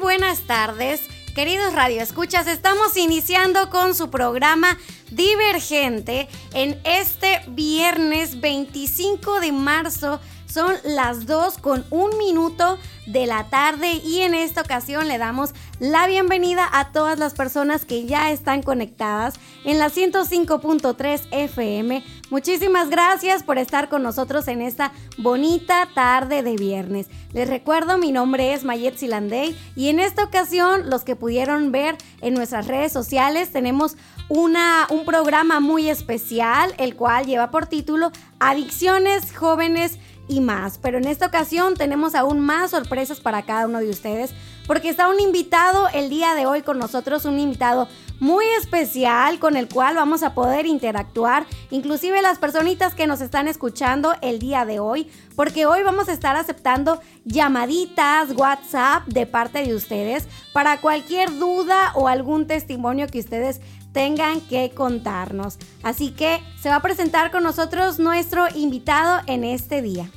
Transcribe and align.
buenas 0.00 0.40
tardes. 0.40 1.02
Queridos 1.34 1.72
radioescuchas, 1.72 2.46
estamos 2.46 2.96
iniciando 2.96 3.70
con 3.70 3.94
su 3.94 4.10
programa 4.10 4.78
Divergente 5.10 6.28
en 6.52 6.78
este 6.84 7.40
viernes 7.48 8.40
25 8.40 9.40
de 9.40 9.52
marzo. 9.52 10.20
Son 10.46 10.74
las 10.84 11.26
2 11.26 11.58
con 11.58 11.84
un 11.90 12.16
minuto 12.18 12.78
de 13.06 13.26
la 13.26 13.44
tarde 13.50 13.92
y 14.04 14.20
en 14.20 14.34
esta 14.34 14.62
ocasión 14.62 15.06
le 15.08 15.18
damos 15.18 15.50
la 15.78 16.06
bienvenida 16.06 16.68
a 16.72 16.90
todas 16.90 17.18
las 17.18 17.34
personas 17.34 17.84
que 17.84 18.06
ya 18.06 18.30
están 18.30 18.62
conectadas 18.62 19.34
en 19.64 19.78
la 19.78 19.90
105.3 19.90 21.28
FM. 21.30 22.02
Muchísimas 22.30 22.90
gracias 22.90 23.42
por 23.42 23.56
estar 23.56 23.88
con 23.88 24.02
nosotros 24.02 24.48
en 24.48 24.60
esta 24.60 24.92
bonita 25.16 25.88
tarde 25.94 26.42
de 26.42 26.56
viernes. 26.56 27.06
Les 27.32 27.48
recuerdo, 27.48 27.96
mi 27.96 28.12
nombre 28.12 28.52
es 28.52 28.64
Mayet 28.64 28.98
Silandey 28.98 29.56
y 29.74 29.88
en 29.88 29.98
esta 29.98 30.24
ocasión 30.24 30.90
los 30.90 31.04
que 31.04 31.16
pudieron 31.16 31.72
ver 31.72 31.96
en 32.20 32.34
nuestras 32.34 32.66
redes 32.66 32.92
sociales 32.92 33.50
tenemos 33.50 33.96
una, 34.28 34.86
un 34.90 35.06
programa 35.06 35.60
muy 35.60 35.88
especial, 35.88 36.74
el 36.76 36.96
cual 36.96 37.24
lleva 37.24 37.50
por 37.50 37.66
título 37.66 38.12
Adicciones 38.40 39.34
Jóvenes 39.34 39.98
y 40.28 40.40
más. 40.40 40.78
Pero 40.78 40.98
en 40.98 41.06
esta 41.06 41.26
ocasión 41.26 41.74
tenemos 41.74 42.14
aún 42.14 42.40
más 42.40 42.72
sorpresas 42.72 43.20
para 43.20 43.42
cada 43.42 43.66
uno 43.66 43.78
de 43.80 43.88
ustedes, 43.88 44.32
porque 44.66 44.90
está 44.90 45.08
un 45.08 45.18
invitado 45.18 45.88
el 45.94 46.10
día 46.10 46.34
de 46.34 46.44
hoy 46.44 46.60
con 46.60 46.78
nosotros, 46.78 47.24
un 47.24 47.38
invitado 47.38 47.88
muy 48.20 48.44
especial 48.60 49.38
con 49.38 49.56
el 49.56 49.68
cual 49.68 49.94
vamos 49.94 50.22
a 50.22 50.34
poder 50.34 50.66
interactuar, 50.66 51.46
inclusive 51.70 52.20
las 52.22 52.38
personitas 52.38 52.94
que 52.94 53.06
nos 53.06 53.20
están 53.20 53.48
escuchando 53.48 54.14
el 54.22 54.38
día 54.38 54.64
de 54.64 54.80
hoy, 54.80 55.10
porque 55.36 55.66
hoy 55.66 55.82
vamos 55.82 56.08
a 56.08 56.12
estar 56.12 56.36
aceptando 56.36 57.00
llamaditas, 57.24 58.32
WhatsApp 58.36 59.06
de 59.06 59.26
parte 59.26 59.64
de 59.64 59.74
ustedes 59.74 60.26
para 60.52 60.80
cualquier 60.80 61.38
duda 61.38 61.92
o 61.94 62.08
algún 62.08 62.46
testimonio 62.46 63.06
que 63.06 63.20
ustedes 63.20 63.60
tengan 63.92 64.40
que 64.40 64.70
contarnos. 64.70 65.58
Así 65.82 66.10
que 66.10 66.40
se 66.60 66.68
va 66.68 66.76
a 66.76 66.82
presentar 66.82 67.30
con 67.30 67.42
nosotros 67.42 67.98
nuestro 67.98 68.46
invitado 68.54 69.20
en 69.26 69.44
este 69.44 69.82
día. 69.82 70.10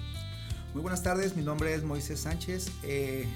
Muy 0.73 0.83
buenas 0.83 1.03
tardes, 1.03 1.35
mi 1.35 1.43
nombre 1.43 1.73
es 1.73 1.83
Moisés 1.83 2.21
Sánchez. 2.21 2.71
Eh, 2.83 3.27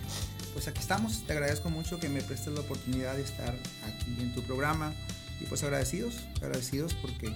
pues 0.56 0.70
aquí 0.70 0.80
estamos, 0.80 1.24
te 1.28 1.34
agradezco 1.34 1.70
mucho 1.70 2.00
que 2.00 2.08
me 2.08 2.22
prestes 2.22 2.54
la 2.54 2.62
oportunidad 2.62 3.18
de 3.18 3.24
estar 3.24 3.54
aquí 3.84 4.16
en 4.22 4.34
tu 4.34 4.42
programa 4.42 4.94
y 5.42 5.46
pues 5.48 5.62
agradecidos, 5.64 6.22
agradecidos 6.42 6.94
porque 6.94 7.30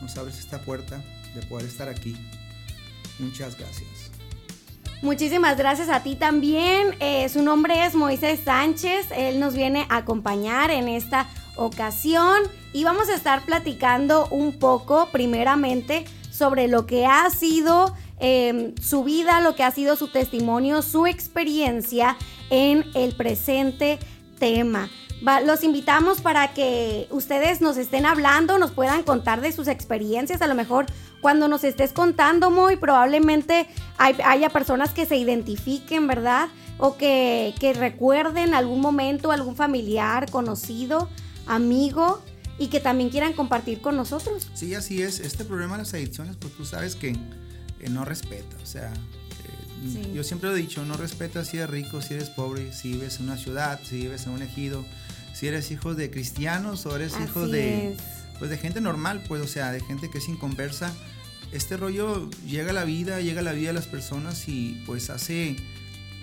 nos 0.00 0.16
abres 0.16 0.38
esta 0.38 0.62
puerta 0.62 1.04
de 1.34 1.42
poder 1.42 1.66
estar 1.66 1.90
aquí. 1.90 2.16
Muchas 3.18 3.58
gracias. 3.58 4.10
Muchísimas 5.02 5.58
gracias 5.58 5.90
a 5.90 6.02
ti 6.02 6.16
también. 6.16 6.96
Eh, 7.00 7.28
su 7.28 7.42
nombre 7.42 7.84
es 7.84 7.94
Moisés 7.94 8.40
Sánchez. 8.42 9.08
Él 9.14 9.38
nos 9.38 9.52
viene 9.52 9.86
a 9.90 9.98
acompañar 9.98 10.70
en 10.70 10.88
esta 10.88 11.28
ocasión 11.56 12.40
y 12.72 12.84
vamos 12.84 13.10
a 13.10 13.14
estar 13.14 13.44
platicando 13.44 14.28
un 14.28 14.58
poco 14.58 15.10
primeramente 15.12 16.06
sobre 16.30 16.68
lo 16.68 16.86
que 16.86 17.04
ha 17.04 17.28
sido 17.28 17.94
em, 18.22 18.74
su 18.80 19.02
vida, 19.02 19.40
lo 19.40 19.56
que 19.56 19.64
ha 19.64 19.70
sido 19.72 19.96
su 19.96 20.08
testimonio, 20.08 20.80
su 20.80 21.06
experiencia 21.06 22.16
en 22.50 22.84
el 22.94 23.14
presente 23.14 23.98
tema. 24.38 24.88
los 25.44 25.62
invitamos 25.62 26.20
para 26.20 26.52
que 26.52 27.06
ustedes 27.10 27.60
nos 27.60 27.76
estén 27.76 28.06
hablando, 28.06 28.58
nos 28.58 28.72
puedan 28.72 29.02
contar 29.02 29.40
de 29.40 29.52
sus 29.52 29.68
experiencias. 29.68 30.42
A 30.42 30.46
lo 30.46 30.54
mejor 30.54 30.86
cuando 31.20 31.46
nos 31.46 31.62
estés 31.62 31.92
contando, 31.92 32.50
muy 32.50 32.76
probablemente 32.76 33.68
haya 33.98 34.50
personas 34.50 34.90
que 34.90 35.06
se 35.06 35.16
identifiquen, 35.16 36.06
¿verdad? 36.06 36.48
O 36.78 36.96
que, 36.96 37.54
que 37.60 37.72
recuerden 37.72 38.54
algún 38.54 38.80
momento, 38.80 39.30
algún 39.30 39.54
familiar, 39.54 40.30
conocido 40.30 41.08
amigo 41.46 42.22
y 42.58 42.68
que 42.68 42.80
también 42.80 43.10
quieran 43.10 43.32
compartir 43.32 43.80
con 43.80 43.96
nosotros. 43.96 44.48
Sí, 44.54 44.74
así 44.74 45.02
es. 45.02 45.20
Este 45.20 45.44
problema 45.44 45.76
de 45.76 45.84
las 45.84 45.94
adicciones, 45.94 46.36
pues 46.36 46.52
tú 46.54 46.64
sabes 46.64 46.94
que 46.94 47.16
no 47.90 48.04
respeta. 48.04 48.56
O 48.62 48.66
sea, 48.66 48.92
eh, 48.92 50.12
yo 50.14 50.24
siempre 50.24 50.50
lo 50.50 50.56
he 50.56 50.60
dicho, 50.60 50.84
no 50.84 50.96
respeta 50.96 51.44
si 51.44 51.58
eres 51.58 51.70
rico, 51.70 52.02
si 52.02 52.14
eres 52.14 52.30
pobre, 52.30 52.72
si 52.72 52.92
vives 52.92 53.18
en 53.18 53.24
una 53.24 53.36
ciudad, 53.36 53.80
si 53.82 53.96
vives 53.96 54.26
en 54.26 54.32
un 54.32 54.42
ejido, 54.42 54.84
si 55.34 55.48
eres 55.48 55.70
hijo 55.70 55.94
de 55.94 56.10
cristianos 56.10 56.86
o 56.86 56.94
eres 56.94 57.14
hijo 57.22 57.48
de, 57.48 57.96
pues, 58.38 58.50
de 58.50 58.58
gente 58.58 58.80
normal, 58.80 59.22
pues, 59.26 59.42
o 59.42 59.46
sea, 59.46 59.72
de 59.72 59.80
gente 59.80 60.10
que 60.10 60.18
es 60.18 60.28
inconversa. 60.28 60.92
Este 61.52 61.76
rollo 61.76 62.30
llega 62.46 62.70
a 62.70 62.74
la 62.74 62.84
vida, 62.84 63.20
llega 63.20 63.40
a 63.40 63.44
la 63.44 63.52
vida 63.52 63.68
de 63.68 63.74
las 63.74 63.86
personas 63.86 64.48
y 64.48 64.82
pues 64.86 65.10
hace, 65.10 65.56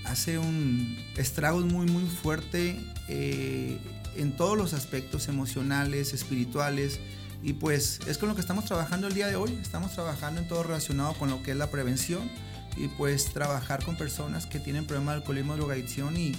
hace 0.04 0.40
un 0.40 0.98
estrago 1.18 1.60
muy, 1.60 1.86
muy 1.86 2.06
fuerte. 2.06 2.80
Eh, 3.08 3.78
en 4.16 4.36
todos 4.36 4.58
los 4.58 4.74
aspectos 4.74 5.28
emocionales, 5.28 6.14
espirituales. 6.14 7.00
Y 7.42 7.54
pues 7.54 8.00
es 8.08 8.18
con 8.18 8.30
lo 8.30 8.36
que 8.36 8.42
estamos 8.42 8.66
trabajando 8.66 9.08
el 9.08 9.14
día 9.14 9.28
de 9.28 9.36
hoy. 9.36 9.58
Estamos 9.62 9.94
trabajando 9.94 10.42
en 10.42 10.48
todo 10.48 10.64
relacionado 10.64 11.14
con 11.14 11.30
lo 11.30 11.42
que 11.42 11.52
es 11.52 11.58
la 11.58 11.72
prevención 11.72 12.30
y 12.76 12.88
pues 12.88 13.26
trabajar 13.26 13.84
con 13.84 13.96
personas 13.96 14.46
que 14.46 14.60
tienen 14.60 14.86
problemas 14.86 15.16
de 15.16 15.22
alcoholismo, 15.22 15.56
drogadicción 15.56 16.18
y 16.18 16.34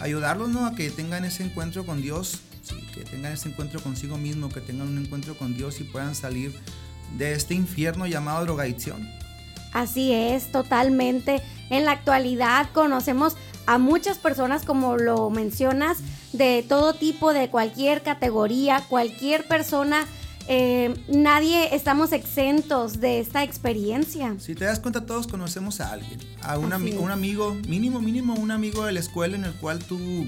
ayudarlos 0.00 0.48
¿no? 0.48 0.66
a 0.66 0.74
que 0.74 0.90
tengan 0.90 1.24
ese 1.24 1.44
encuentro 1.44 1.84
con 1.86 2.02
Dios, 2.02 2.40
que 2.94 3.02
tengan 3.02 3.32
ese 3.32 3.48
encuentro 3.48 3.80
consigo 3.82 4.18
mismo, 4.18 4.48
que 4.48 4.60
tengan 4.60 4.88
un 4.88 4.98
encuentro 4.98 5.36
con 5.36 5.56
Dios 5.56 5.80
y 5.80 5.84
puedan 5.84 6.14
salir 6.14 6.52
de 7.16 7.32
este 7.32 7.54
infierno 7.54 8.06
llamado 8.06 8.44
drogadicción. 8.44 9.08
Así 9.72 10.12
es, 10.12 10.50
totalmente. 10.50 11.42
En 11.70 11.84
la 11.84 11.92
actualidad 11.92 12.70
conocemos 12.72 13.36
a 13.66 13.78
muchas 13.78 14.18
personas, 14.18 14.64
como 14.64 14.96
lo 14.96 15.30
mencionas, 15.30 15.98
de 16.32 16.64
todo 16.68 16.94
tipo, 16.94 17.32
de 17.32 17.50
cualquier 17.50 18.02
categoría, 18.02 18.84
cualquier 18.88 19.46
persona. 19.46 20.06
Eh, 20.52 20.96
nadie 21.06 21.76
estamos 21.76 22.10
exentos 22.10 22.98
de 22.98 23.20
esta 23.20 23.44
experiencia. 23.44 24.34
Si 24.40 24.56
te 24.56 24.64
das 24.64 24.80
cuenta, 24.80 25.06
todos 25.06 25.28
conocemos 25.28 25.80
a 25.80 25.92
alguien, 25.92 26.18
a 26.42 26.58
un, 26.58 26.72
un 26.72 27.10
amigo, 27.12 27.54
mínimo, 27.68 28.00
mínimo, 28.00 28.34
un 28.34 28.50
amigo 28.50 28.84
de 28.84 28.90
la 28.90 28.98
escuela 28.98 29.36
en 29.36 29.44
el 29.44 29.52
cual 29.54 29.78
tú 29.78 30.26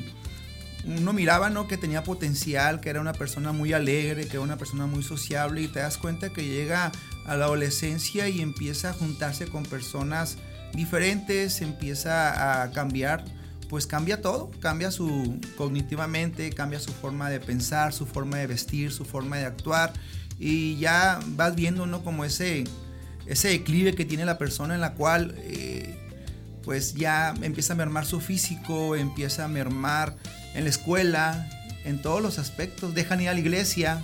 uno 0.84 1.12
miraba 1.12 1.50
¿no? 1.50 1.66
que 1.66 1.76
tenía 1.76 2.04
potencial, 2.04 2.80
que 2.80 2.90
era 2.90 3.00
una 3.00 3.14
persona 3.14 3.50
muy 3.50 3.72
alegre, 3.72 4.28
que 4.28 4.36
era 4.36 4.42
una 4.42 4.58
persona 4.58 4.86
muy 4.86 5.02
sociable 5.02 5.60
y 5.60 5.66
te 5.66 5.80
das 5.80 5.98
cuenta 5.98 6.30
que 6.30 6.44
llega 6.44 6.92
a 7.26 7.36
la 7.36 7.46
adolescencia 7.46 8.28
y 8.28 8.42
empieza 8.42 8.90
a 8.90 8.92
juntarse 8.92 9.48
con 9.48 9.64
personas 9.64 10.36
diferentes, 10.72 11.62
empieza 11.62 12.62
a 12.62 12.70
cambiar, 12.70 13.24
pues 13.72 13.86
cambia 13.86 14.20
todo, 14.20 14.50
cambia 14.60 14.90
su 14.90 15.40
cognitivamente, 15.56 16.50
cambia 16.50 16.78
su 16.78 16.92
forma 16.92 17.30
de 17.30 17.40
pensar, 17.40 17.94
su 17.94 18.04
forma 18.04 18.36
de 18.36 18.46
vestir, 18.46 18.92
su 18.92 19.06
forma 19.06 19.38
de 19.38 19.46
actuar 19.46 19.94
y 20.38 20.76
ya 20.76 21.20
vas 21.28 21.54
viendo 21.54 21.86
¿no? 21.86 22.04
como 22.04 22.26
ese, 22.26 22.64
ese 23.24 23.48
declive 23.48 23.94
que 23.94 24.04
tiene 24.04 24.26
la 24.26 24.36
persona 24.36 24.74
en 24.74 24.82
la 24.82 24.92
cual 24.92 25.34
eh, 25.38 25.98
pues 26.62 26.96
ya 26.96 27.32
empieza 27.40 27.72
a 27.72 27.76
mermar 27.76 28.04
su 28.04 28.20
físico, 28.20 28.94
empieza 28.94 29.46
a 29.46 29.48
mermar 29.48 30.18
en 30.52 30.64
la 30.64 30.68
escuela, 30.68 31.48
en 31.86 32.02
todos 32.02 32.20
los 32.20 32.38
aspectos, 32.38 32.94
dejan 32.94 33.22
ir 33.22 33.30
a 33.30 33.32
la 33.32 33.40
iglesia, 33.40 34.02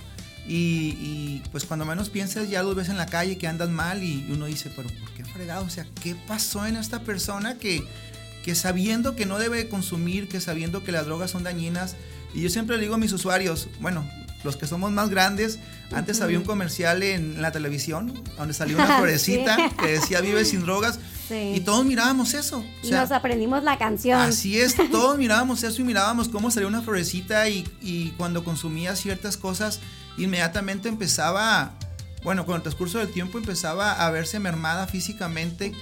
y, 0.51 1.43
pues 1.53 1.67
cuando 1.67 1.85
menos 1.85 2.09
piensas 2.09 2.49
ya 2.49 2.63
lo 2.63 2.75
ves 2.75 2.89
en 2.89 2.97
la 2.97 3.05
calle 3.05 3.37
que 3.37 3.47
andas 3.47 3.69
mal 3.69 4.03
y 4.03 4.27
uno 4.31 4.47
dice, 4.47 4.73
pero 4.75 4.89
¿por 4.89 5.11
qué 5.11 5.23
fregado? 5.25 5.65
O 5.65 5.69
sea, 5.69 5.87
¿qué 6.03 6.17
pasó 6.27 6.65
en 6.65 6.77
esta 6.77 7.01
persona 7.01 7.59
que, 7.59 7.87
que 8.49 8.55
sabiendo 8.55 9.15
que 9.15 9.27
no 9.27 9.39
debe 9.39 9.69
consumir, 9.69 10.27
que 10.27 10.41
sabiendo 10.41 10.83
que 10.83 10.91
las 10.91 11.05
drogas 11.05 11.33
son 11.33 11.43
dañinas? 11.43 11.97
Y 12.33 12.41
yo 12.41 12.49
siempre 12.49 12.77
le 12.77 12.83
digo 12.85 12.95
a 12.95 12.99
mis 12.99 13.13
usuarios, 13.13 13.69
bueno, 13.79 14.09
los 14.43 14.57
que 14.57 14.67
somos 14.67 14.91
más 14.91 15.11
grandes, 15.11 15.59
antes 15.93 16.23
había 16.23 16.39
un 16.39 16.47
comercial 16.47 17.03
en 17.03 17.43
la 17.43 17.53
televisión 17.53 18.25
donde 18.39 18.55
salió 18.55 18.77
una 18.83 18.97
florecita 18.97 19.71
que 19.79 19.89
decía 19.89 20.23
vive 20.23 20.47
sin 20.47 20.63
drogas 20.63 20.99
y 21.29 21.61
todos 21.61 21.85
mirábamos 21.85 22.33
eso. 22.33 22.65
y 22.83 22.91
nos 22.91 23.13
aprendimos 23.13 23.65
la 23.65 23.77
canción. 23.77 24.19
Así 24.19 24.59
es, 24.59 24.77
todos 24.91 25.19
mirábamos 25.19 25.63
eso 25.63 25.83
y 25.83 25.85
mirábamos 25.85 26.31
cómo 26.31 26.51
salía 26.51 26.69
una 26.69 26.81
florecita 26.81 27.51
y, 27.51 27.69
y 27.83 28.13
cuando 28.13 28.45
consumía 28.45 28.97
ciertas 28.97 29.37
cosas 29.37 29.81
inmediatamente 30.17 30.89
empezaba, 30.89 31.75
bueno, 32.23 32.45
con 32.47 32.57
el 32.57 32.63
transcurso 32.63 32.99
del 32.99 33.09
tiempo 33.09 33.39
empezaba 33.39 33.93
a 33.93 34.11
verse 34.11 34.39
mermada 34.41 34.87
físicamente. 34.87 35.73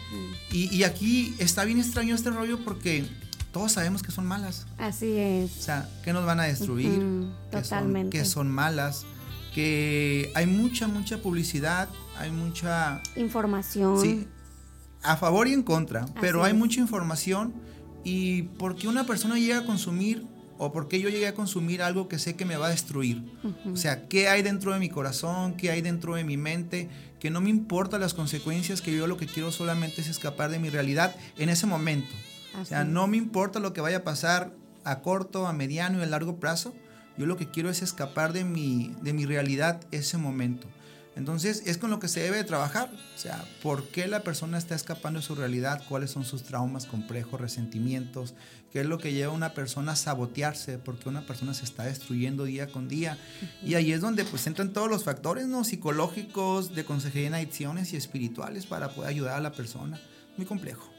y, 0.50 0.82
aquí 0.84 1.34
está 1.38 1.64
bien 1.64 1.78
extraño 1.78 2.14
este 2.14 2.30
rollo 2.30 2.58
porque 2.64 3.06
todos 3.52 3.72
sabemos 3.72 4.02
que 4.02 4.12
son 4.12 4.26
malas. 4.26 4.66
Así 4.78 5.16
es. 5.16 5.56
O 5.58 5.62
sea, 5.62 5.88
que 6.04 6.12
nos 6.12 6.26
van 6.26 6.40
a 6.40 6.44
destruir, 6.44 6.90
Totalmente. 7.50 8.18
Que, 8.18 8.24
son, 8.24 8.50
malas, 8.50 9.06
que 9.54 10.30
hay 10.34 10.46
mucha, 10.46 10.88
mucha 10.88 11.18
publicidad, 11.18 11.88
hay 12.18 12.30
mucha... 12.30 13.00
Información. 13.16 14.00
Sí, 14.00 14.28
a 15.02 15.16
favor 15.16 15.48
y 15.48 15.54
en 15.54 15.62
contra, 15.62 16.04
pero 16.20 16.44
hay 16.44 16.52
mucha 16.52 16.80
información 16.80 17.54
y 18.04 18.42
porque 18.42 18.88
una 18.88 19.04
persona 19.04 19.36
llega 19.36 19.58
a 19.58 19.64
consumir 19.64 20.26
o 20.58 20.72
porque 20.72 21.00
yo 21.00 21.08
llegué 21.08 21.26
a 21.26 21.34
consumir 21.34 21.82
algo 21.82 22.08
que 22.08 22.18
sé 22.18 22.36
que 22.36 22.44
me 22.44 22.56
va 22.56 22.66
a 22.66 22.70
destruir. 22.70 23.22
O 23.70 23.76
sea, 23.76 24.08
¿qué 24.08 24.28
hay 24.28 24.42
dentro 24.42 24.72
de 24.72 24.78
mi 24.78 24.88
corazón? 24.88 25.54
¿Qué 25.56 25.70
hay 25.70 25.82
dentro 25.82 26.14
de 26.14 26.24
mi 26.24 26.36
mente? 26.36 26.88
Que 27.20 27.30
no 27.30 27.40
me 27.40 27.50
importan 27.50 28.00
las 28.00 28.14
consecuencias, 28.14 28.80
que 28.80 28.96
yo 28.96 29.06
lo 29.06 29.16
que 29.16 29.26
quiero 29.26 29.52
solamente 29.52 30.00
es 30.00 30.08
escapar 30.08 30.50
de 30.50 30.58
mi 30.58 30.70
realidad 30.70 31.14
en 31.38 31.48
ese 31.48 31.66
momento. 31.66 32.14
o 32.60 32.64
sea, 32.64 32.84
no 32.84 33.06
me 33.06 33.16
importa 33.16 33.60
lo 33.60 33.72
que 33.72 33.80
vaya 33.80 33.98
a 33.98 34.04
pasar 34.04 34.52
a 34.84 35.00
corto, 35.00 35.46
a 35.46 35.52
mediano 35.52 35.98
y 35.98 36.02
a 36.02 36.06
largo 36.06 36.36
plazo. 36.36 36.74
Yo 37.18 37.26
lo 37.26 37.36
que 37.36 37.50
quiero 37.50 37.70
es 37.70 37.82
escapar 37.82 38.32
de 38.32 38.44
mi, 38.44 38.94
de 39.02 39.12
mi 39.12 39.24
realidad 39.24 39.80
ese 39.90 40.18
momento. 40.18 40.68
Entonces 41.16 41.62
es 41.64 41.78
con 41.78 41.90
lo 41.90 41.98
que 41.98 42.08
se 42.08 42.20
debe 42.20 42.36
de 42.36 42.44
trabajar. 42.44 42.90
O 43.14 43.18
sea, 43.18 43.42
¿por 43.62 43.88
qué 43.88 44.06
la 44.06 44.20
persona 44.22 44.58
está 44.58 44.74
escapando 44.74 45.18
de 45.18 45.26
su 45.26 45.34
realidad? 45.34 45.82
¿Cuáles 45.88 46.10
son 46.10 46.26
sus 46.26 46.42
traumas, 46.42 46.84
complejos, 46.84 47.40
resentimientos? 47.40 48.34
¿Qué 48.70 48.82
es 48.82 48.86
lo 48.86 48.98
que 48.98 49.14
lleva 49.14 49.32
a 49.32 49.34
una 49.34 49.54
persona 49.54 49.92
a 49.92 49.96
sabotearse? 49.96 50.78
¿Por 50.78 50.98
qué 50.98 51.08
una 51.08 51.22
persona 51.22 51.54
se 51.54 51.64
está 51.64 51.84
destruyendo 51.84 52.44
día 52.44 52.70
con 52.70 52.86
día? 52.86 53.16
Y 53.64 53.74
ahí 53.74 53.92
es 53.92 54.02
donde 54.02 54.24
pues 54.24 54.46
entran 54.46 54.74
todos 54.74 54.90
los 54.90 55.04
factores 55.04 55.46
¿no? 55.46 55.64
psicológicos, 55.64 56.74
de 56.74 56.84
consejería 56.84 57.28
en 57.28 57.34
adicciones 57.34 57.94
y 57.94 57.96
espirituales 57.96 58.66
para 58.66 58.90
poder 58.90 59.08
ayudar 59.08 59.38
a 59.38 59.40
la 59.40 59.52
persona. 59.52 59.98
Muy 60.36 60.44
complejo. 60.44 60.90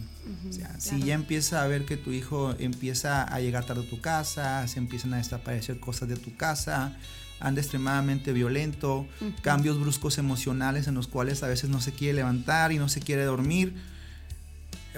o 0.49 0.53
sea, 0.53 0.79
Si 0.79 1.01
ya 1.01 1.13
empieza 1.13 1.63
a 1.63 1.67
ver 1.67 1.85
que 1.85 1.97
tu 1.97 2.11
hijo 2.11 2.55
empieza 2.59 3.23
a 3.23 3.39
llegar 3.39 3.65
tarde 3.65 3.85
a 3.85 3.89
tu 3.89 4.01
casa, 4.01 4.67
se 4.67 4.79
empiezan 4.79 5.13
a 5.13 5.17
desaparecer 5.17 5.79
cosas 5.79 6.09
de 6.09 6.17
tu 6.17 6.35
casa, 6.35 6.97
anda 7.39 7.61
extremadamente 7.61 8.31
violento, 8.31 9.05
cambios 9.41 9.79
bruscos 9.79 10.17
emocionales 10.17 10.87
en 10.87 10.95
los 10.95 11.07
cuales 11.07 11.43
a 11.43 11.47
veces 11.47 11.69
no 11.69 11.81
se 11.81 11.91
quiere 11.91 12.13
levantar 12.15 12.71
y 12.71 12.77
no 12.77 12.89
se 12.89 13.01
quiere 13.01 13.23
dormir, 13.25 13.73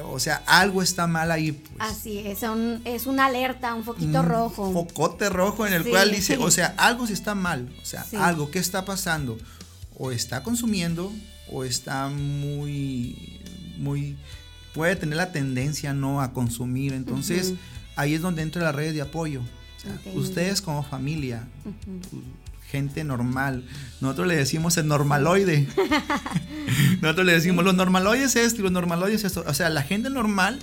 o 0.04 0.20
sea, 0.20 0.44
algo 0.46 0.82
está 0.82 1.08
mal 1.08 1.32
ahí. 1.32 1.54
Pues. 1.54 1.76
Así 1.80 2.20
es, 2.20 2.40
es 2.86 3.06
una 3.06 3.26
alerta, 3.26 3.74
un 3.74 3.84
foquito 3.84 4.22
rojo. 4.22 4.68
Un 4.68 4.74
focote 4.74 5.30
rojo 5.30 5.66
en 5.66 5.74
el 5.74 5.90
cual 5.90 6.12
dice, 6.12 6.38
o 6.38 6.52
sea, 6.52 6.74
algo 6.78 7.08
sí 7.08 7.14
está 7.14 7.36
mal, 7.36 7.74
o 7.82 7.86
sea, 7.86 8.06
algo, 8.20 8.52
¿qué 8.52 8.60
está 8.60 8.86
pasando? 8.86 9.38
O 9.98 10.12
está 10.12 10.44
consumiendo, 10.44 11.12
o 11.52 11.64
está 11.64 12.10
muy, 12.10 13.40
muy, 13.78 14.18
puede 14.74 14.96
tener 14.96 15.18
la 15.18 15.32
tendencia 15.32 15.94
no 15.94 16.22
a 16.22 16.34
consumir. 16.34 16.94
Entonces, 16.94 17.54
ahí 17.96 18.14
es 18.14 18.22
donde 18.22 18.42
entra 18.42 18.62
la 18.62 18.72
red 18.72 18.94
de 18.94 19.02
apoyo. 19.02 19.42
Ustedes 20.16 20.62
como 20.62 20.84
familia, 20.84 21.48
gente 22.70 23.04
normal. 23.04 23.66
Nosotros 24.02 24.28
le 24.28 24.36
decimos 24.36 24.78
el 24.78 24.88
normaloide. 24.88 25.68
Nosotros 27.02 27.26
le 27.26 27.34
decimos 27.34 27.64
los 27.64 27.76
normaloides 27.76 28.36
esto 28.36 28.62
y 28.62 28.64
los 28.64 28.72
normaloides 28.72 29.24
esto. 29.24 29.44
O 29.48 29.54
sea, 29.54 29.70
la 29.70 29.84
gente 29.84 30.10
normal 30.10 30.60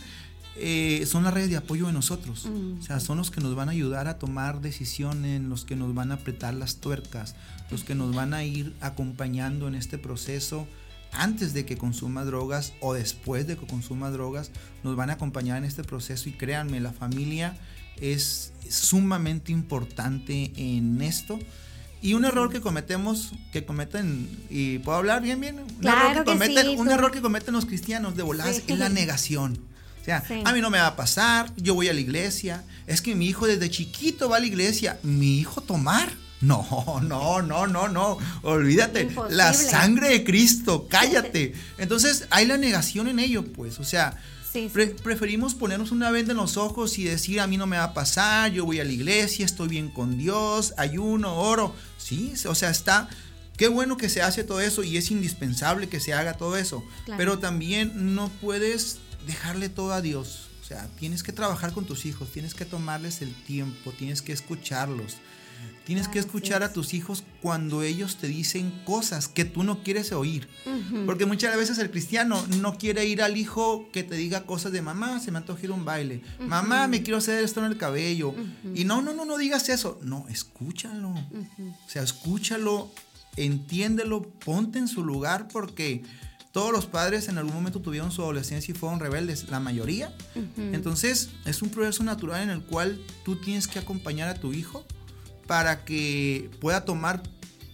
eh, 0.56 1.04
son 1.06 1.24
las 1.24 1.32
redes 1.32 1.50
de 1.50 1.56
apoyo 1.56 1.86
de 1.86 1.92
nosotros. 1.92 2.46
Mm. 2.46 2.80
O 2.80 2.82
sea, 2.82 3.00
son 3.00 3.18
los 3.18 3.30
que 3.30 3.40
nos 3.40 3.54
van 3.54 3.68
a 3.68 3.72
ayudar 3.72 4.08
a 4.08 4.18
tomar 4.18 4.60
decisiones, 4.60 5.40
los 5.40 5.64
que 5.64 5.76
nos 5.76 5.94
van 5.94 6.10
a 6.10 6.14
apretar 6.14 6.54
las 6.54 6.76
tuercas, 6.76 7.34
los 7.70 7.84
que 7.84 7.94
nos 7.94 8.14
van 8.14 8.34
a 8.34 8.44
ir 8.44 8.74
acompañando 8.80 9.68
en 9.68 9.74
este 9.74 9.98
proceso 9.98 10.66
antes 11.12 11.52
de 11.52 11.66
que 11.66 11.76
consuma 11.76 12.24
drogas 12.24 12.72
o 12.80 12.94
después 12.94 13.46
de 13.46 13.56
que 13.56 13.66
consuma 13.66 14.10
drogas, 14.10 14.50
nos 14.82 14.96
van 14.96 15.10
a 15.10 15.14
acompañar 15.14 15.58
en 15.58 15.64
este 15.64 15.84
proceso 15.84 16.28
y 16.28 16.32
créanme, 16.32 16.80
la 16.80 16.92
familia 16.92 17.56
es 18.00 18.52
sumamente 18.68 19.52
importante 19.52 20.52
en 20.56 21.02
esto 21.02 21.38
y 22.02 22.14
un 22.14 22.24
error 22.24 22.50
que 22.50 22.60
cometemos, 22.60 23.32
que 23.52 23.64
cometen, 23.64 24.28
y 24.50 24.78
puedo 24.78 24.98
hablar 24.98 25.22
bien, 25.22 25.40
bien, 25.40 25.60
un, 25.60 25.86
error, 25.86 26.12
que 26.12 26.24
cometen, 26.24 26.78
un 26.78 26.90
error 26.90 27.12
que 27.12 27.20
cometen 27.22 27.54
los 27.54 27.64
cristianos 27.64 28.16
de 28.16 28.24
volar 28.24 28.48
es 28.48 28.68
la 28.78 28.88
negación. 28.88 29.58
O 30.00 30.04
sea, 30.04 30.24
a 30.44 30.52
mí 30.52 30.60
no 30.60 30.68
me 30.68 30.78
va 30.78 30.88
a 30.88 30.96
pasar, 30.96 31.52
yo 31.56 31.74
voy 31.74 31.88
a 31.88 31.94
la 31.94 32.00
iglesia, 32.00 32.64
es 32.88 33.00
que 33.00 33.14
mi 33.14 33.28
hijo 33.28 33.46
desde 33.46 33.70
chiquito 33.70 34.28
va 34.28 34.38
a 34.38 34.40
la 34.40 34.46
iglesia, 34.46 34.98
mi 35.04 35.38
hijo 35.38 35.60
tomar. 35.60 36.10
No, 36.40 36.66
no, 37.04 37.40
no, 37.40 37.68
no, 37.68 37.88
no, 37.88 38.18
olvídate, 38.42 39.08
la 39.30 39.52
sangre 39.52 40.08
de 40.08 40.24
Cristo, 40.24 40.88
cállate. 40.90 41.54
Entonces 41.78 42.26
hay 42.30 42.46
la 42.46 42.56
negación 42.56 43.06
en 43.06 43.20
ello, 43.20 43.44
pues, 43.44 43.78
o 43.78 43.84
sea, 43.84 44.18
preferimos 45.02 45.54
ponernos 45.54 45.90
una 45.92 46.10
venda 46.10 46.32
en 46.32 46.36
los 46.36 46.56
ojos 46.56 46.98
y 46.98 47.04
decir, 47.04 47.40
a 47.40 47.46
mí 47.46 47.56
no 47.56 47.66
me 47.66 47.78
va 47.78 47.84
a 47.84 47.94
pasar, 47.94 48.52
yo 48.52 48.64
voy 48.64 48.80
a 48.80 48.84
la 48.84 48.92
iglesia, 48.92 49.44
estoy 49.44 49.68
bien 49.68 49.88
con 49.88 50.18
Dios, 50.18 50.74
ayuno, 50.76 51.36
oro. 51.36 51.74
Sí, 51.98 52.34
o 52.46 52.54
sea, 52.54 52.70
está, 52.70 53.08
qué 53.56 53.68
bueno 53.68 53.96
que 53.96 54.08
se 54.08 54.22
hace 54.22 54.44
todo 54.44 54.60
eso 54.60 54.82
y 54.82 54.96
es 54.96 55.10
indispensable 55.10 55.88
que 55.88 56.00
se 56.00 56.12
haga 56.12 56.34
todo 56.34 56.56
eso. 56.56 56.84
Pero 57.16 57.38
también 57.38 58.14
no 58.14 58.28
puedes 58.40 58.98
dejarle 59.26 59.68
todo 59.68 59.92
a 59.92 60.02
Dios. 60.02 60.48
O 60.62 60.64
sea, 60.64 60.88
tienes 60.98 61.22
que 61.22 61.32
trabajar 61.32 61.72
con 61.72 61.84
tus 61.84 62.06
hijos, 62.06 62.30
tienes 62.30 62.54
que 62.54 62.64
tomarles 62.64 63.22
el 63.22 63.34
tiempo, 63.34 63.92
tienes 63.92 64.22
que 64.22 64.32
escucharlos. 64.32 65.16
Tienes 65.84 66.06
que 66.06 66.20
escuchar 66.20 66.62
a 66.62 66.72
tus 66.72 66.94
hijos 66.94 67.24
cuando 67.40 67.82
ellos 67.82 68.16
te 68.16 68.28
dicen 68.28 68.70
cosas 68.84 69.26
que 69.26 69.44
tú 69.44 69.64
no 69.64 69.82
quieres 69.82 70.12
oír. 70.12 70.48
Porque 71.06 71.26
muchas 71.26 71.56
veces 71.56 71.78
el 71.78 71.90
cristiano 71.90 72.44
no 72.60 72.78
quiere 72.78 73.04
ir 73.06 73.20
al 73.22 73.36
hijo 73.36 73.88
que 73.92 74.04
te 74.04 74.14
diga 74.14 74.44
cosas 74.44 74.72
de 74.72 74.80
mamá, 74.80 75.18
se 75.18 75.32
me 75.32 75.38
antoja 75.38 75.64
ir 75.64 75.70
a 75.70 75.74
un 75.74 75.84
baile. 75.84 76.22
Mamá, 76.38 76.86
me 76.86 77.02
quiero 77.02 77.18
hacer 77.18 77.42
esto 77.42 77.64
en 77.64 77.72
el 77.72 77.78
cabello. 77.78 78.34
Y 78.74 78.84
no, 78.84 79.02
no, 79.02 79.12
no, 79.12 79.24
no 79.24 79.38
digas 79.38 79.68
eso. 79.68 79.98
No, 80.02 80.26
escúchalo. 80.28 81.10
O 81.10 81.88
sea, 81.88 82.02
escúchalo, 82.02 82.92
entiéndelo, 83.36 84.22
ponte 84.22 84.78
en 84.78 84.86
su 84.88 85.04
lugar 85.04 85.48
porque 85.48 86.02
todos 86.52 86.70
los 86.70 86.86
padres 86.86 87.28
en 87.28 87.38
algún 87.38 87.54
momento 87.54 87.80
tuvieron 87.80 88.12
su 88.12 88.22
adolescencia 88.22 88.72
y 88.72 88.76
fueron 88.76 89.00
rebeldes, 89.00 89.48
la 89.48 89.58
mayoría. 89.58 90.14
Entonces, 90.56 91.30
es 91.44 91.60
un 91.60 91.70
proceso 91.70 92.04
natural 92.04 92.42
en 92.42 92.50
el 92.50 92.62
cual 92.62 93.00
tú 93.24 93.36
tienes 93.36 93.66
que 93.66 93.78
acompañar 93.78 94.28
a 94.28 94.34
tu 94.34 94.52
hijo 94.52 94.84
para 95.46 95.84
que 95.84 96.50
pueda 96.60 96.84
tomar, 96.84 97.22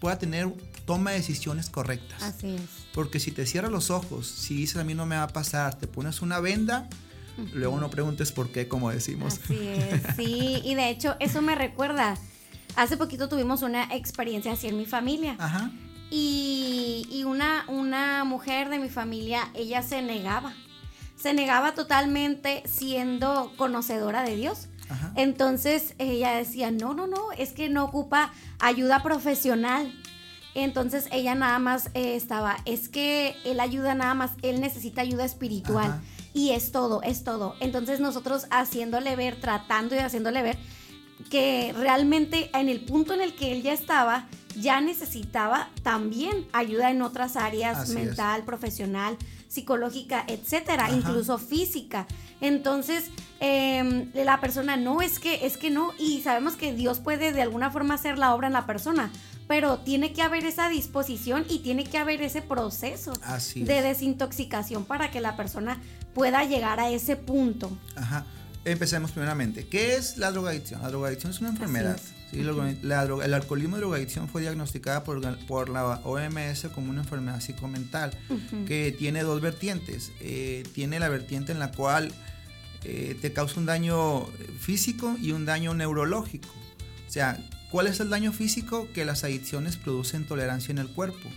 pueda 0.00 0.18
tener 0.18 0.52
toma 0.88 1.10
de 1.10 1.18
decisiones 1.18 1.68
correctas. 1.68 2.22
Así 2.22 2.54
es. 2.54 2.62
Porque 2.94 3.20
si 3.20 3.30
te 3.30 3.46
cierras 3.46 3.70
los 3.70 3.90
ojos, 3.90 4.26
si 4.26 4.54
dices 4.54 4.78
a 4.78 4.84
mí 4.84 4.94
no 4.94 5.04
me 5.04 5.16
va 5.16 5.24
a 5.24 5.28
pasar, 5.28 5.78
te 5.78 5.86
pones 5.86 6.22
una 6.22 6.40
venda, 6.40 6.88
luego 7.52 7.78
no 7.78 7.90
preguntes 7.90 8.32
por 8.32 8.50
qué, 8.50 8.68
como 8.68 8.90
decimos. 8.90 9.38
Así 9.44 9.68
es, 9.68 10.16
sí, 10.16 10.62
y 10.64 10.74
de 10.74 10.88
hecho 10.88 11.16
eso 11.20 11.42
me 11.42 11.54
recuerda, 11.54 12.16
hace 12.74 12.96
poquito 12.96 13.28
tuvimos 13.28 13.60
una 13.62 13.94
experiencia 13.94 14.52
así 14.52 14.68
en 14.68 14.78
mi 14.78 14.86
familia. 14.86 15.36
Ajá. 15.38 15.70
Y, 16.10 17.06
y 17.10 17.24
una, 17.24 17.66
una 17.68 18.24
mujer 18.24 18.70
de 18.70 18.78
mi 18.78 18.88
familia, 18.88 19.50
ella 19.54 19.82
se 19.82 20.00
negaba, 20.00 20.54
se 21.20 21.34
negaba 21.34 21.74
totalmente 21.74 22.62
siendo 22.66 23.52
conocedora 23.58 24.22
de 24.22 24.36
Dios 24.36 24.68
Entonces 25.14 25.94
ella 25.98 26.32
decía, 26.36 26.70
no, 26.70 26.94
no, 26.94 27.06
no, 27.06 27.32
es 27.36 27.52
que 27.52 27.68
no 27.68 27.84
ocupa 27.84 28.32
ayuda 28.58 29.02
profesional. 29.02 29.92
Entonces 30.54 31.06
ella 31.12 31.34
nada 31.34 31.58
más 31.58 31.90
eh, 31.94 32.16
estaba, 32.16 32.56
es 32.64 32.88
que 32.88 33.36
él 33.44 33.60
ayuda 33.60 33.94
nada 33.94 34.14
más, 34.14 34.32
él 34.42 34.60
necesita 34.60 35.02
ayuda 35.02 35.24
espiritual. 35.24 36.00
Y 36.34 36.50
es 36.50 36.72
todo, 36.72 37.02
es 37.02 37.24
todo. 37.24 37.54
Entonces 37.60 38.00
nosotros 38.00 38.46
haciéndole 38.50 39.16
ver, 39.16 39.40
tratando 39.40 39.94
y 39.94 39.98
haciéndole 39.98 40.42
ver 40.42 40.58
que 41.30 41.74
realmente 41.76 42.50
en 42.54 42.68
el 42.68 42.84
punto 42.84 43.12
en 43.12 43.20
el 43.20 43.34
que 43.34 43.52
él 43.52 43.62
ya 43.62 43.72
estaba, 43.72 44.28
ya 44.56 44.80
necesitaba 44.80 45.68
también 45.82 46.46
ayuda 46.52 46.90
en 46.90 47.02
otras 47.02 47.36
áreas, 47.36 47.90
mental, 47.90 48.44
profesional, 48.44 49.16
psicológica, 49.48 50.24
etcétera, 50.28 50.90
incluso 50.90 51.38
física. 51.38 52.06
Entonces, 52.40 53.10
em, 53.40 54.10
la 54.14 54.40
persona 54.40 54.76
no 54.76 55.02
es 55.02 55.18
que, 55.18 55.46
es 55.46 55.56
que 55.56 55.70
no, 55.70 55.92
y 55.98 56.20
sabemos 56.20 56.54
que 56.54 56.74
Dios 56.74 57.00
puede 57.00 57.32
de 57.32 57.42
alguna 57.42 57.70
forma 57.70 57.94
hacer 57.94 58.18
la 58.18 58.34
obra 58.34 58.46
en 58.46 58.52
la 58.52 58.66
persona, 58.66 59.10
pero 59.48 59.78
tiene 59.78 60.12
que 60.12 60.22
haber 60.22 60.44
esa 60.44 60.68
disposición 60.68 61.46
y 61.48 61.60
tiene 61.60 61.84
que 61.84 61.98
haber 61.98 62.22
ese 62.22 62.42
proceso 62.42 63.12
de 63.54 63.82
desintoxicación 63.82 64.84
para 64.84 65.10
que 65.10 65.20
la 65.20 65.36
persona 65.36 65.80
pueda 66.14 66.44
llegar 66.44 66.78
a 66.80 66.90
ese 66.90 67.16
punto. 67.16 67.76
Ajá. 67.96 68.26
Empecemos 68.64 69.12
primeramente. 69.12 69.66
¿Qué 69.66 69.96
es 69.96 70.18
la 70.18 70.30
drogadicción? 70.30 70.82
La 70.82 70.88
drogadicción 70.88 71.32
es 71.32 71.40
una 71.40 71.50
enfermedad. 71.50 71.98
El 72.32 73.34
alcoholismo 73.34 73.76
y 73.76 73.80
drogadicción 73.80 74.28
fue 74.28 74.42
diagnosticada 74.42 75.04
por, 75.04 75.38
por, 75.46 75.68
la 75.68 76.00
OMS 76.04 76.68
como 76.74 76.90
una 76.90 77.00
enfermedad 77.00 77.40
psicomental 77.40 78.10
que 78.66 78.94
tiene 78.98 79.22
dos 79.22 79.40
vertientes. 79.40 80.12
Eh, 80.20 80.64
tiene 80.74 81.00
la 81.00 81.08
vertiente 81.08 81.52
en 81.52 81.58
la 81.58 81.70
cual 81.70 82.12
eh, 82.84 83.16
te 83.20 83.32
causa 83.32 83.58
un 83.58 83.66
daño 83.66 84.26
físico 84.60 85.16
y 85.20 85.32
un 85.32 85.44
daño 85.44 85.74
neurológico. 85.74 86.48
O 87.06 87.10
sea, 87.10 87.38
¿cuál 87.70 87.86
es 87.86 88.00
el 88.00 88.10
daño 88.10 88.32
físico? 88.32 88.88
Que 88.92 89.04
las 89.04 89.24
adicciones 89.24 89.76
producen 89.76 90.26
tolerancia 90.26 90.72
en 90.72 90.78
el 90.78 90.88
cuerpo 90.88 91.28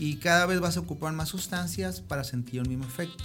y 0.00 0.16
cada 0.16 0.46
vez 0.46 0.60
vas 0.60 0.78
a 0.78 0.80
ocupar 0.80 1.12
más 1.12 1.28
sustancias 1.28 2.00
para 2.00 2.24
sentir 2.24 2.60
el 2.60 2.68
mismo 2.68 2.86
efecto, 2.86 3.24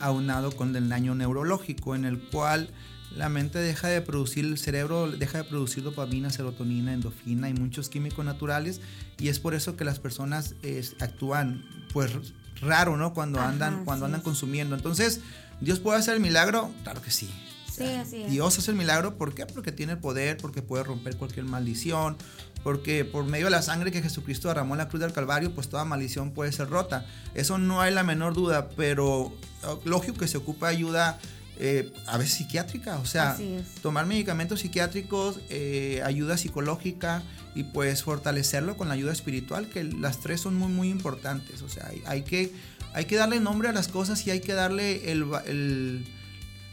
aunado 0.00 0.52
con 0.52 0.74
el 0.74 0.88
daño 0.88 1.14
neurológico 1.14 1.94
en 1.94 2.06
el 2.06 2.18
cual 2.18 2.70
la 3.16 3.28
mente 3.28 3.58
deja 3.58 3.88
de 3.88 4.00
producir, 4.00 4.44
el 4.44 4.58
cerebro 4.58 5.10
deja 5.10 5.38
de 5.38 5.44
producir 5.44 5.82
dopamina, 5.84 6.30
serotonina, 6.30 6.92
endorfina 6.92 7.48
y 7.48 7.54
muchos 7.54 7.88
químicos 7.88 8.24
naturales 8.24 8.80
y 9.18 9.28
es 9.28 9.38
por 9.38 9.54
eso 9.54 9.76
que 9.76 9.84
las 9.84 9.98
personas 9.98 10.54
actúan 11.00 11.64
pues 11.92 12.12
raro, 12.60 12.96
¿no? 12.96 13.14
Cuando 13.14 13.40
andan, 13.40 13.84
cuando 13.84 14.06
andan 14.06 14.20
consumiendo. 14.20 14.74
Entonces, 14.74 15.20
¿Dios 15.60 15.80
puede 15.80 15.98
hacer 15.98 16.14
el 16.14 16.20
milagro? 16.20 16.72
Claro 16.82 17.00
que 17.00 17.10
sí. 17.10 17.30
Sí, 17.72 17.84
así 17.84 18.22
es. 18.22 18.30
Dios 18.30 18.58
hace 18.58 18.70
el 18.70 18.76
milagro, 18.76 19.16
¿por 19.16 19.34
qué? 19.34 19.46
Porque 19.46 19.72
tiene 19.72 19.92
el 19.94 19.98
poder, 19.98 20.36
porque 20.36 20.62
puede 20.62 20.84
romper 20.84 21.16
cualquier 21.16 21.44
maldición, 21.44 22.16
porque 22.62 23.04
por 23.04 23.24
medio 23.24 23.46
de 23.46 23.50
la 23.50 23.62
sangre 23.62 23.90
que 23.90 24.00
Jesucristo 24.00 24.48
derramó 24.48 24.74
en 24.74 24.78
la 24.78 24.88
cruz 24.88 25.00
del 25.00 25.12
Calvario, 25.12 25.52
pues 25.54 25.68
toda 25.68 25.84
maldición 25.84 26.30
puede 26.30 26.52
ser 26.52 26.68
rota. 26.70 27.04
Eso 27.34 27.58
no 27.58 27.80
hay 27.80 27.92
la 27.92 28.04
menor 28.04 28.34
duda, 28.34 28.68
pero 28.76 29.32
oh, 29.64 29.80
lógico 29.84 30.18
que 30.18 30.28
se 30.28 30.38
ocupa 30.38 30.68
ayuda 30.68 31.18
eh, 31.58 31.92
a 32.06 32.18
veces 32.18 32.34
psiquiátrica, 32.34 32.98
o 32.98 33.06
sea, 33.06 33.36
tomar 33.82 34.06
medicamentos 34.06 34.60
psiquiátricos, 34.60 35.38
eh, 35.50 36.02
ayuda 36.04 36.36
psicológica 36.36 37.22
y 37.54 37.64
pues 37.64 38.02
fortalecerlo 38.02 38.76
con 38.76 38.88
la 38.88 38.94
ayuda 38.94 39.12
espiritual, 39.12 39.68
que 39.68 39.84
las 39.84 40.20
tres 40.20 40.40
son 40.40 40.56
muy, 40.56 40.68
muy 40.68 40.90
importantes, 40.90 41.62
o 41.62 41.68
sea, 41.68 41.90
hay, 42.06 42.22
que, 42.22 42.52
hay 42.92 43.04
que 43.04 43.16
darle 43.16 43.40
nombre 43.40 43.68
a 43.68 43.72
las 43.72 43.88
cosas 43.88 44.26
y 44.26 44.30
hay 44.30 44.40
que 44.40 44.54
darle 44.54 45.12
el 45.12 45.24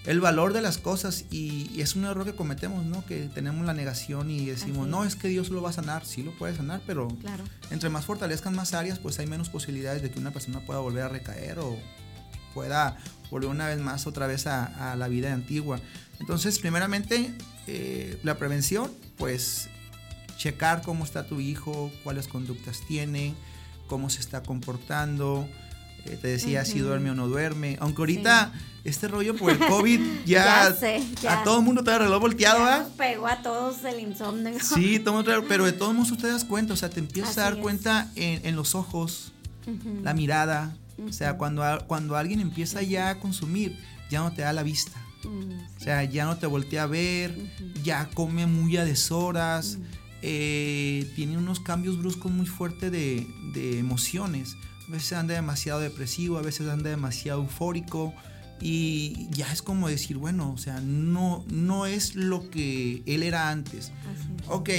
el 0.05 0.19
valor 0.19 0.53
de 0.53 0.61
las 0.61 0.77
cosas. 0.77 1.25
Y, 1.31 1.79
es 1.79 1.95
un 1.95 2.05
error 2.05 2.25
que 2.25 2.33
cometemos, 2.33 2.85
¿no? 2.85 3.05
Que 3.05 3.29
tenemos 3.33 3.65
la 3.65 3.73
negación 3.73 4.29
y 4.31 4.45
decimos, 4.45 4.87
no, 4.87 5.03
es. 5.03 5.15
que 5.15 5.27
Dios 5.27 5.49
lo 5.49 5.61
va 5.61 5.69
a 5.69 5.73
sanar, 5.73 6.05
sí 6.05 6.23
lo 6.23 6.31
puede 6.31 6.55
sanar, 6.55 6.81
pero 6.87 7.07
entre 7.69 7.89
más 7.89 8.05
fortalezcan 8.05 8.55
más 8.55 8.73
áreas, 8.73 8.99
pues 8.99 9.19
hay 9.19 9.27
menos 9.27 9.49
posibilidades 9.49 10.01
de 10.01 10.09
que 10.09 10.19
una 10.19 10.31
persona 10.31 10.59
pueda 10.61 10.79
volver 10.79 11.03
a 11.03 11.09
recaer 11.09 11.59
o 11.59 11.77
pueda 12.53 12.97
volver 13.29 13.49
una 13.49 13.67
vez 13.67 13.79
más 13.79 14.07
otra 14.07 14.27
vez 14.27 14.47
a, 14.47 14.95
la 14.95 15.07
vida 15.07 15.33
antigua. 15.33 15.79
Entonces, 16.19 16.59
primeramente, 16.59 17.33
eh, 17.67 18.19
la 18.23 18.37
prevención, 18.37 18.91
pues 19.17 19.69
checar 20.37 20.81
cómo 20.81 21.03
está 21.03 21.27
tu 21.27 21.39
hijo, 21.39 21.91
cuáles 22.03 22.27
conductas 22.27 22.81
tiene, 22.87 23.33
cómo 23.87 24.09
se 24.09 24.19
está 24.19 24.43
comportando, 24.43 25.47
eh, 26.05 26.17
te 26.19 26.29
decía 26.29 26.65
si 26.65 26.79
duerme 26.79 27.11
o 27.11 27.15
no 27.15 27.27
duerme. 27.27 27.77
Aunque 27.79 28.01
ahorita 28.01 28.51
este 28.83 29.07
rollo 29.07 29.35
por 29.35 29.51
el 29.51 29.59
COVID 29.59 30.01
ya, 30.25 30.67
a 31.29 31.43
todo 31.43 31.59
el 31.59 31.65
mundo 31.65 31.83
te 31.83 31.97
reloj 31.97 32.19
volteado, 32.19 32.59
ya 32.59 32.87
pegó 32.97 33.27
a 33.27 33.41
todos 33.41 33.83
el 33.85 33.99
insomnio. 33.99 34.53
Sí, 34.59 34.99
todo, 34.99 35.23
pero 35.47 35.65
de 35.65 35.73
todos 35.73 35.93
modos 35.93 36.09
tú 36.09 36.17
te 36.17 36.27
das 36.27 36.43
cuenta, 36.43 36.73
o 36.73 36.75
sea, 36.75 36.89
te 36.89 36.99
empiezas 36.99 37.37
a 37.37 37.43
dar 37.43 37.57
cuenta 37.57 38.09
en, 38.15 38.55
los 38.55 38.75
ojos, 38.75 39.31
la 40.03 40.13
mirada. 40.13 40.75
O 41.07 41.11
sea, 41.13 41.37
cuando, 41.37 41.63
cuando 41.87 42.15
alguien 42.15 42.39
empieza 42.39 42.81
ya 42.81 43.09
a 43.09 43.19
consumir, 43.19 43.77
ya 44.09 44.19
no 44.19 44.31
te 44.33 44.41
da 44.41 44.53
la 44.53 44.63
vista. 44.63 44.99
O 45.25 45.79
sea, 45.79 46.03
ya 46.03 46.25
no 46.25 46.37
te 46.37 46.47
voltea 46.47 46.83
a 46.83 46.87
ver, 46.87 47.37
ya 47.83 48.09
come 48.13 48.47
muy 48.47 48.77
a 48.77 48.85
deshoras, 48.85 49.77
eh, 50.21 51.11
tiene 51.15 51.37
unos 51.37 51.59
cambios 51.59 51.99
bruscos 51.99 52.31
muy 52.31 52.45
fuertes 52.45 52.91
de, 52.91 53.27
de 53.53 53.79
emociones. 53.79 54.55
A 54.87 54.91
veces 54.91 55.13
anda 55.13 55.35
demasiado 55.35 55.79
depresivo, 55.79 56.37
a 56.37 56.41
veces 56.41 56.67
anda 56.67 56.89
demasiado 56.89 57.41
eufórico 57.41 58.13
y 58.61 59.27
ya 59.31 59.51
es 59.51 59.61
como 59.61 59.87
decir, 59.87 60.17
bueno, 60.17 60.51
o 60.51 60.57
sea, 60.57 60.79
no, 60.81 61.43
no 61.49 61.87
es 61.87 62.15
lo 62.15 62.49
que 62.49 63.01
él 63.05 63.23
era 63.23 63.49
antes. 63.49 63.91
Ok, 64.47 64.69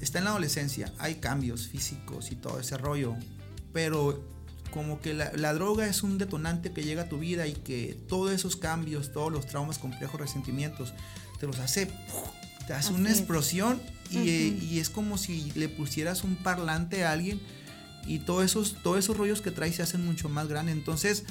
está 0.00 0.18
en 0.18 0.24
la 0.24 0.30
adolescencia, 0.30 0.92
hay 0.98 1.16
cambios 1.16 1.66
físicos 1.66 2.30
y 2.30 2.36
todo 2.36 2.60
ese 2.60 2.76
rollo, 2.76 3.16
pero 3.72 4.22
como 4.70 5.00
que 5.00 5.14
la, 5.14 5.52
droga 5.52 5.86
es 5.86 6.02
un 6.02 6.18
detonante 6.18 6.72
que 6.72 6.82
llega 6.82 7.02
a 7.02 7.08
tu 7.08 7.18
vida 7.18 7.46
y 7.46 7.54
que 7.54 7.98
todos 8.08 8.32
esos 8.32 8.56
cambios, 8.56 9.12
todos 9.12 9.32
los 9.32 9.46
traumas 9.46 9.78
complejos, 9.78 10.20
resentimientos, 10.20 10.94
te 11.38 11.46
los 11.46 11.58
hace, 11.58 11.90
te 12.66 12.72
hace 12.72 12.92
una 12.92 13.10
explosión 13.10 13.80
y, 14.10 14.18
y, 14.18 14.78
es 14.78 14.90
como 14.90 15.18
si 15.18 15.52
le 15.52 15.68
pusieras 15.68 16.24
un 16.24 16.36
parlante 16.36 17.04
a 17.04 17.12
alguien 17.12 17.40
y 18.06 18.20
todos 18.20 18.44
esos, 18.44 18.76
todos 18.82 18.98
esos 18.98 19.16
rollos 19.16 19.40
que 19.40 19.50
trae 19.50 19.72
se 19.72 19.82
hacen 19.82 20.04
mucho 20.04 20.28
más 20.28 20.48
grandes. 20.48 20.74
Entonces, 20.74 21.24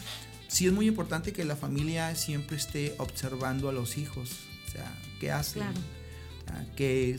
sí 0.48 0.65
es 0.65 0.74
muy 0.74 0.88
importante 0.88 1.31
que 1.31 1.46
la 1.46 1.55
familia 1.55 2.15
siempre 2.15 2.58
esté 2.58 2.96
observando 2.98 3.69
a 3.69 3.72
los 3.72 3.98
hijos, 3.98 4.31
o 4.67 4.72
sea, 4.72 4.91
qué 5.19 5.31
hacen, 5.31 5.63
que, 6.75 7.17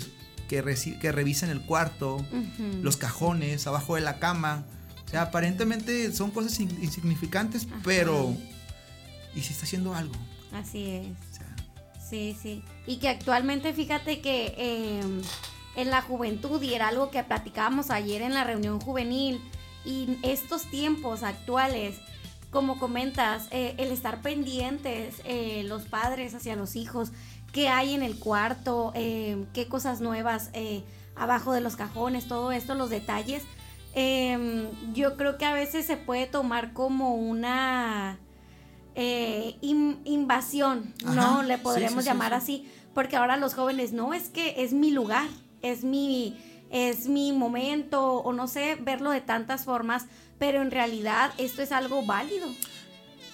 que, 0.49 0.99
que, 1.01 1.13
revisen 1.13 1.51
el 1.51 1.61
cuarto, 1.63 2.25
los 2.83 2.97
cajones, 2.97 3.67
abajo 3.67 3.95
de 3.95 4.03
la 4.03 4.19
cama. 4.19 4.67
O 5.11 5.13
sea, 5.13 5.23
aparentemente 5.23 6.13
son 6.13 6.31
cosas 6.31 6.61
insignificantes, 6.61 7.67
pero... 7.83 8.33
¿Y 9.35 9.41
si 9.41 9.53
está 9.53 9.65
haciendo 9.65 9.93
algo? 9.93 10.15
Así 10.53 10.89
es. 10.89 11.07
sí, 12.09 12.37
sí. 12.41 12.63
Y 12.87 12.99
que 12.99 13.09
actualmente, 13.09 13.73
fíjate 13.73 14.21
que... 14.21 14.55
Em, 14.57 15.21
en 15.77 15.91
la 15.91 16.03
juventud 16.03 16.63
y 16.63 16.75
era 16.75 16.89
algo 16.89 17.11
que 17.11 17.23
platicábamos 17.23 17.91
ayer 17.91 18.23
en 18.23 18.35
la 18.35 18.45
reunión 18.45 18.81
juvenil 18.81 19.41
y 19.85 20.19
estos 20.23 20.65
tiempos 20.65 21.23
actuales, 21.23 21.97
como 22.51 22.79
comentas, 22.79 23.47
eh, 23.51 23.75
el 23.79 23.91
estar 23.93 24.21
pendientes 24.21 25.23
eh, 25.25 25.63
los 25.65 25.85
padres 25.85 26.35
hacia 26.35 26.57
los 26.57 26.77
hijos, 26.77 27.13
qué 27.53 27.69
hay 27.69 27.95
en 27.95 28.03
el 28.03 28.17
cuarto, 28.19 28.93
eh, 28.95 29.45
qué 29.55 29.69
cosas 29.69 30.01
nuevas 30.01 30.51
abajo 31.17 31.53
de 31.53 31.61
los 31.61 31.77
cajones, 31.77 32.29
todo 32.29 32.53
esto, 32.53 32.75
los 32.75 32.91
detalles, 32.91 33.43
em, 33.95 34.69
yo 34.93 35.17
creo 35.17 35.39
que 35.39 35.45
a 35.45 35.53
veces 35.53 35.87
se 35.87 35.97
puede 35.97 36.27
tomar 36.27 36.73
como 36.73 37.15
una 37.15 38.19
invasión, 39.63 40.95
¿no? 41.05 41.43
Le 41.43 41.57
podremos 41.57 42.05
llamar 42.05 42.35
así, 42.35 42.71
porque 42.93 43.17
ahora 43.17 43.39
los 43.39 43.55
jóvenes, 43.55 43.93
no, 43.93 44.13
es 44.13 44.29
que 44.29 44.63
es 44.63 44.75
mi 44.75 44.91
lugar 44.91 45.27
es 45.63 45.85
mi, 45.85 46.39
es 46.71 47.07
mi 47.07 47.33
momento 47.33 48.17
o 48.17 48.33
no 48.33 48.49
sé, 48.49 48.77
verlo 48.81 49.11
de 49.11 49.21
tantas 49.21 49.65
formas, 49.65 50.07
pero 50.39 50.63
en 50.63 50.71
realidad 50.71 51.33
esto 51.39 51.63
es 51.63 51.73
algo 51.73 52.05
válido. 52.05 52.49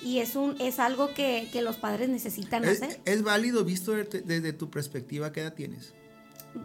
Y 0.03 0.19
es, 0.19 0.37
un, 0.37 0.57
es 0.61 0.79
algo 0.79 1.15
que, 1.15 1.49
los 1.63 1.77
padres 1.77 2.09
necesitan 2.09 2.65
hacer. 2.65 3.01
¿Es 3.07 3.23
válido 3.23 3.65
visto 3.65 3.93
desde, 3.93 4.53
tu 4.53 4.71
perspectiva? 4.71 5.33
¿Qué 5.33 5.41
edad 5.41 5.55
tienes? 5.55 5.95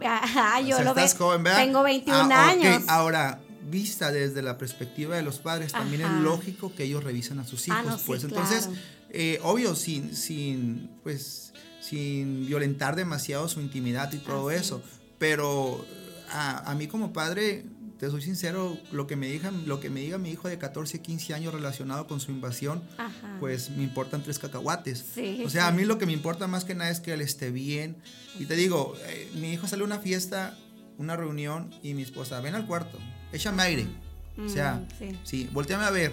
Ah, 0.04 0.58
yo 0.62 0.80
lo 0.82 0.94
veo. 0.94 1.06
Tengo 1.54 1.82
21 1.82 2.18
ah, 2.32 2.48
años. 2.48 2.82
Ahora, 2.88 3.40
vista 3.70 4.10
desde 4.12 4.42
la 4.42 4.58
perspectiva 4.58 5.16
de 5.16 5.22
los 5.22 5.38
padres, 5.38 5.72
también 5.72 6.02
es 6.02 6.10
lógico 6.10 6.74
que 6.74 6.84
ellos 6.84 7.04
revisen 7.04 7.38
a 7.38 7.44
sus 7.44 7.68
ah, 7.68 7.82
hijos. 7.82 8.02
pues. 8.06 8.24
entonces, 8.24 8.68
eh, 9.10 9.38
obvio, 9.42 9.74
sin, 9.74 10.14
sin, 10.16 10.90
pues, 11.02 11.52
sin 11.80 12.46
violentar 12.46 12.96
demasiado 12.96 13.48
su 13.48 13.60
intimidad 13.60 14.12
y 14.12 14.18
todo 14.18 14.50
eso. 14.50 14.82
pero 15.18 15.84
a, 16.32 16.74
mí 16.74 16.86
como 16.86 17.12
padre 17.12 17.64
te 17.98 18.10
soy 18.10 18.22
sincero, 18.22 18.76
lo 18.90 19.06
que 19.06 19.14
me 19.14 19.28
diga, 19.28 19.52
lo 19.64 19.78
que 19.78 19.88
me 19.88 20.00
diga 20.00 20.18
mi 20.18 20.30
hijo 20.30 20.48
de 20.48 20.58
14, 20.58 21.00
15 21.00 21.34
años 21.34 21.54
relacionado 21.54 22.08
con 22.08 22.18
su 22.18 22.32
invasión, 22.32 22.82
pues 23.38 23.70
me 23.70 23.84
importan 23.84 24.24
tres 24.24 24.40
cacahuates. 24.40 25.04
o 25.44 25.50
sea, 25.50 25.68
a 25.68 25.72
mí 25.72 25.84
lo 25.84 25.98
que 25.98 26.06
me 26.06 26.12
importa 26.12 26.48
más 26.48 26.64
que 26.64 26.74
nada 26.74 26.90
es 26.90 26.98
que 26.98 27.12
él 27.12 27.20
esté 27.20 27.52
bien. 27.52 27.96
Y 28.40 28.46
te 28.46 28.56
digo, 28.56 28.94
eh, 29.06 29.30
mi 29.34 29.52
hijo 29.52 29.68
sale 29.68 29.82
a 29.82 29.86
una 29.86 30.00
fiesta, 30.00 30.56
una 30.98 31.16
reunión 31.16 31.70
y 31.82 31.94
mi 31.94 32.02
esposa, 32.02 32.40
ven 32.40 32.54
al 32.54 32.66
cuarto, 32.66 32.98
échame 33.32 33.62
aire. 33.62 33.86
o 34.38 34.48
sea, 34.48 34.74
mm, 34.74 34.88
sí, 34.98 35.18
sí 35.24 35.48
volteame 35.52 35.84
a 35.84 35.90
ver. 35.90 36.12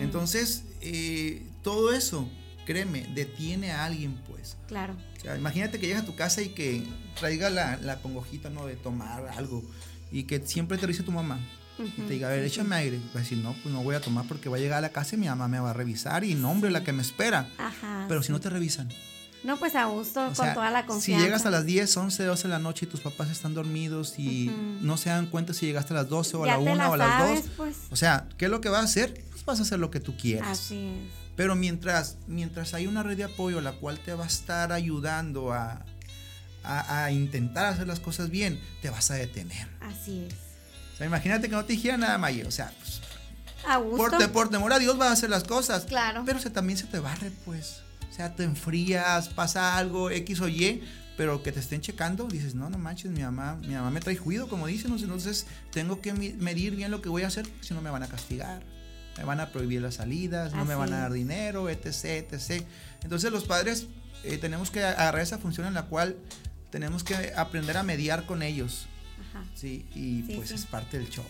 Entonces, 0.00 0.64
eh, 0.82 1.42
todo 1.62 1.92
eso, 1.94 2.28
créeme, 2.66 3.06
detiene 3.14 3.70
a 3.72 3.84
alguien, 3.86 4.14
pues. 4.28 4.56
Claro. 4.68 4.94
O 5.18 5.20
sea, 5.20 5.36
imagínate 5.36 5.78
que 5.78 5.86
llegas 5.86 6.02
a 6.02 6.06
tu 6.06 6.14
casa 6.14 6.42
y 6.42 6.50
que 6.50 6.82
traiga 7.18 7.48
la, 7.50 7.76
la 7.78 8.00
congojita, 8.02 8.50
¿no? 8.50 8.66
De 8.66 8.76
tomar 8.76 9.28
algo 9.36 9.62
y 10.10 10.24
que 10.24 10.46
siempre 10.46 10.76
te 10.78 10.86
dice 10.86 11.02
tu 11.02 11.12
mamá. 11.12 11.40
y 11.78 12.02
te 12.02 12.12
diga, 12.12 12.28
a 12.28 12.32
ver, 12.32 12.44
échame 12.44 12.76
aire. 12.76 12.98
Va 13.14 13.20
a 13.20 13.22
decir, 13.22 13.38
no, 13.38 13.54
pues 13.62 13.72
no 13.74 13.82
voy 13.82 13.94
a 13.94 14.00
tomar 14.00 14.26
porque 14.26 14.48
va 14.50 14.58
a 14.58 14.60
llegar 14.60 14.78
a 14.78 14.82
la 14.82 14.90
casa 14.90 15.16
y 15.16 15.18
mi 15.18 15.26
mamá 15.26 15.48
me 15.48 15.58
va 15.58 15.70
a 15.70 15.72
revisar 15.72 16.22
y 16.24 16.34
no, 16.34 16.50
hombre, 16.50 16.70
la 16.70 16.84
que 16.84 16.92
me 16.92 17.00
espera. 17.02 17.48
Ajá, 17.56 18.04
Pero 18.08 18.22
si 18.22 18.30
no 18.30 18.40
te 18.40 18.50
revisan. 18.50 18.88
No, 19.44 19.56
pues 19.56 19.74
a 19.74 19.86
gusto, 19.86 20.32
con 20.36 20.54
toda 20.54 20.70
la 20.70 20.86
confianza. 20.86 21.20
Si 21.20 21.24
llegas 21.24 21.46
a 21.46 21.50
las 21.50 21.64
10, 21.64 21.96
11, 21.96 22.24
12 22.24 22.42
de 22.44 22.48
la 22.48 22.58
noche 22.58 22.86
y 22.86 22.88
tus 22.88 23.00
papás 23.00 23.30
están 23.30 23.54
dormidos 23.54 24.18
y 24.18 24.50
no 24.80 24.96
se 24.96 25.10
dan 25.10 25.26
cuenta 25.26 25.52
si 25.52 25.66
llegaste 25.66 25.94
a 25.94 25.96
las 25.96 26.08
12 26.08 26.36
o 26.36 26.44
a 26.44 26.46
la 26.46 26.58
1 26.58 26.90
o 26.90 26.94
a 26.94 26.96
las 26.96 27.28
2. 27.28 27.50
Pues. 27.56 27.76
O 27.90 27.96
sea, 27.96 28.28
¿qué 28.38 28.44
es 28.44 28.50
lo 28.50 28.60
que 28.60 28.68
vas 28.68 28.82
a 28.82 28.84
hacer? 28.84 29.14
Pues 29.30 29.44
vas 29.44 29.58
a 29.58 29.62
hacer 29.62 29.78
lo 29.78 29.90
que 29.90 30.00
tú 30.00 30.16
quieras. 30.16 30.48
Así 30.48 30.86
es. 30.86 31.22
Pero 31.36 31.56
mientras, 31.56 32.16
mientras 32.26 32.74
hay 32.74 32.86
una 32.86 33.02
red 33.02 33.16
de 33.16 33.24
apoyo 33.24 33.60
la 33.60 33.72
cual 33.72 33.98
te 33.98 34.14
va 34.14 34.24
a 34.24 34.26
estar 34.26 34.70
ayudando 34.70 35.52
a, 35.52 35.84
a, 36.62 37.10
intentar 37.10 37.66
hacer 37.66 37.86
las 37.86 38.00
cosas 38.00 38.30
bien, 38.30 38.60
te 38.80 38.90
vas 38.90 39.10
a 39.10 39.14
detener. 39.14 39.66
Así 39.80 40.26
es. 40.28 40.34
O 40.94 40.96
sea, 40.98 41.06
imagínate 41.06 41.48
que 41.48 41.56
no 41.56 41.64
te 41.64 41.72
dijera 41.72 41.96
nada, 41.96 42.18
Mayer. 42.18 42.46
O 42.46 42.50
sea, 42.50 42.72
pues, 42.78 43.00
a 43.66 43.78
gusto. 43.78 43.96
Por, 43.96 44.30
por, 44.30 44.50
temor 44.50 44.72
a 44.72 44.78
Dios 44.78 44.98
vas 44.98 45.08
a 45.08 45.12
hacer 45.12 45.30
las 45.30 45.44
cosas. 45.44 45.84
Claro. 45.84 46.22
Pero 46.26 46.38
se, 46.38 46.50
también 46.50 46.78
se 46.78 46.86
te 46.86 47.00
barre, 47.00 47.32
pues. 47.44 47.81
O 48.12 48.14
sea, 48.14 48.34
te 48.34 48.44
enfrías, 48.44 49.30
pasa 49.30 49.78
algo, 49.78 50.10
X 50.10 50.42
o 50.42 50.48
Y, 50.48 50.82
pero 51.16 51.42
que 51.42 51.50
te 51.50 51.60
estén 51.60 51.80
checando, 51.80 52.28
dices, 52.28 52.54
no, 52.54 52.68
no 52.68 52.76
manches, 52.76 53.10
mi 53.10 53.22
mamá, 53.22 53.54
mi 53.54 53.72
mamá 53.72 53.90
me 53.90 54.00
trae 54.00 54.16
juido, 54.16 54.48
como 54.48 54.66
dicen, 54.66 54.92
entonces 54.92 55.46
tengo 55.70 56.02
que 56.02 56.12
medir 56.12 56.76
bien 56.76 56.90
lo 56.90 57.00
que 57.00 57.08
voy 57.08 57.22
a 57.22 57.28
hacer, 57.28 57.48
si 57.62 57.72
no 57.72 57.80
me 57.80 57.88
van 57.88 58.02
a 58.02 58.08
castigar, 58.08 58.62
me 59.16 59.24
van 59.24 59.40
a 59.40 59.48
prohibir 59.48 59.80
las 59.80 59.94
salidas, 59.94 60.52
no 60.52 60.66
me 60.66 60.74
van 60.74 60.92
a 60.92 60.98
dar 60.98 61.12
dinero, 61.14 61.70
etc, 61.70 62.30
etc. 62.30 62.66
Entonces 63.02 63.32
los 63.32 63.44
padres 63.44 63.86
eh, 64.24 64.36
tenemos 64.36 64.70
que 64.70 64.84
agarrar 64.84 65.22
esa 65.22 65.38
función 65.38 65.66
en 65.66 65.72
la 65.72 65.84
cual 65.84 66.18
tenemos 66.68 67.04
que 67.04 67.32
aprender 67.34 67.78
a 67.78 67.82
mediar 67.82 68.26
con 68.26 68.42
ellos. 68.42 68.88
Ajá. 69.30 69.42
Sí, 69.54 69.86
y 69.94 70.20
pues 70.34 70.50
es 70.50 70.66
parte 70.66 70.98
del 70.98 71.08
show. 71.08 71.24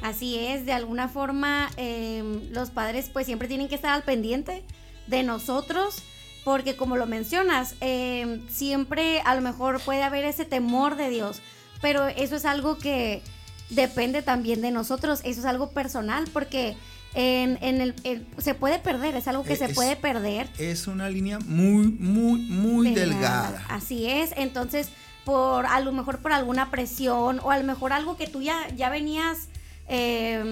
Así 0.00 0.38
es, 0.38 0.64
de 0.64 0.72
alguna 0.72 1.08
forma 1.08 1.68
em, 1.76 2.50
los 2.50 2.70
padres 2.70 3.10
pues 3.12 3.26
siempre 3.26 3.46
tienen 3.46 3.68
que 3.68 3.74
estar 3.74 3.92
al 3.92 4.04
pendiente 4.04 4.64
de 5.08 5.22
nosotros, 5.22 5.96
porque 6.44 6.76
como 6.76 6.96
lo 6.96 7.06
mencionas, 7.06 7.74
em, 7.80 8.46
siempre 8.48 9.20
a 9.24 9.34
lo 9.34 9.40
mejor 9.40 9.80
puede 9.80 10.02
haber 10.02 10.24
ese 10.24 10.44
temor 10.44 10.96
de 10.96 11.10
Dios, 11.10 11.40
pero 11.80 12.06
eso 12.06 12.36
es 12.36 12.44
algo 12.44 12.78
que 12.78 13.22
depende 13.70 14.22
también 14.22 14.60
de 14.60 14.70
nosotros, 14.70 15.20
eso 15.24 15.40
es 15.40 15.46
algo 15.46 15.70
personal, 15.70 16.24
porque 16.32 16.76
en, 17.14 17.58
el, 17.62 17.94
se 18.38 18.54
puede 18.54 18.78
perder, 18.78 19.16
es 19.16 19.28
algo 19.28 19.42
que 19.42 19.56
se 19.56 19.68
puede 19.70 19.96
perder. 19.96 20.48
Es 20.58 20.86
una 20.86 21.08
línea 21.08 21.38
muy, 21.40 21.88
muy, 21.88 22.40
muy 22.42 22.94
delgada. 22.94 23.64
Así 23.68 24.06
es, 24.06 24.32
entonces 24.36 24.90
por 25.24 25.66
a 25.66 25.80
lo 25.80 25.92
mejor 25.92 26.20
por 26.20 26.32
alguna 26.32 26.70
presión 26.70 27.40
o 27.42 27.50
a 27.50 27.58
lo 27.58 27.64
mejor 27.64 27.92
algo 27.92 28.16
que 28.16 28.26
tú 28.26 28.40
ya, 28.40 28.66
ya 28.76 28.88
venías 28.88 29.48
eh, 29.88 30.42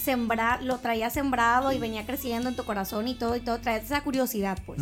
sembrar, 0.00 0.62
lo 0.62 0.78
traías 0.78 1.12
sembrado 1.12 1.72
y 1.72 1.78
venía 1.78 2.06
creciendo 2.06 2.48
en 2.48 2.56
tu 2.56 2.64
corazón 2.64 3.08
y 3.08 3.14
todo 3.14 3.36
y 3.36 3.40
todo, 3.40 3.58
traes 3.60 3.84
esa 3.84 4.02
curiosidad 4.02 4.58
pues. 4.66 4.80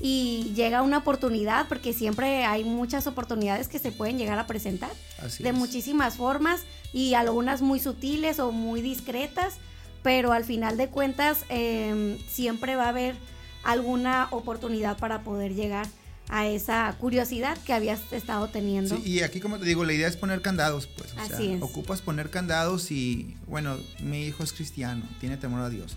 Y 0.00 0.52
llega 0.54 0.82
una 0.82 0.98
oportunidad, 0.98 1.68
porque 1.68 1.92
siempre 1.92 2.44
hay 2.44 2.64
muchas 2.64 3.06
oportunidades 3.06 3.68
que 3.68 3.78
se 3.78 3.92
pueden 3.92 4.18
llegar 4.18 4.38
a 4.38 4.46
presentar 4.46 4.90
de 5.38 5.52
muchísimas 5.52 6.16
formas 6.16 6.62
y 6.92 7.14
algunas 7.14 7.62
muy 7.62 7.80
sutiles 7.80 8.38
o 8.40 8.52
muy 8.52 8.82
discretas 8.82 9.58
pero 10.06 10.32
al 10.32 10.44
final 10.44 10.76
de 10.76 10.86
cuentas 10.86 11.44
em, 11.48 12.16
siempre 12.28 12.76
va 12.76 12.84
a 12.84 12.88
haber 12.90 13.16
alguna 13.64 14.28
oportunidad 14.30 14.96
para 14.98 15.22
poder 15.22 15.56
llegar 15.56 15.88
a 16.28 16.46
esa 16.46 16.94
curiosidad 16.98 17.56
que 17.64 17.72
habías 17.72 18.12
estado 18.12 18.48
teniendo. 18.48 18.96
Sí, 18.96 19.02
y 19.04 19.20
aquí 19.22 19.40
como 19.40 19.58
te 19.58 19.64
digo, 19.64 19.84
la 19.84 19.92
idea 19.92 20.08
es 20.08 20.16
poner 20.16 20.42
candados, 20.42 20.86
pues. 20.86 21.14
O 21.14 21.20
Así 21.20 21.44
sea, 21.44 21.56
es. 21.56 21.62
Ocupas 21.62 22.02
poner 22.02 22.30
candados 22.30 22.90
y, 22.90 23.36
bueno, 23.46 23.76
mi 24.02 24.24
hijo 24.26 24.42
es 24.42 24.52
cristiano, 24.52 25.04
tiene 25.20 25.36
temor 25.36 25.60
a 25.60 25.70
Dios. 25.70 25.96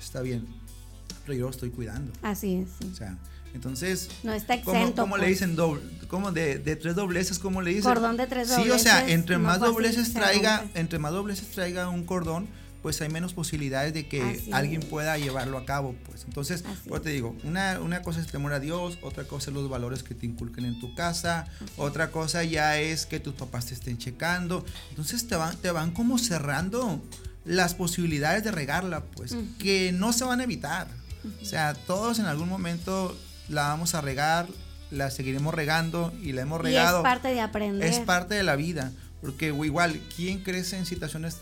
Está 0.00 0.20
bien, 0.20 0.46
pero 1.24 1.38
yo 1.38 1.44
lo 1.44 1.50
estoy 1.50 1.70
cuidando. 1.70 2.12
Así 2.22 2.56
es. 2.56 2.68
Sí. 2.80 2.90
O 2.92 2.94
sea, 2.94 3.18
entonces, 3.54 4.08
no 4.22 4.32
está 4.32 4.54
exento. 4.54 5.02
¿Cómo, 5.02 5.16
le 5.16 5.24
pues. 5.24 5.34
dicen 5.34 5.56
doble? 5.56 5.82
¿Cómo 6.08 6.32
de, 6.32 6.58
de, 6.58 6.76
tres 6.76 6.94
dobleces? 6.94 7.38
¿Cómo 7.38 7.60
le 7.60 7.70
dicen? 7.70 7.84
Cordón 7.84 8.16
de 8.16 8.26
tres 8.26 8.48
dobleces. 8.48 8.72
Sí, 8.72 8.78
o 8.78 8.82
sea, 8.82 9.08
entre 9.08 9.38
más 9.38 9.60
dobleces 9.60 10.12
traiga, 10.12 10.64
entre 10.74 10.98
más 10.98 11.12
dobleces 11.12 11.48
traiga 11.48 11.88
un 11.88 12.04
cordón, 12.04 12.48
pues 12.82 13.00
hay 13.00 13.08
menos 13.08 13.32
posibilidades 13.32 13.94
de 13.94 14.08
que 14.08 14.42
alguien 14.52 14.82
pueda 14.82 15.16
llevarlo 15.16 15.56
a 15.56 15.64
cabo, 15.64 15.94
pues. 16.04 16.24
Entonces, 16.24 16.64
pues 16.88 17.02
te 17.02 17.10
digo, 17.10 17.36
una, 17.44 17.78
una, 17.80 18.02
cosa 18.02 18.18
es 18.20 18.26
el 18.26 18.32
temor 18.32 18.52
a 18.52 18.60
Dios, 18.60 18.98
otra 19.02 19.24
cosa 19.24 19.50
es 19.50 19.54
los 19.54 19.68
valores 19.68 20.02
que 20.02 20.14
te 20.14 20.26
inculquen 20.26 20.64
en 20.64 20.80
tu 20.80 20.94
casa, 20.94 21.46
otra 21.76 22.10
cosa 22.10 22.42
ya 22.42 22.78
es 22.78 23.06
que 23.06 23.20
tus 23.20 23.34
papás 23.34 23.66
te 23.66 23.74
estén 23.74 23.98
checando. 23.98 24.64
Entonces 24.90 25.28
te 25.28 25.36
van, 25.36 25.56
te 25.56 25.70
van 25.70 25.92
como 25.92 26.18
cerrando 26.18 27.00
las 27.44 27.74
posibilidades 27.74 28.42
de 28.42 28.50
regarla, 28.50 29.04
pues, 29.04 29.36
que 29.60 29.92
no 29.92 30.12
se 30.12 30.24
van 30.24 30.40
a 30.40 30.44
evitar. 30.44 30.88
O 31.40 31.44
sea, 31.44 31.74
todos 31.74 32.18
en 32.18 32.26
algún 32.26 32.48
momento 32.48 33.16
la 33.48 33.68
vamos 33.68 33.94
a 33.94 34.00
regar, 34.00 34.48
la 34.90 35.10
seguiremos 35.10 35.54
regando 35.54 36.12
y 36.20 36.32
la 36.32 36.42
hemos 36.42 36.60
regado. 36.60 36.98
es 36.98 37.02
parte 37.04 37.28
de 37.28 37.40
aprender. 37.40 37.88
Es 37.88 38.00
parte 38.00 38.34
de 38.34 38.42
la 38.42 38.56
vida. 38.56 38.92
Porque 39.20 39.46
igual, 39.46 40.00
¿quién 40.16 40.42
crece 40.42 40.76
en 40.76 40.84
situaciones 40.84 41.38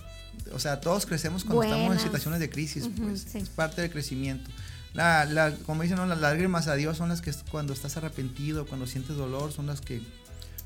o 0.53 0.59
sea, 0.59 0.81
todos 0.81 1.07
crecemos 1.07 1.45
cuando 1.45 1.65
estamos 1.65 1.93
en 1.95 2.01
situaciones 2.01 2.41
de 2.41 2.51
crisis, 2.51 2.89
pues 2.97 3.35
es 3.35 3.49
parte 3.49 3.83
del 3.83 3.91
crecimiento. 3.91 4.51
La, 4.93 5.25
la, 5.25 5.55
como 5.67 5.83
dicen, 5.83 5.97
las 6.09 6.21
lágrimas 6.21 6.67
a 6.67 6.75
Dios 6.75 6.97
son 6.97 7.11
las 7.11 7.21
que 7.21 7.33
cuando 7.51 7.73
estás 7.73 7.97
arrepentido, 7.97 8.67
cuando 8.67 8.87
sientes 8.87 9.17
dolor, 9.17 9.53
son 9.53 9.67
las 9.67 9.81
que... 9.81 10.03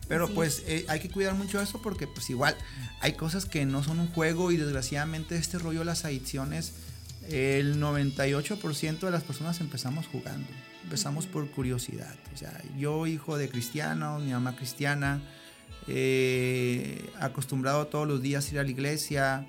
Pero 0.08 0.28
pues 0.28 0.62
eh, 0.66 0.84
hay 0.88 1.00
que 1.00 1.08
cuidar 1.08 1.34
mucho 1.34 1.60
eso 1.62 1.80
porque 1.80 2.06
pues 2.06 2.28
igual 2.28 2.54
hay 3.00 3.14
cosas 3.14 3.46
que 3.46 3.64
no 3.64 3.82
son 3.82 4.00
un 4.00 4.08
juego 4.08 4.52
y 4.52 4.58
desgraciadamente 4.58 5.36
este 5.36 5.58
rollo 5.58 5.78
de 5.78 5.86
las 5.86 6.04
adicciones, 6.04 6.74
el 7.30 7.80
98% 7.80 8.98
de 9.00 9.10
las 9.10 9.22
personas 9.22 9.60
empezamos 9.60 10.06
jugando, 10.06 10.46
empezamos 10.82 11.26
por 11.26 11.50
curiosidad. 11.50 12.14
O 12.34 12.36
sea, 12.36 12.52
yo 12.76 13.06
hijo 13.06 13.38
de 13.38 13.48
cristiano, 13.48 14.18
mi 14.18 14.32
mamá 14.32 14.56
cristiana, 14.56 15.22
eh, 15.86 17.10
acostumbrado 17.18 17.86
todos 17.86 18.06
los 18.06 18.20
días 18.20 18.46
a 18.48 18.52
ir 18.52 18.58
a 18.58 18.64
la 18.64 18.70
iglesia, 18.70 19.46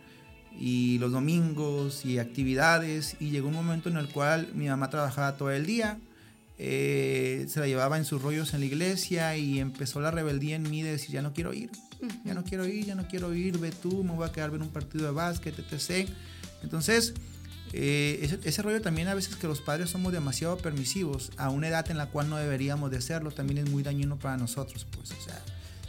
y 0.60 0.98
los 1.00 1.12
domingos 1.12 2.06
y 2.06 2.20
actividades 2.20 3.18
y 3.20 3.30
llegó 3.30 3.50
un 3.50 3.56
momento 3.56 3.90
en 3.90 3.98
el 3.98 4.08
cual 4.08 4.50
mi 4.54 4.68
mamá 4.68 4.90
trabajaba 4.90 5.38
todo 5.38 5.52
el 5.52 5.66
día, 5.66 6.00
eh, 6.58 7.46
se 7.50 7.60
la 7.60 7.68
llevaba 7.68 7.98
en 7.98 8.06
sus 8.06 8.22
rollos 8.22 8.54
en 8.54 8.62
la 8.62 8.66
iglesia 8.66 9.36
y 9.36 9.60
empezó 9.60 10.00
la 10.00 10.12
rebeldía 10.12 10.56
en 10.56 10.70
mí 10.70 10.82
de 10.82 10.92
decir 10.92 11.12
ya 11.12 11.22
no 11.22 11.34
quiero 11.34 11.54
ir, 11.54 11.70
ya 12.24 12.34
no 12.34 12.44
quiero 12.44 12.66
ir, 12.66 12.86
ya 12.86 12.96
no 12.96 13.08
quiero 13.08 13.34
ir, 13.34 13.58
ve 13.58 13.72
tú, 13.72 14.04
me 14.04 14.14
voy 14.14 14.28
a 14.28 14.32
quedar 14.32 14.52
ver 14.52 14.62
un 14.62 14.70
partido 14.70 15.06
de 15.06 15.12
básquet, 15.12 15.58
etc. 15.60 16.10
Entonces, 16.64 17.14
eh, 17.74 18.40
ese, 18.46 18.62
rollo 18.62 18.82
también 18.82 19.10
a 19.10 19.16
veces 19.16 19.36
que 19.36 19.48
los 19.48 19.60
padres 19.60 19.90
somos 19.90 20.14
demasiado 20.14 20.58
permisivos 20.58 21.32
a 21.36 21.50
una 21.50 21.68
edad 21.68 21.90
en 21.92 21.98
la 21.98 22.08
cual 22.08 22.30
no 22.30 22.38
deberíamos 22.38 22.90
de 22.90 22.98
hacerlo, 22.98 23.32
también 23.32 23.58
es 23.58 23.70
muy 23.70 23.84
dañino 23.84 24.18
para 24.18 24.38
nosotros, 24.38 24.88
pues, 24.92 25.12
o 25.12 25.22
sea, 25.22 25.42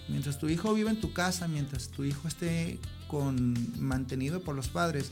mientras 0.08 0.38
tu 0.38 0.48
hijo 0.48 0.74
vive 0.74 0.90
en 0.90 1.00
tu 1.00 1.12
casa, 1.12 1.46
mientras 1.46 1.88
tu 1.88 2.02
hijo 2.02 2.26
esté 2.26 2.80
con 3.08 3.54
mantenido 3.78 4.40
por 4.40 4.54
los 4.54 4.68
padres. 4.68 5.10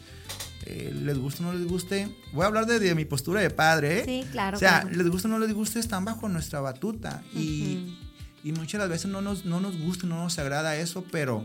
Eh, 0.66 0.94
les 1.02 1.18
guste 1.18 1.42
o 1.42 1.46
no 1.46 1.52
les 1.52 1.66
guste, 1.66 2.08
voy 2.32 2.44
a 2.44 2.46
hablar 2.46 2.66
de, 2.66 2.94
mi 2.94 3.04
postura 3.04 3.40
de 3.40 3.50
padre. 3.50 4.00
¿eh? 4.00 4.04
Sí, 4.04 4.28
claro. 4.30 4.56
O 4.56 4.60
sea, 4.60 4.84
les 4.84 5.08
guste 5.08 5.28
o 5.28 5.30
no 5.30 5.38
les 5.38 5.52
guste, 5.52 5.78
están 5.78 6.04
bajo 6.04 6.28
nuestra 6.28 6.60
batuta. 6.60 7.22
y, 7.34 7.98
y, 8.42 8.52
muchas 8.52 8.80
las 8.80 8.88
veces 8.88 9.10
no 9.10 9.20
nos, 9.20 9.44
no 9.44 9.60
nos 9.60 9.78
gusta, 9.78 10.06
no 10.06 10.22
nos 10.22 10.38
agrada 10.38 10.76
eso, 10.76 11.04
pero, 11.10 11.42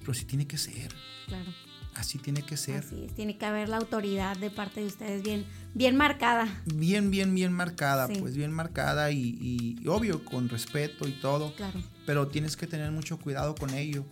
pero 0.00 0.14
sí 0.14 0.24
tiene 0.24 0.46
que 0.46 0.58
ser. 0.58 0.92
Claro. 1.26 1.52
Así 1.96 2.18
tiene 2.18 2.42
que 2.42 2.56
ser. 2.56 2.84
Así 2.84 3.06
tiene 3.14 3.38
que 3.38 3.46
haber 3.46 3.68
la 3.68 3.78
autoridad 3.78 4.36
de 4.36 4.50
parte 4.50 4.80
de 4.80 4.86
ustedes 4.86 5.22
bien, 5.22 5.46
bien 5.72 5.96
marcada. 5.96 6.46
Bien, 6.66 7.10
bien, 7.10 7.34
bien 7.34 7.52
marcada, 7.52 8.06
pues 8.08 8.36
bien 8.36 8.52
marcada 8.52 9.10
y, 9.10 9.38
y, 9.40 9.88
obvio, 9.88 10.24
con 10.24 10.48
respeto 10.48 11.08
y 11.08 11.12
todo. 11.12 11.54
Claro. 11.54 11.82
Pero 12.04 12.28
tienes 12.28 12.56
que 12.56 12.66
tener 12.66 12.90
mucho 12.90 13.18
cuidado 13.18 13.54
con 13.54 13.70
ello. 13.70 14.04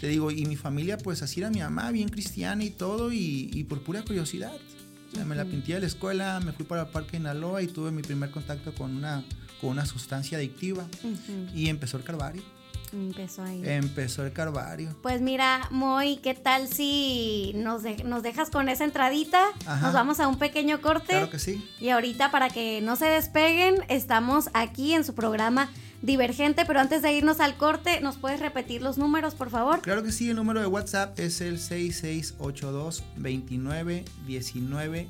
Te 0.00 0.08
digo, 0.08 0.30
y 0.30 0.46
mi 0.46 0.56
familia, 0.56 0.96
pues 0.96 1.22
así 1.22 1.40
era 1.40 1.50
mi 1.50 1.60
mamá, 1.60 1.90
bien 1.90 2.08
cristiana 2.08 2.64
y 2.64 2.70
todo, 2.70 3.12
y, 3.12 3.64
por 3.68 3.82
pura 3.82 4.02
curiosidad. 4.02 4.52
O 5.12 5.14
sea, 5.14 5.24
me 5.24 5.34
la 5.34 5.44
pinté 5.44 5.76
a 5.76 5.80
la 5.80 5.86
escuela, 5.86 6.40
me 6.40 6.52
fui 6.52 6.64
para 6.64 6.82
el 6.82 6.88
parque 6.88 7.18
de 7.18 7.24
Naloa 7.24 7.62
y 7.62 7.66
tuve 7.66 7.90
mi 7.90 8.00
primer 8.00 8.30
contacto 8.30 8.74
con 8.74 8.96
una, 8.96 9.24
con 9.60 9.70
una 9.70 9.84
sustancia 9.84 10.38
adictiva. 10.38 10.86
Y 11.54 11.68
empezó 11.68 11.98
el 11.98 12.04
calvario. 12.04 12.42
Empezó 12.92 13.42
ahí. 13.42 13.62
Empezó 13.64 14.24
el 14.24 14.32
carvario. 14.32 14.96
Pues 15.02 15.20
mira, 15.20 15.68
Moy, 15.70 16.16
¿qué 16.16 16.34
tal 16.34 16.66
si 16.66 17.52
nos, 17.54 17.82
nos 18.04 18.22
dejas 18.22 18.50
con 18.50 18.68
esa 18.68 18.84
entradita? 18.84 19.44
Nos 19.82 19.92
vamos 19.92 20.18
a 20.18 20.26
un 20.26 20.38
pequeño 20.38 20.80
corte. 20.80 21.08
Claro 21.08 21.30
que 21.30 21.38
sí. 21.38 21.64
Y 21.78 21.90
ahorita, 21.90 22.30
para 22.30 22.48
que 22.48 22.80
no 22.80 22.96
se 22.96 23.06
despeguen, 23.06 23.84
estamos 23.88 24.48
aquí 24.54 24.94
en 24.94 25.04
su 25.04 25.14
programa 25.14 25.70
Divergente, 26.02 26.64
pero 26.64 26.80
antes 26.80 27.02
de 27.02 27.12
irnos 27.12 27.40
al 27.40 27.56
corte, 27.56 28.00
¿nos 28.00 28.16
puedes 28.16 28.40
repetir 28.40 28.80
los 28.80 28.96
números, 28.96 29.34
por 29.34 29.50
favor? 29.50 29.82
Claro 29.82 30.02
que 30.02 30.12
sí, 30.12 30.30
el 30.30 30.36
número 30.36 30.60
de 30.60 30.66
WhatsApp 30.66 31.18
es 31.18 31.42
el 31.42 31.58
6682 31.58 33.04
29 33.16 34.04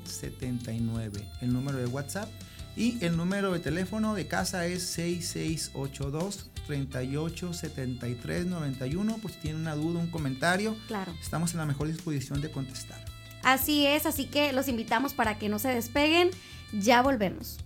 79. 0.03 1.27
El 1.41 1.53
número 1.53 1.77
de 1.77 1.85
WhatsApp. 1.85 2.29
Y 2.75 3.03
el 3.03 3.17
número 3.17 3.51
de 3.51 3.59
teléfono 3.59 4.15
de 4.15 4.27
casa 4.27 4.65
es 4.65 4.83
6682 4.83 6.49
38 6.67 7.53
73 7.53 8.45
91 8.45 9.17
por 9.17 9.31
si 9.31 9.39
tienen 9.39 9.61
una 9.61 9.75
duda, 9.75 9.99
un 9.99 10.07
comentario. 10.07 10.75
Claro. 10.87 11.13
Estamos 11.21 11.51
en 11.53 11.59
la 11.59 11.65
mejor 11.65 11.87
disposición 11.87 12.41
de 12.41 12.49
contestar. 12.51 13.03
Así 13.43 13.85
es, 13.85 14.05
así 14.05 14.25
que 14.25 14.53
los 14.53 14.67
invitamos 14.67 15.13
para 15.13 15.37
que 15.37 15.49
no 15.49 15.59
se 15.59 15.69
despeguen. 15.69 16.31
Ya 16.73 17.01
volvemos. 17.01 17.59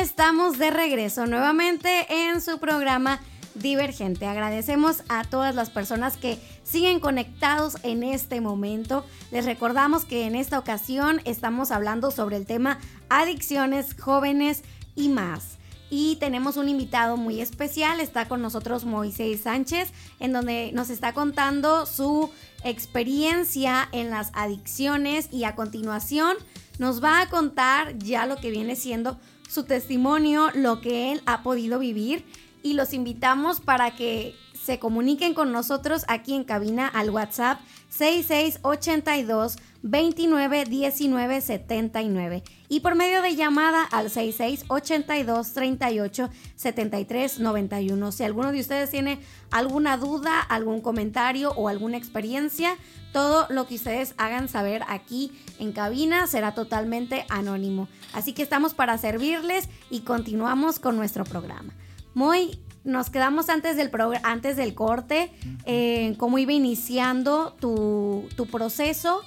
Estamos 0.00 0.58
de 0.58 0.70
regreso 0.70 1.26
nuevamente 1.26 2.06
en 2.08 2.40
su 2.40 2.58
programa 2.58 3.20
Divergente. 3.54 4.24
Agradecemos 4.24 5.02
a 5.10 5.24
todas 5.24 5.54
las 5.54 5.68
personas 5.68 6.16
que 6.16 6.38
siguen 6.64 7.00
conectados 7.00 7.76
en 7.82 8.02
este 8.02 8.40
momento. 8.40 9.04
Les 9.30 9.44
recordamos 9.44 10.06
que 10.06 10.24
en 10.24 10.36
esta 10.36 10.58
ocasión 10.58 11.20
estamos 11.26 11.70
hablando 11.70 12.10
sobre 12.10 12.36
el 12.36 12.46
tema 12.46 12.78
adicciones, 13.10 13.94
jóvenes 14.00 14.62
y 14.96 15.10
más. 15.10 15.58
Y 15.90 16.16
tenemos 16.16 16.56
un 16.56 16.70
invitado 16.70 17.18
muy 17.18 17.42
especial, 17.42 18.00
está 18.00 18.26
con 18.26 18.40
nosotros 18.40 18.86
Moisés 18.86 19.42
Sánchez, 19.42 19.92
en 20.18 20.32
donde 20.32 20.70
nos 20.72 20.88
está 20.88 21.12
contando 21.12 21.84
su 21.84 22.30
experiencia 22.64 23.86
en 23.92 24.08
las 24.08 24.30
adicciones 24.32 25.28
y 25.30 25.44
a 25.44 25.54
continuación 25.54 26.38
nos 26.78 27.04
va 27.04 27.20
a 27.20 27.28
contar 27.28 27.98
ya 27.98 28.24
lo 28.24 28.36
que 28.36 28.50
viene 28.50 28.74
siendo 28.74 29.18
su 29.50 29.64
testimonio, 29.64 30.50
lo 30.54 30.80
que 30.80 31.10
él 31.10 31.22
ha 31.26 31.42
podido 31.42 31.80
vivir 31.80 32.24
y 32.62 32.74
los 32.74 32.92
invitamos 32.92 33.60
para 33.60 33.96
que 33.96 34.36
se 34.54 34.78
comuniquen 34.78 35.34
con 35.34 35.50
nosotros 35.50 36.04
aquí 36.06 36.34
en 36.34 36.44
cabina 36.44 36.86
al 36.86 37.10
WhatsApp 37.10 37.58
6682 37.88 39.56
29 39.82 40.64
19 40.66 41.40
79 41.40 42.42
y 42.68 42.80
por 42.80 42.94
medio 42.94 43.22
de 43.22 43.34
llamada 43.34 43.84
al 43.84 44.10
6682 44.10 45.52
38 45.52 46.30
73 46.56 47.38
91. 47.40 48.12
Si 48.12 48.24
alguno 48.24 48.52
de 48.52 48.60
ustedes 48.60 48.90
tiene 48.90 49.20
alguna 49.50 49.96
duda, 49.96 50.40
algún 50.40 50.80
comentario 50.80 51.52
o 51.52 51.68
alguna 51.68 51.96
experiencia, 51.96 52.76
todo 53.12 53.46
lo 53.50 53.66
que 53.66 53.74
ustedes 53.74 54.14
hagan 54.18 54.48
saber 54.48 54.82
aquí 54.88 55.32
en 55.58 55.72
cabina 55.72 56.26
será 56.26 56.54
totalmente 56.54 57.24
anónimo. 57.28 57.88
Así 58.12 58.32
que 58.32 58.42
estamos 58.42 58.74
para 58.74 58.98
servirles 58.98 59.68
y 59.90 60.00
continuamos 60.00 60.78
con 60.78 60.96
nuestro 60.96 61.24
programa. 61.24 61.74
Muy, 62.14 62.60
nos 62.84 63.10
quedamos 63.10 63.48
antes 63.48 63.76
del, 63.76 63.90
antes 64.22 64.56
del 64.56 64.74
corte, 64.74 65.32
eh, 65.64 66.14
cómo 66.18 66.38
iba 66.38 66.52
iniciando 66.52 67.54
tu, 67.60 68.28
proceso 68.50 69.22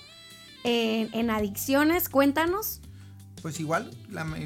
en 0.63 1.29
adicciones. 1.29 2.09
Cuéntanos. 2.09 2.81
Pues 3.41 3.59
igual, 3.59 3.91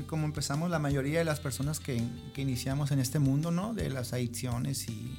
como 0.08 0.25
empezamos 0.25 0.71
la 0.71 0.80
mayoría 0.80 1.19
de 1.19 1.25
las 1.25 1.39
personas 1.39 1.80
que, 1.80 2.01
iniciamos 2.36 2.89
en 2.89 2.99
este 2.99 3.19
mundo, 3.19 3.51
¿no? 3.51 3.75
De 3.75 3.91
las 3.91 4.12
adicciones 4.12 4.89
y, 4.89 5.15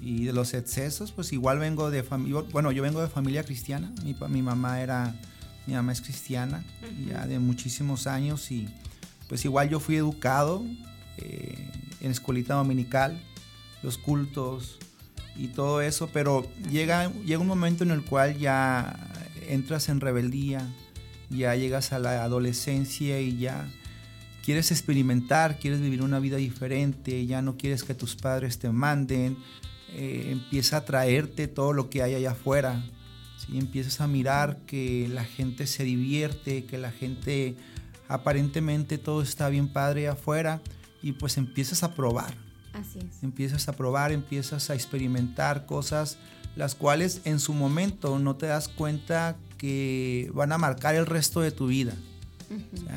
y 0.00 0.24
de 0.24 0.34
los 0.34 0.52
excesos, 0.52 1.12
pues 1.12 1.32
igual 1.32 1.58
vengo 1.58 1.90
de 1.90 2.02
familia, 2.02 2.42
bueno, 2.52 2.72
yo 2.72 2.82
vengo 2.82 3.00
de 3.00 3.08
familia 3.08 3.42
cristiana, 3.42 3.90
mi, 4.04 4.14
mi 4.28 4.42
mamá 4.42 4.82
era, 4.82 5.14
mi 5.66 5.74
mamá 5.74 5.92
es 5.92 6.00
cristiana, 6.00 6.62
ya 7.06 7.26
de 7.26 7.38
muchísimos 7.38 8.06
años 8.06 8.50
y 8.50 8.68
pues 9.28 9.44
igual 9.44 9.68
yo 9.68 9.80
fui 9.80 9.96
educado 9.96 10.64
eh, 11.16 11.70
en 12.00 12.10
escuelita 12.10 12.54
dominical, 12.54 13.18
los 13.82 13.96
cultos 13.96 14.78
y 15.36 15.48
todo 15.48 15.80
eso, 15.80 16.08
pero 16.12 16.46
llega, 16.70 17.10
llega 17.24 17.38
un 17.38 17.46
momento 17.46 17.84
en 17.84 17.92
el 17.92 18.04
cual 18.04 18.38
ya 18.38 19.09
entras 19.48 19.88
en 19.88 20.00
rebeldía, 20.00 20.66
ya 21.30 21.54
llegas 21.54 21.92
a 21.92 21.98
la 21.98 22.22
adolescencia 22.24 23.20
y 23.20 23.38
ya 23.38 23.68
quieres 24.44 24.70
experimentar, 24.70 25.58
quieres 25.58 25.80
vivir 25.80 26.02
una 26.02 26.18
vida 26.18 26.36
diferente, 26.36 27.26
ya 27.26 27.42
no 27.42 27.56
quieres 27.56 27.84
que 27.84 27.94
tus 27.94 28.16
padres 28.16 28.58
te 28.58 28.70
manden, 28.70 29.36
eh, 29.92 30.28
empieza 30.30 30.78
a 30.78 30.84
traerte 30.84 31.48
todo 31.48 31.72
lo 31.72 31.90
que 31.90 32.02
hay 32.02 32.14
allá 32.14 32.32
afuera, 32.32 32.84
¿sí? 33.38 33.58
empiezas 33.58 34.00
a 34.00 34.06
mirar 34.06 34.58
que 34.66 35.08
la 35.08 35.24
gente 35.24 35.66
se 35.66 35.84
divierte, 35.84 36.64
que 36.64 36.78
la 36.78 36.90
gente 36.90 37.56
aparentemente 38.08 38.98
todo 38.98 39.22
está 39.22 39.48
bien 39.48 39.68
padre 39.68 40.08
afuera 40.08 40.60
y 41.02 41.12
pues 41.12 41.38
empiezas 41.38 41.82
a 41.82 41.94
probar. 41.94 42.34
Así 42.72 42.98
es. 42.98 43.22
Empiezas 43.22 43.68
a 43.68 43.72
probar, 43.72 44.12
empiezas 44.12 44.70
a 44.70 44.74
experimentar 44.74 45.66
cosas 45.66 46.18
las 46.60 46.74
cuales 46.74 47.22
en 47.24 47.40
su 47.40 47.54
momento 47.54 48.18
no 48.18 48.36
te 48.36 48.44
das 48.44 48.68
cuenta 48.68 49.34
que 49.56 50.30
van 50.34 50.52
a 50.52 50.58
marcar 50.58 50.94
el 50.94 51.06
resto 51.06 51.40
de 51.40 51.52
tu 51.52 51.68
vida. 51.68 51.94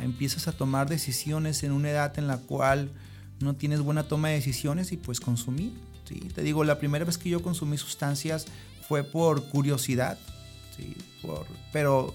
empiezas 0.01 0.49
a 0.49 0.51
tomar 0.51 0.89
decisiones 0.89 1.63
en 1.63 1.71
una 1.71 1.89
edad 1.89 2.19
en 2.19 2.27
la 2.27 2.39
cual 2.39 2.91
no 3.39 3.55
tienes 3.55 3.79
buena 3.79 4.03
toma 4.03 4.27
de 4.27 4.35
decisiones 4.35 4.91
y 4.91 4.97
pues 4.97 5.21
consumir. 5.21 5.71
¿sí? 6.03 6.15
Te 6.35 6.43
digo, 6.43 6.65
la 6.65 6.77
primera 6.77 7.05
vez 7.05 7.17
que 7.17 7.29
yo 7.29 7.41
consumí 7.41 7.77
sustancias 7.77 8.47
fue 8.85 9.05
por 9.05 9.45
curiosidad, 9.45 10.17
¿sí? 10.75 10.97
por, 11.21 11.45
pero 11.71 12.13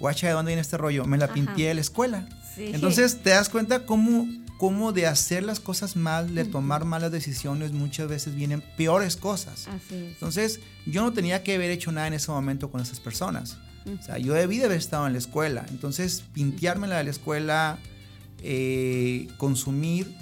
guacha, 0.00 0.28
¿de 0.28 0.32
dónde 0.32 0.48
viene 0.50 0.62
este 0.62 0.78
rollo? 0.78 1.04
Me 1.04 1.18
la 1.18 1.30
pinté 1.30 1.64
de 1.64 1.74
la 1.74 1.82
escuela. 1.82 2.26
Entonces 2.56 3.22
te 3.22 3.30
das 3.30 3.50
cuenta 3.50 3.84
cómo 3.84 4.26
cómo 4.58 4.92
de 4.92 5.06
hacer 5.06 5.42
las 5.42 5.60
cosas 5.60 5.96
mal, 5.96 6.34
de 6.34 6.44
tomar 6.44 6.84
malas 6.84 7.12
decisiones, 7.12 7.72
muchas 7.72 8.08
veces 8.08 8.34
vienen 8.34 8.62
peores 8.76 9.16
cosas. 9.16 9.68
Entonces, 9.90 10.60
yo 10.86 11.02
no 11.02 11.12
tenía 11.12 11.42
que 11.42 11.54
haber 11.54 11.70
hecho 11.70 11.92
nada 11.92 12.06
en 12.06 12.14
ese 12.14 12.30
momento 12.30 12.70
con 12.70 12.80
esas 12.80 13.00
personas. 13.00 13.58
O 13.86 14.02
sea, 14.02 14.18
yo 14.18 14.34
debí 14.34 14.58
de 14.58 14.64
haber 14.64 14.78
estado 14.78 15.06
en 15.06 15.12
la 15.12 15.18
escuela. 15.18 15.64
Entonces, 15.70 16.24
pinteármela 16.32 16.98
de 16.98 17.04
la 17.04 17.10
escuela, 17.10 17.78
eh, 18.42 19.28
consumir 19.36 20.12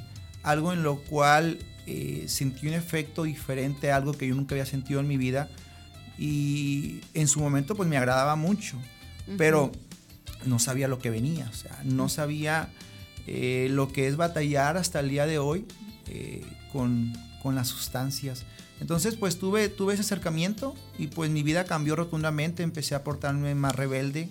algo 0.42 0.72
en 0.72 0.82
lo 0.82 0.96
cual 0.96 1.58
eh, 1.86 2.24
sentí 2.28 2.66
un 2.66 2.74
efecto 2.74 3.22
diferente, 3.22 3.90
algo 3.90 4.12
que 4.12 4.26
yo 4.26 4.34
nunca 4.34 4.54
había 4.54 4.66
sentido 4.66 5.00
en 5.00 5.08
mi 5.08 5.16
vida. 5.16 5.48
Y 6.18 7.00
en 7.14 7.28
su 7.28 7.40
momento, 7.40 7.74
pues 7.74 7.88
me 7.88 7.96
agradaba 7.96 8.36
mucho. 8.36 8.78
Pero 9.38 9.72
no 10.44 10.58
sabía 10.58 10.88
lo 10.88 10.98
que 10.98 11.08
venía. 11.08 11.48
O 11.50 11.54
sea, 11.54 11.80
no 11.84 12.08
sabía 12.10 12.68
eh, 13.26 13.68
lo 13.70 13.90
que 13.90 14.06
es 14.06 14.16
batallar 14.16 14.76
hasta 14.76 15.00
el 15.00 15.08
día 15.08 15.26
de 15.26 15.38
hoy 15.38 15.64
eh, 16.08 16.44
con, 16.72 17.12
las 17.44 17.68
sustancias. 17.68 18.44
Entonces, 18.80 19.16
pues 19.16 19.38
tuve, 19.38 19.68
tuve 19.68 19.92
ese 19.92 20.00
acercamiento 20.00 20.74
y 20.98 21.08
pues 21.08 21.30
mi 21.30 21.42
vida 21.42 21.64
cambió 21.64 21.94
rotundamente, 21.94 22.62
empecé 22.62 22.94
a 22.94 23.04
portarme 23.04 23.54
más 23.54 23.76
rebelde, 23.76 24.30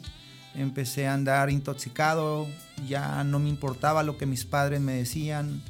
empecé 0.55 1.05
a 1.05 1.13
andar 1.13 1.51
intoxicado, 1.51 2.47
ya 2.87 3.23
no 3.23 3.37
me 3.37 3.49
importaba 3.49 4.01
lo 4.01 4.17
que 4.17 4.25
mis 4.25 4.45
padres 4.45 4.81
me 4.81 4.93
decían, 4.93 5.61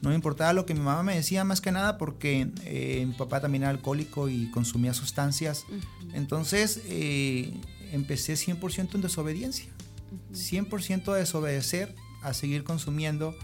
no 0.00 0.08
me 0.08 0.14
importaba 0.14 0.54
lo 0.54 0.64
que 0.64 0.72
mi 0.72 0.80
mamá 0.80 1.02
me 1.02 1.16
decía 1.16 1.44
más 1.44 1.60
que 1.60 1.70
nada 1.70 1.98
porque 1.98 2.48
eh, 2.64 3.04
mi 3.06 3.12
papá 3.12 3.42
también 3.42 3.64
era 3.64 3.70
alcohólico 3.70 4.30
y 4.30 4.50
consumía 4.50 4.94
sustancias. 4.94 5.64
Entonces 6.14 6.80
empecé 7.92 8.34
100% 8.34 8.94
en 8.94 9.02
desobediencia, 9.02 9.68
100% 10.32 11.12
a 11.12 11.16
desobedecer 11.16 11.94
a 12.22 12.34
seguir 12.34 12.64
consumiendo. 12.64 13.34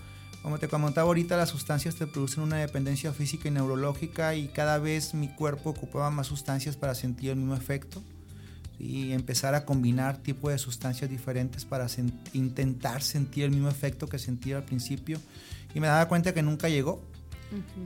Como 0.43 0.59
te 0.59 0.67
comentaba 0.67 1.07
ahorita, 1.07 1.37
las 1.37 1.51
sustancias 1.51 1.95
te 1.95 2.07
producen 2.07 2.43
una 2.43 2.57
dependencia 2.57 3.13
física 3.13 3.49
y 3.49 3.53
neurológica 3.53 4.35
y 4.35 4.49
cada 4.49 4.79
vez 4.79 5.15
mi 5.15 5.29
cuerpo 5.29 5.71
ocupaba 5.71 6.11
más 6.11 6.27
sustancias 6.27 6.77
para 6.77 6.97
sentir 6.97 7.31
el 7.31 7.37
mismo 7.37 7.55
efecto 7.55 8.03
y 8.81 9.13
empezar 9.13 9.55
a 9.55 9.65
combinar 9.65 10.17
tipos 10.17 10.51
de 10.51 10.59
sustancias 10.59 11.09
diferentes 11.09 11.65
para 11.65 11.87
intentar 12.33 13.03
sentir 13.03 13.45
el 13.45 13.53
mismo 13.53 13.69
efecto 13.69 14.09
que 14.09 14.19
sentía 14.19 14.57
al 14.57 14.65
principio 14.65 15.21
y 15.75 15.79
me 15.79 15.87
daba 15.87 16.09
cuenta 16.09 16.35
que 16.35 16.43
nunca 16.43 16.69
llegó. 16.69 17.01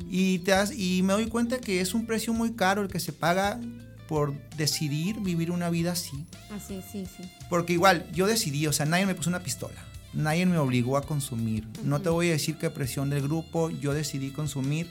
y, 0.08 0.38
te 0.38 0.54
y 0.74 1.02
me 1.02 1.12
doy 1.12 1.26
cuenta 1.26 1.58
que 1.58 1.82
es 1.82 1.92
un 1.92 2.06
precio 2.06 2.32
muy 2.32 2.52
caro 2.52 2.80
el 2.80 2.88
que 2.88 3.00
se 3.00 3.12
paga 3.12 3.60
por 4.08 4.32
decidir 4.56 5.20
vivir 5.20 5.50
una 5.50 5.68
vida 5.68 5.92
así. 5.92 6.24
Así, 6.50 6.80
sí, 6.90 7.04
sí. 7.04 7.30
Porque 7.50 7.74
igual, 7.74 8.10
yo 8.12 8.26
decidí, 8.26 8.66
o 8.66 8.72
sea, 8.72 8.86
nadie 8.86 9.04
me 9.04 9.14
puso 9.14 9.28
una 9.28 9.40
pistola 9.42 9.84
nadie 10.16 10.46
me 10.46 10.58
obligó 10.58 10.96
a 10.96 11.02
consumir. 11.02 11.66
No 11.84 12.00
te 12.00 12.08
voy 12.08 12.28
a 12.28 12.32
decir 12.32 12.56
que 12.56 12.70
presión 12.70 13.10
del 13.10 13.22
grupo, 13.22 13.70
yo 13.70 13.94
decidí 13.94 14.30
consumir 14.30 14.90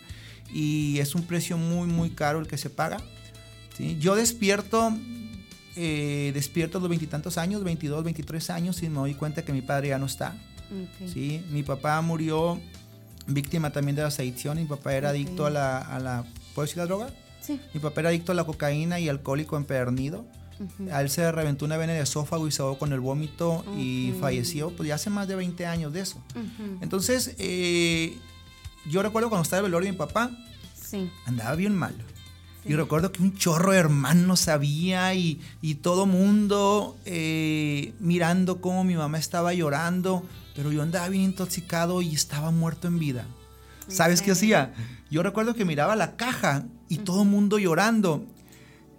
y 0.53 0.99
es 0.99 1.15
un 1.15 1.23
precio 1.23 1.57
muy, 1.57 1.87
muy 1.87 2.11
caro 2.11 2.39
el 2.39 2.47
que 2.47 2.57
se 2.57 2.69
paga. 2.69 2.97
¿sí? 3.75 3.97
Yo 3.99 4.15
despierto 4.15 4.93
eh, 5.75 6.31
despierto 6.33 6.77
a 6.77 6.81
los 6.81 6.89
veintitantos 6.89 7.37
años, 7.37 7.63
22, 7.63 8.03
23 8.03 8.49
años, 8.49 8.81
y 8.81 8.89
me 8.89 8.95
doy 8.95 9.13
cuenta 9.15 9.43
que 9.43 9.51
mi 9.51 9.61
padre 9.61 9.89
ya 9.89 9.97
no 9.97 10.05
está. 10.05 10.35
¿sí? 11.11 11.43
Mi 11.49 11.63
papá 11.63 11.99
murió 12.01 12.61
víctima 13.27 13.71
también 13.71 13.95
de 13.95 14.03
la 14.03 14.07
adicción. 14.07 14.57
Mi 14.57 14.65
papá 14.65 14.93
era 14.93 15.09
adicto 15.09 15.45
a 15.45 15.49
la, 15.49 15.79
a 15.79 15.99
la, 15.99 16.23
¿puedo 16.53 16.65
decir 16.65 16.77
la 16.77 16.85
droga? 16.85 17.09
Sí. 17.41 17.59
Mi 17.73 17.79
papá 17.79 18.01
era 18.01 18.09
adicto 18.09 18.31
a 18.31 18.35
la 18.35 18.45
cocaína 18.45 18.99
y 18.99 19.09
alcohólico 19.09 19.57
empedernido. 19.57 20.25
A 20.91 21.01
él 21.01 21.09
se 21.09 21.31
reventó 21.31 21.65
una 21.65 21.77
vena 21.77 21.93
de 21.93 22.01
esófago 22.01 22.47
y 22.47 22.51
se 22.51 22.61
ahogó 22.61 22.77
con 22.77 22.93
el 22.93 22.99
vómito 22.99 23.65
y 23.77 24.13
falleció, 24.19 24.69
pues 24.71 24.87
ya 24.87 24.95
hace 24.95 25.09
más 25.09 25.27
de 25.27 25.35
20 25.35 25.65
años 25.65 25.93
de 25.93 26.01
eso. 26.01 26.21
Entonces, 26.81 27.35
eh, 27.37 28.17
yo 28.89 29.01
recuerdo 29.01 29.29
cuando 29.29 29.43
estaba 29.43 29.59
el 29.59 29.63
velorio 29.65 29.87
de 29.87 29.91
mi 29.93 29.97
papá, 29.97 30.31
sí. 30.81 31.11
andaba 31.25 31.55
bien 31.55 31.75
mal. 31.75 31.95
Y 32.67 32.73
recuerdo 32.73 33.11
que 33.11 33.21
un 33.21 33.35
chorro 33.35 33.73
de 33.73 33.77
hermanos 33.77 34.47
había 34.47 35.13
y, 35.13 35.39
y 35.61 35.75
todo 35.75 36.07
mundo 36.07 36.97
eh, 37.05 37.93
mirando 37.99 38.59
cómo 38.59 38.83
mi 38.83 38.95
mamá 38.95 39.19
estaba 39.19 39.53
llorando, 39.53 40.23
pero 40.55 40.71
yo 40.71 40.81
andaba 40.81 41.07
bien 41.09 41.25
intoxicado 41.25 42.01
y 42.01 42.15
estaba 42.15 42.49
muerto 42.49 42.87
en 42.87 42.97
vida. 42.97 43.25
¿Sabes 43.87 44.23
qué 44.23 44.31
hacía? 44.31 44.73
Yo 45.11 45.21
recuerdo 45.21 45.53
que 45.53 45.63
miraba 45.63 45.95
la 45.95 46.15
caja 46.15 46.65
y 46.89 46.97
todo 46.97 47.21
el 47.21 47.29
mundo 47.29 47.59
llorando 47.59 48.25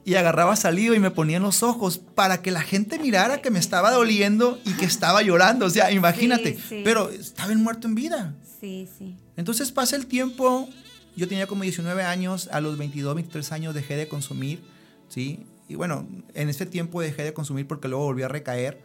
y 0.07 0.15
agarraba 0.15 0.55
saliva 0.55 0.95
y 0.95 1.01
me 1.01 1.11
ponía 1.11 1.39
en 1.39 1.43
los 1.43 1.65
ojos 1.65 1.99
para 1.99 2.41
que 2.41 2.53
la 2.53 2.63
gente 2.63 2.97
mirara 3.01 3.43
que 3.43 3.51
me 3.51 3.59
estaba 3.59 3.91
doliendo 3.91 4.57
y 4.65 4.71
que 4.75 4.85
estaba 4.85 5.21
llorando. 5.21 5.67
O 5.67 5.71
sea, 5.71 5.91
imagínate, 5.91 6.57
pero 6.85 7.11
estaba 7.11 7.53
muerto 7.57 7.89
en 7.89 7.97
vida. 7.97 8.37
Sí, 8.61 8.89
sí. 8.97 9.17
Entonces 9.37 9.73
pasa 9.73 9.97
el 9.97 10.07
tiempo, 10.07 10.69
yo 11.17 11.27
tenía 11.27 11.49
como 11.49 11.65
19 11.65 12.05
años, 12.05 12.49
a 12.53 12.61
los 12.61 12.79
22, 12.79 13.17
23 13.17 13.51
años 13.51 13.75
dejé 13.75 13.97
de 13.97 14.07
consumir, 14.07 14.63
¿sí? 15.09 15.45
Y 15.69 15.75
bueno, 15.75 16.07
en 16.35 16.49
ese 16.49 16.67
tiempo 16.67 17.01
dejé 17.01 17.25
de 17.25 17.33
consumir 17.35 17.67
porque 17.67 17.89
luego 17.89 18.05
volví 18.05 18.23
a 18.23 18.29
recaer. 18.29 18.81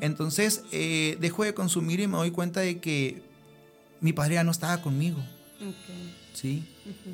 Entonces, 0.00 0.64
eh, 0.72 1.16
dejo 1.20 1.44
de 1.44 1.54
consumir 1.54 2.00
y 2.00 2.08
me 2.08 2.16
doy 2.16 2.32
cuenta 2.32 2.58
de 2.58 2.80
que 2.80 3.22
mi 4.00 4.12
padre 4.12 4.34
ya 4.34 4.42
no 4.42 4.50
estaba 4.50 4.82
conmigo. 4.82 5.22
¿Sí? 6.34 6.64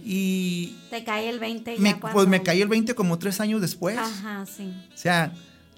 Y... 0.05 0.79
¿Te 0.89 1.05
cae 1.05 1.29
el 1.29 1.39
20? 1.39 1.77
Pues 2.13 2.27
me 2.27 2.43
caí 2.43 2.63
el 2.63 2.69
20 2.69 2.95
como 2.95 3.19
tres 3.19 3.41
años 3.41 3.61
después. 3.61 3.99
Ajá, 3.99 4.47
sí. 4.47 4.73
O 4.93 4.97
sea, 4.97 5.33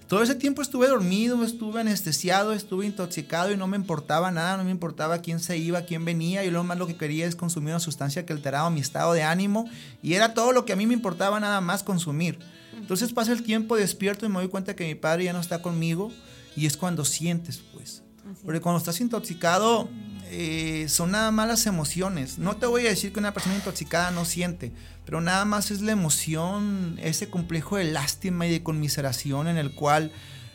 todo 0.07 0.23
ese 0.23 0.35
tiempo 0.35 0.61
estuve 0.61 0.87
dormido, 0.87 1.43
estuve 1.43 1.81
anestesiado, 1.81 2.53
estuve 2.53 2.85
intoxicado 2.85 3.51
y 3.51 3.57
no 3.57 3.67
me 3.67 3.75
importaba 3.77 4.31
nada, 4.31 4.57
no 4.57 4.63
me 4.63 4.71
importaba 4.71 5.19
quién 5.19 5.39
se 5.39 5.57
iba, 5.57 5.81
quién 5.81 6.05
venía. 6.05 6.45
Y 6.45 6.51
lo 6.51 6.63
más 6.63 6.77
lo 6.77 6.87
que 6.87 6.95
quería 6.95 7.25
es 7.27 7.35
consumir 7.35 7.71
una 7.71 7.79
sustancia 7.79 8.25
que 8.25 8.31
alteraba 8.31 8.69
mi 8.69 8.79
estado 8.79 9.13
de 9.13 9.23
ánimo. 9.23 9.69
Y 10.01 10.13
era 10.13 10.33
todo 10.33 10.53
lo 10.53 10.63
que 10.65 10.73
a 10.73 10.75
mí 10.75 10.87
me 10.87 10.93
importaba 10.93 11.39
nada 11.39 11.59
más 11.61 11.83
consumir. 11.83 12.39
Entonces 12.77 13.11
pasa 13.11 13.33
el 13.33 13.43
tiempo, 13.43 13.75
despierto 13.75 14.25
y 14.25 14.29
me 14.29 14.35
doy 14.35 14.47
cuenta 14.47 14.75
que 14.75 14.85
mi 14.85 14.95
padre 14.95 15.25
ya 15.25 15.33
no 15.33 15.39
está 15.39 15.61
conmigo. 15.61 16.11
Y 16.55 16.65
es 16.65 16.77
cuando 16.77 17.03
sientes, 17.03 17.61
pues. 17.73 18.03
Porque 18.45 18.61
cuando 18.61 18.77
estás 18.77 19.01
intoxicado, 19.01 19.89
eh, 20.35 20.89
son 20.89 21.11
nada 21.11 21.29
más 21.29 21.47
las 21.47 21.67
emociones. 21.67 22.39
No 22.39 22.57
te 22.57 22.65
voy 22.65 22.87
a 22.87 22.89
decir 22.89 23.13
que 23.13 23.19
una 23.19 23.35
persona 23.35 23.55
intoxicada 23.55 24.09
no 24.09 24.25
siente, 24.25 24.71
pero 25.05 25.21
nada 25.21 25.45
más 25.45 25.69
es 25.69 25.81
la 25.81 25.91
emoción, 25.91 26.97
ese 27.03 27.29
complejo 27.29 27.77
de 27.77 27.83
lástima 27.83 28.47
y 28.47 28.51
de 28.51 28.63
conmiseración 28.63 29.47
en 29.47 29.57
el 29.57 29.75
cual 29.75 30.11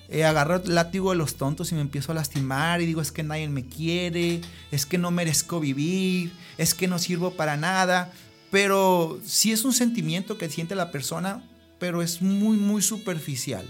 eh, 0.09 0.25
agarro 0.25 0.57
el 0.57 0.75
látigo 0.75 1.11
de 1.13 1.17
los 1.17 1.37
tontos 1.37 1.71
y 1.71 1.77
me 1.77 1.81
empiezo 1.81 2.11
a 2.11 2.17
lastimar 2.17 2.81
y 2.81 2.87
digo 2.87 3.01
es 3.01 3.13
que 3.13 3.23
nadie 3.23 3.49
me 3.49 3.67
quiere, 3.67 4.41
es 4.73 4.85
que 4.85 4.99
no 4.99 5.13
merezco 5.13 5.61
vivir, 5.61 6.33
es 6.57 6.75
que 6.75 6.89
no 6.89 6.99
sirvo 6.99 7.35
para 7.35 7.57
nada. 7.57 8.11
Pero 8.51 9.21
sí 9.25 9.53
es 9.53 9.65
un 9.65 9.73
sentimiento 9.73 10.39
que 10.39 10.51
siente 10.51 10.75
la 10.75 10.91
persona, 10.91 11.45
pero 11.79 12.03
es 12.03 12.21
muy, 12.21 12.57
muy 12.57 12.83
superficial. 12.83 13.65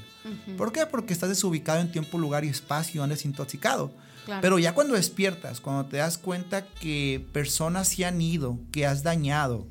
¿Por 0.57 0.73
qué? 0.73 0.87
Porque 0.87 1.12
estás 1.12 1.29
desubicado 1.29 1.81
en 1.81 1.92
tiempo, 1.92 2.16
lugar 2.16 2.44
y 2.44 2.49
espacio, 2.49 3.03
andas 3.03 3.25
intoxicado. 3.25 3.92
Pero 4.41 4.59
ya 4.59 4.75
cuando 4.75 4.95
despiertas, 4.95 5.61
cuando 5.61 5.87
te 5.87 5.99
das 5.99 6.19
cuenta 6.19 6.67
que 6.67 7.27
personas 7.33 7.88
se 7.88 8.05
han 8.05 8.21
ido, 8.21 8.59
que 8.73 8.87
has 8.87 9.03
dañado, 9.03 9.67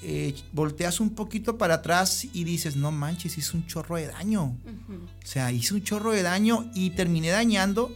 eh, 0.00 0.34
volteas 0.52 1.00
un 1.00 1.10
poquito 1.10 1.58
para 1.58 1.74
atrás 1.74 2.26
y 2.32 2.44
dices, 2.44 2.76
no 2.76 2.92
manches, 2.92 3.36
hice 3.36 3.56
un 3.56 3.66
chorro 3.66 3.96
de 3.96 4.06
daño. 4.06 4.56
O 5.24 5.26
sea, 5.26 5.50
hice 5.50 5.74
un 5.74 5.82
chorro 5.82 6.12
de 6.12 6.22
daño 6.22 6.70
y 6.74 6.90
terminé 6.90 7.30
dañando 7.30 7.94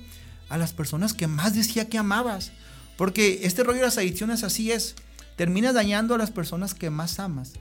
a 0.48 0.58
las 0.58 0.72
personas 0.72 1.14
que 1.14 1.26
más 1.28 1.54
decía 1.54 1.88
que 1.88 1.98
amabas. 1.98 2.52
Porque 2.96 3.40
este 3.44 3.62
rollo 3.62 3.78
de 3.78 3.86
las 3.86 3.98
adicciones 3.98 4.42
así 4.42 4.72
es. 4.72 4.96
Terminas 5.36 5.74
dañando 5.74 6.14
a 6.14 6.18
las 6.18 6.30
personas 6.30 6.74
que 6.74 6.90
más 6.90 7.18
amas. 7.18 7.52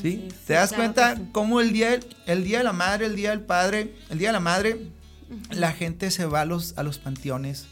¿sí? 0.00 0.28
¿Te 0.46 0.54
das 0.54 0.72
cuenta 0.72 1.20
cómo 1.32 1.60
el 1.60 1.72
día, 1.72 2.00
el 2.26 2.44
día 2.44 2.58
de 2.58 2.64
la 2.64 2.72
madre, 2.72 3.06
el 3.06 3.16
día 3.16 3.30
del 3.30 3.40
padre, 3.40 3.94
el 4.10 4.18
día 4.18 4.30
de 4.30 4.32
la 4.32 4.40
madre, 4.40 4.88
la 5.50 5.72
gente 5.72 6.10
se 6.10 6.26
va 6.26 6.42
a 6.42 6.44
los, 6.44 6.76
a 6.76 6.82
los 6.82 6.98
panteones 6.98 7.66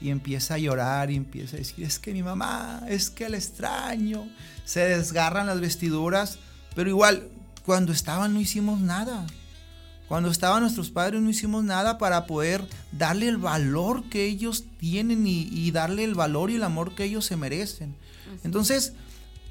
y 0.00 0.10
empieza 0.10 0.54
a 0.54 0.58
llorar 0.58 1.10
y 1.10 1.16
empieza 1.16 1.56
a 1.56 1.58
decir, 1.58 1.84
es 1.84 1.98
que 1.98 2.12
mi 2.12 2.22
mamá, 2.22 2.82
es 2.88 3.10
que 3.10 3.24
el 3.26 3.34
extraño, 3.34 4.28
se 4.64 4.80
desgarran 4.80 5.46
las 5.46 5.60
vestiduras, 5.60 6.38
pero 6.74 6.90
igual, 6.90 7.28
cuando 7.64 7.92
estaban 7.92 8.34
no 8.34 8.40
hicimos 8.40 8.80
nada. 8.80 9.26
Cuando 10.08 10.30
estaban 10.30 10.62
nuestros 10.62 10.90
padres 10.90 11.20
no 11.20 11.30
hicimos 11.30 11.64
nada 11.64 11.98
para 11.98 12.26
poder 12.26 12.64
darle 12.92 13.26
el 13.26 13.38
valor 13.38 14.04
que 14.08 14.24
ellos 14.24 14.64
tienen 14.78 15.26
y, 15.26 15.70
darle 15.72 16.04
el 16.04 16.14
valor 16.14 16.50
y 16.50 16.56
el 16.56 16.62
amor 16.62 16.94
que 16.94 17.04
ellos 17.04 17.24
se 17.24 17.36
merecen. 17.36 17.96
Entonces, 18.44 18.92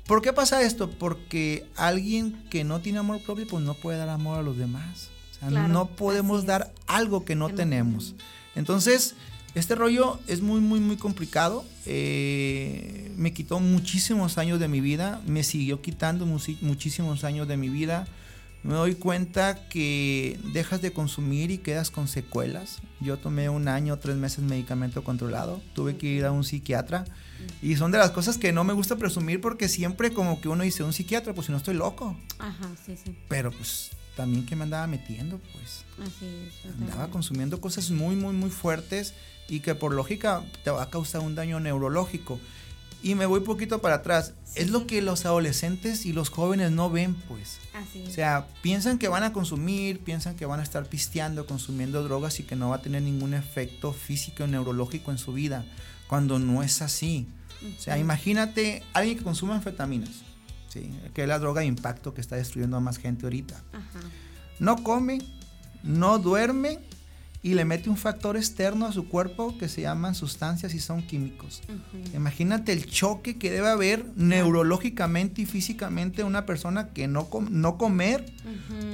¿por 0.08 0.22
qué 0.22 0.32
pasa 0.32 0.62
esto? 0.62 0.90
Porque 0.90 1.68
alguien 1.76 2.42
que 2.50 2.64
no 2.64 2.80
tiene 2.80 3.00
amor 3.00 3.22
propio, 3.22 3.46
pues 3.48 3.66
no 3.66 3.74
puede 3.74 3.98
dar 3.98 4.08
amor 4.08 4.40
a 4.40 4.44
los 4.44 4.58
demás 4.58 5.10
no 5.42 5.88
podemos 5.88 6.46
dar 6.46 6.74
algo 6.88 7.26
que 7.26 7.36
no 7.36 7.50
tenemos. 7.50 8.16
Entonces, 8.56 9.16
este 9.56 9.74
rollo 9.74 10.20
es 10.28 10.42
muy, 10.42 10.60
muy, 10.60 10.82
muy 10.82 10.98
complicado. 10.98 11.64
Eh, 11.86 13.12
me 13.16 13.34
quitó 13.34 13.62
muchísimos 13.62 14.38
años 14.38 14.60
de 14.60 14.68
mi 14.68 14.82
vida, 14.82 15.22
me 15.26 15.44
siguió 15.44 15.82
quitando 15.82 16.26
muchísimos 16.26 17.24
años 17.24 17.48
de 17.48 17.56
mi 17.56 17.70
vida. 17.70 18.06
Me 18.64 18.74
doy 18.74 18.96
cuenta 18.96 19.68
que 19.70 20.40
dejas 20.52 20.82
de 20.82 20.92
consumir 20.92 21.52
y 21.52 21.60
quedas 21.60 21.92
con 21.92 22.08
secuelas. 22.08 22.80
Yo 23.00 23.18
tomé 23.18 23.48
un 23.48 23.68
año, 23.68 24.00
tres 24.00 24.16
meses 24.16 24.44
medicamento 24.44 25.04
controlado. 25.04 25.62
Tuve 25.74 25.98
que 25.98 26.08
ir 26.08 26.26
a 26.26 26.32
un 26.32 26.44
psiquiatra. 26.44 27.06
Y 27.62 27.76
son 27.76 27.92
de 27.92 28.00
las 28.00 28.10
cosas 28.10 28.40
que 28.40 28.52
no 28.52 28.64
me 28.64 28.74
gusta 28.74 28.96
presumir 28.96 29.40
porque 29.40 29.70
siempre 29.70 30.12
como 30.12 30.42
que 30.42 30.50
uno 30.50 30.64
dice, 30.64 30.84
un 30.84 30.94
psiquiatra, 30.94 31.34
pues 31.34 31.46
si 31.46 31.52
no 31.52 31.60
estoy 31.60 31.76
loco. 31.76 32.18
Ajá, 32.40 32.72
sí, 32.84 32.96
sí. 33.02 33.16
Pero 33.30 33.52
pues 33.52 33.92
también 34.16 34.46
que 34.46 34.56
me 34.56 34.64
andaba 34.64 34.88
metiendo, 34.88 35.40
pues. 35.54 35.84
Así 36.08 36.26
es. 36.26 36.74
Andaba 36.82 37.10
consumiendo 37.10 37.60
cosas 37.62 37.92
muy, 37.92 38.16
muy, 38.16 38.34
muy 38.34 38.50
fuertes 38.50 39.14
y 39.48 39.60
que 39.60 39.76
por 39.76 39.94
lógica 39.94 40.44
te 40.64 40.72
va 40.72 40.84
a 40.84 40.90
causar 40.90 41.22
un 41.22 41.36
daño 41.36 41.60
neurológico. 41.60 42.40
Y 43.04 43.14
me 43.14 43.28
voy 43.28 43.42
poquito 43.42 43.82
para 43.82 43.96
atrás. 43.96 44.34
Es 44.56 44.72
lo 44.72 44.88
que 44.88 45.02
los 45.02 45.26
adolescentes 45.26 46.08
y 46.08 46.14
los 46.14 46.30
jóvenes 46.30 46.72
no 46.72 46.90
ven, 46.90 47.14
pues. 47.14 47.60
Así 47.74 48.02
es. 48.02 48.10
O 48.10 48.12
sea, 48.12 48.48
piensan 48.64 48.98
que 48.98 49.08
van 49.08 49.24
a 49.24 49.34
consumir, 49.34 50.00
piensan 50.00 50.36
que 50.36 50.46
van 50.46 50.60
a 50.60 50.64
estar 50.64 50.88
pisteando, 50.88 51.46
consumiendo 51.46 52.04
drogas 52.04 52.40
y 52.40 52.44
que 52.44 52.56
no 52.56 52.70
va 52.70 52.78
a 52.78 52.82
tener 52.82 53.04
ningún 53.04 53.34
efecto 53.34 53.94
físico 53.94 54.46
o 54.46 54.48
neurológico 54.48 55.12
en 55.12 55.20
su 55.20 55.34
vida, 55.34 55.66
cuando 56.08 56.40
no 56.40 56.64
es 56.64 56.82
así. 56.82 57.28
O 57.78 57.82
sea, 57.82 57.98
imagínate 57.98 58.84
alguien 58.94 59.18
que 59.18 59.24
consume 59.24 59.54
anfetaminas 59.54 60.24
que 61.14 61.24
es 61.24 61.28
la 61.28 61.40
droga 61.40 61.62
de 61.62 61.68
impacto 61.68 62.14
que 62.14 62.22
está 62.22 62.36
destruyendo 62.36 62.78
a 62.78 62.80
más 62.80 62.98
gente 62.98 63.26
ahorita. 63.26 63.62
No 64.60 64.84
come, 64.84 65.20
no 65.84 66.20
duerme 66.20 66.80
y 67.46 67.54
le 67.54 67.64
mete 67.64 67.92
un 67.92 67.98
factor 67.98 68.38
externo 68.38 68.88
a 68.88 68.92
su 68.92 69.08
cuerpo 69.08 69.56
que 69.60 69.70
se 69.70 69.82
llaman 69.82 70.16
sustancias 70.16 70.74
y 70.74 70.80
son 70.80 71.04
químicos. 71.04 71.62
Imagínate 72.16 72.74
el 72.74 72.88
choque 72.88 73.38
que 73.38 73.52
debe 73.52 73.70
haber 73.70 74.04
neurológicamente 74.16 75.44
y 75.44 75.46
físicamente 75.46 76.24
una 76.24 76.48
persona 76.48 76.90
que 76.90 77.08
no, 77.08 77.30
no 77.52 77.78
comer, 77.78 78.34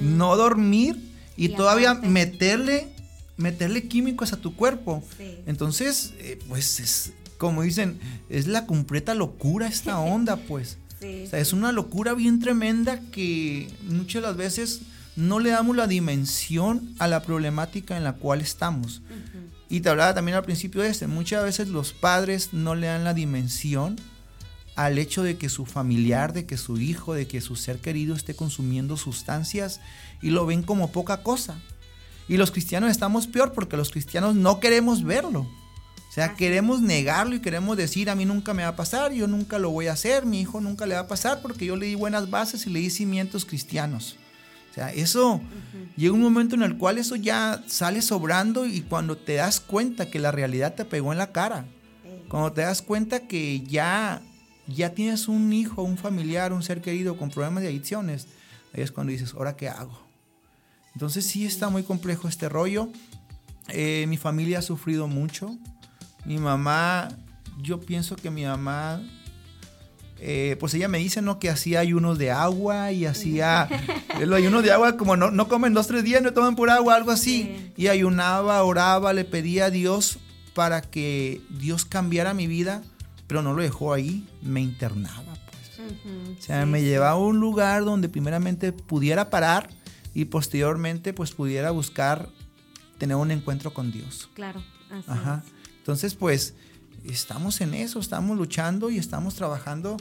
no 0.02 0.36
dormir 0.36 0.98
y, 1.38 1.48
todavía 1.50 1.94
meterle, 1.94 2.90
meterle 3.38 3.88
químicos 3.88 4.34
a 4.34 4.38
tu 4.38 4.54
cuerpo. 4.54 5.02
Entonces, 5.46 6.14
eh, 6.18 6.38
pues 6.50 6.82
es, 6.82 7.14
como 7.38 7.62
dicen, 7.62 8.02
es 8.30 8.48
la 8.48 8.66
completa 8.66 9.16
locura 9.16 9.68
esta 9.68 9.98
onda, 10.02 10.36
pues 10.36 10.78
es 11.02 11.54
una 11.54 11.72
locura 11.72 12.14
bien 12.14 12.40
tremenda 12.40 13.00
que 13.12 13.70
muchas 13.88 14.22
de 14.22 14.28
las 14.28 14.38
veces 14.38 14.82
no 15.16 15.40
le 15.40 15.50
damos 15.50 15.76
la 15.76 15.88
dimensión 15.88 16.94
a 17.00 17.08
la 17.08 17.24
problemática 17.24 17.98
en 17.98 18.04
la 18.04 18.14
cual 18.14 18.42
estamos. 18.42 19.02
Y 19.70 19.82
te 19.82 19.90
hablaba 19.90 20.14
también 20.14 20.38
al 20.38 20.44
principio 20.44 20.82
de 20.82 20.90
este, 20.90 21.08
muchas 21.08 21.44
veces 21.44 21.70
los 21.70 21.94
padres 21.94 22.54
no 22.54 22.76
le 22.76 22.88
dan 22.88 23.04
la 23.04 23.14
dimensión 23.14 23.96
al 24.76 24.98
hecho 24.98 25.24
de 25.24 25.38
que 25.38 25.50
su 25.50 25.66
familiar, 25.66 26.34
de 26.34 26.46
que 26.46 26.58
su 26.58 26.78
hijo, 26.78 27.14
de 27.14 27.28
que 27.28 27.42
su 27.42 27.56
ser 27.56 27.80
querido 27.80 28.16
esté 28.16 28.36
consumiendo 28.36 28.98
sustancias 28.98 29.80
y 30.22 30.30
lo 30.30 30.46
ven 30.46 30.64
como 30.64 30.92
poca 30.92 31.24
cosa. 31.24 31.60
Y 32.28 32.38
los 32.38 32.52
cristianos 32.52 32.92
estamos 32.92 33.28
peor 33.28 33.54
porque 33.54 33.78
los 33.78 33.90
cristianos 33.90 34.36
no 34.36 34.60
queremos 34.60 35.04
verlo. 35.04 35.50
O 36.12 36.14
sea, 36.14 36.36
queremos 36.36 36.82
negarlo 36.82 37.36
y 37.36 37.40
queremos 37.40 37.78
decir, 37.78 38.10
a 38.10 38.16
mí 38.16 38.26
nunca 38.26 38.54
me 38.54 38.64
va 38.64 38.70
a 38.70 38.76
pasar, 38.76 39.14
yo 39.14 39.28
nunca 39.28 39.60
lo 39.60 39.70
voy 39.70 39.88
a 39.88 39.94
hacer, 39.94 40.26
mi 40.26 40.42
hijo 40.42 40.60
nunca 40.60 40.86
le 40.86 40.96
va 40.96 41.02
a 41.02 41.08
pasar 41.08 41.42
porque 41.42 41.66
yo 41.66 41.78
le 41.78 41.86
di 41.86 41.96
buenas 41.96 42.30
bases 42.30 42.68
y 42.68 42.70
le 42.70 42.82
di 42.82 42.90
cimientos 42.90 43.46
cristianos. 43.46 44.18
O 44.70 44.74
sea, 44.74 44.92
eso 44.92 45.40
llega 45.96 46.14
un 46.14 46.20
momento 46.20 46.56
en 46.56 46.64
el 46.64 46.78
cual 46.78 46.98
eso 46.98 47.16
ya 47.16 47.64
sale 47.66 48.02
sobrando 48.02 48.66
y 48.66 48.82
cuando 48.82 49.16
te 49.16 49.36
das 49.36 49.62
cuenta 49.62 50.12
que 50.12 50.20
la 50.20 50.32
realidad 50.32 50.76
te 50.76 50.84
pegó 50.84 51.14
en 51.14 51.18
la 51.18 51.32
cara, 51.32 51.66
cuando 52.28 52.52
te 52.52 52.60
das 52.60 52.82
cuenta 52.82 53.22
que 53.22 53.62
ya, 53.62 54.22
ya 54.68 54.94
tienes 54.94 55.30
un 55.30 55.54
hijo, 55.54 55.82
un 55.82 55.98
familiar, 55.98 56.52
un 56.52 56.62
ser 56.62 56.82
querido 56.82 57.16
con 57.16 57.30
problemas 57.30 57.64
de 57.64 57.70
adicciones, 57.70 58.28
ahí 58.74 58.82
es 58.82 58.92
cuando 58.92 59.12
dices, 59.14 59.34
¿ahora 59.34 59.56
qué 59.56 59.70
hago? 59.70 59.98
Entonces 60.94 61.26
sí 61.26 61.46
está 61.46 61.70
muy 61.70 61.84
complejo 61.84 62.28
este 62.28 62.50
rollo. 62.50 62.90
Eh, 63.70 64.08
mi 64.10 64.18
familia 64.18 64.60
ha 64.60 64.62
sufrido 64.62 65.08
mucho. 65.08 65.58
Mi 66.26 66.38
mamá, 66.38 67.10
yo 67.62 67.80
pienso 67.80 68.16
que 68.16 68.30
mi 68.30 68.46
mamá 68.46 69.02
eh, 70.24 70.56
pues 70.60 70.76
ella 70.76 70.88
me 70.88 71.00
dice, 71.00 71.24
¿no? 71.24 71.40
Que 71.40 71.50
hacía 71.50 71.80
ayunos 71.80 72.20
de 72.20 72.30
agua 72.30 72.92
y 72.92 73.08
hacía 73.08 73.68
los 74.20 74.38
ayunos 74.38 74.62
de 74.62 74.72
agua 74.72 74.96
como 74.96 75.18
no, 75.18 75.32
no 75.32 75.48
comen 75.48 75.74
dos, 75.74 75.88
tres 75.88 76.04
días, 76.04 76.22
no 76.22 76.32
toman 76.32 76.56
por 76.56 76.70
agua, 76.70 76.96
algo 76.96 77.10
así. 77.10 77.74
Y 77.76 77.88
ayunaba, 77.88 78.62
oraba, 78.64 79.14
le 79.14 79.26
pedía 79.26 79.66
a 79.66 79.70
Dios 79.72 80.20
para 80.54 80.82
que 80.82 81.42
Dios 81.50 81.86
cambiara 81.86 82.36
mi 82.36 82.46
vida, 82.46 82.84
pero 83.26 83.42
no 83.42 83.56
lo 83.56 83.64
dejó 83.64 83.94
ahí, 83.94 84.28
me 84.44 84.62
internaba. 84.62 85.34
Pues. 85.50 86.38
o 86.38 86.42
sea, 86.42 86.68
me 86.68 86.84
llevaba 86.84 87.12
a 87.12 87.16
un 87.16 87.40
lugar 87.40 87.84
donde 87.84 88.08
primeramente 88.08 88.74
pudiera 88.74 89.32
parar 89.32 89.70
y 90.14 90.26
posteriormente 90.26 91.14
pues 91.14 91.32
pudiera 91.32 91.72
buscar 91.72 92.30
tener 93.00 93.16
un 93.16 93.32
encuentro 93.32 93.74
con 93.74 93.92
Dios. 93.92 94.30
Claro. 94.36 94.62
Ajá. 95.08 95.44
Entonces, 95.92 96.16
pues 96.16 96.54
estamos 97.04 97.60
en 97.60 97.74
eso, 97.74 98.00
estamos 98.00 98.38
luchando 98.38 98.90
y 98.90 98.98
estamos 98.98 99.36
trabajando 99.36 99.98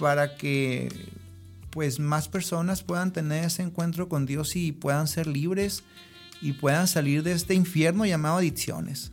para 0.00 0.34
que 0.36 0.88
pues 1.70 2.00
más 2.00 2.26
personas 2.26 2.82
puedan 2.82 3.12
tener 3.12 3.44
ese 3.44 3.62
encuentro 3.62 4.08
con 4.08 4.26
Dios 4.26 4.56
y 4.56 4.72
puedan 4.72 5.06
ser 5.06 5.28
libres 5.28 5.84
y 6.40 6.54
puedan 6.54 6.88
salir 6.88 7.22
de 7.22 7.34
este 7.34 7.54
infierno 7.54 8.04
llamado 8.04 8.38
adicciones. 8.38 9.12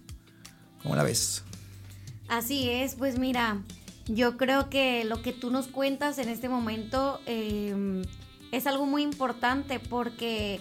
¿Cómo 0.82 0.96
la 0.96 1.04
ves? 1.04 1.44
Así 2.28 2.72
es, 2.72 2.96
pues 2.96 3.20
mira, 3.20 3.62
yo 4.08 4.36
creo 4.36 4.72
que 4.72 5.06
lo 5.06 5.22
que 5.22 5.32
tú 5.32 5.52
nos 5.52 5.68
cuentas 5.68 6.18
en 6.18 6.28
este 6.28 6.50
momento 6.50 7.20
em, 7.28 8.02
es 8.52 8.66
algo 8.66 8.88
muy 8.88 9.04
importante 9.04 9.80
porque, 9.80 10.60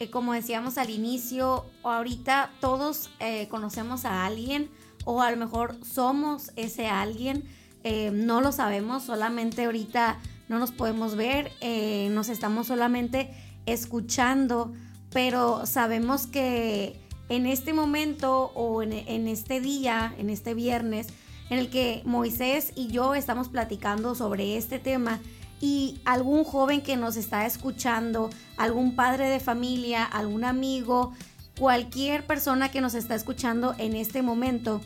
eh, 0.00 0.10
como 0.10 0.34
decíamos 0.34 0.76
al 0.76 0.90
inicio, 0.90 1.64
ahorita 1.82 2.52
todos 2.60 3.08
eh, 3.20 3.48
conocemos 3.48 4.04
a 4.04 4.26
alguien 4.26 4.68
o 5.10 5.22
a 5.22 5.30
lo 5.30 5.38
mejor 5.38 5.74
somos 5.86 6.52
ese 6.56 6.86
alguien, 6.86 7.42
eh, 7.82 8.10
no 8.12 8.42
lo 8.42 8.52
sabemos, 8.52 9.04
solamente 9.04 9.64
ahorita 9.64 10.18
no 10.50 10.58
nos 10.58 10.70
podemos 10.70 11.16
ver, 11.16 11.50
eh, 11.62 12.10
nos 12.10 12.28
estamos 12.28 12.66
solamente 12.66 13.30
escuchando, 13.64 14.74
pero 15.10 15.64
sabemos 15.64 16.26
que 16.26 17.00
en 17.30 17.46
este 17.46 17.72
momento 17.72 18.52
o 18.54 18.82
en, 18.82 18.92
en 18.92 19.28
este 19.28 19.62
día, 19.62 20.14
en 20.18 20.28
este 20.28 20.52
viernes, 20.52 21.06
en 21.48 21.56
el 21.56 21.70
que 21.70 22.02
Moisés 22.04 22.72
y 22.74 22.88
yo 22.88 23.14
estamos 23.14 23.48
platicando 23.48 24.14
sobre 24.14 24.58
este 24.58 24.78
tema, 24.78 25.20
y 25.58 26.02
algún 26.04 26.44
joven 26.44 26.82
que 26.82 26.98
nos 26.98 27.16
está 27.16 27.46
escuchando, 27.46 28.28
algún 28.58 28.94
padre 28.94 29.30
de 29.30 29.40
familia, 29.40 30.04
algún 30.04 30.44
amigo, 30.44 31.14
cualquier 31.58 32.26
persona 32.26 32.70
que 32.70 32.82
nos 32.82 32.94
está 32.94 33.14
escuchando 33.14 33.74
en 33.78 33.96
este 33.96 34.20
momento, 34.20 34.82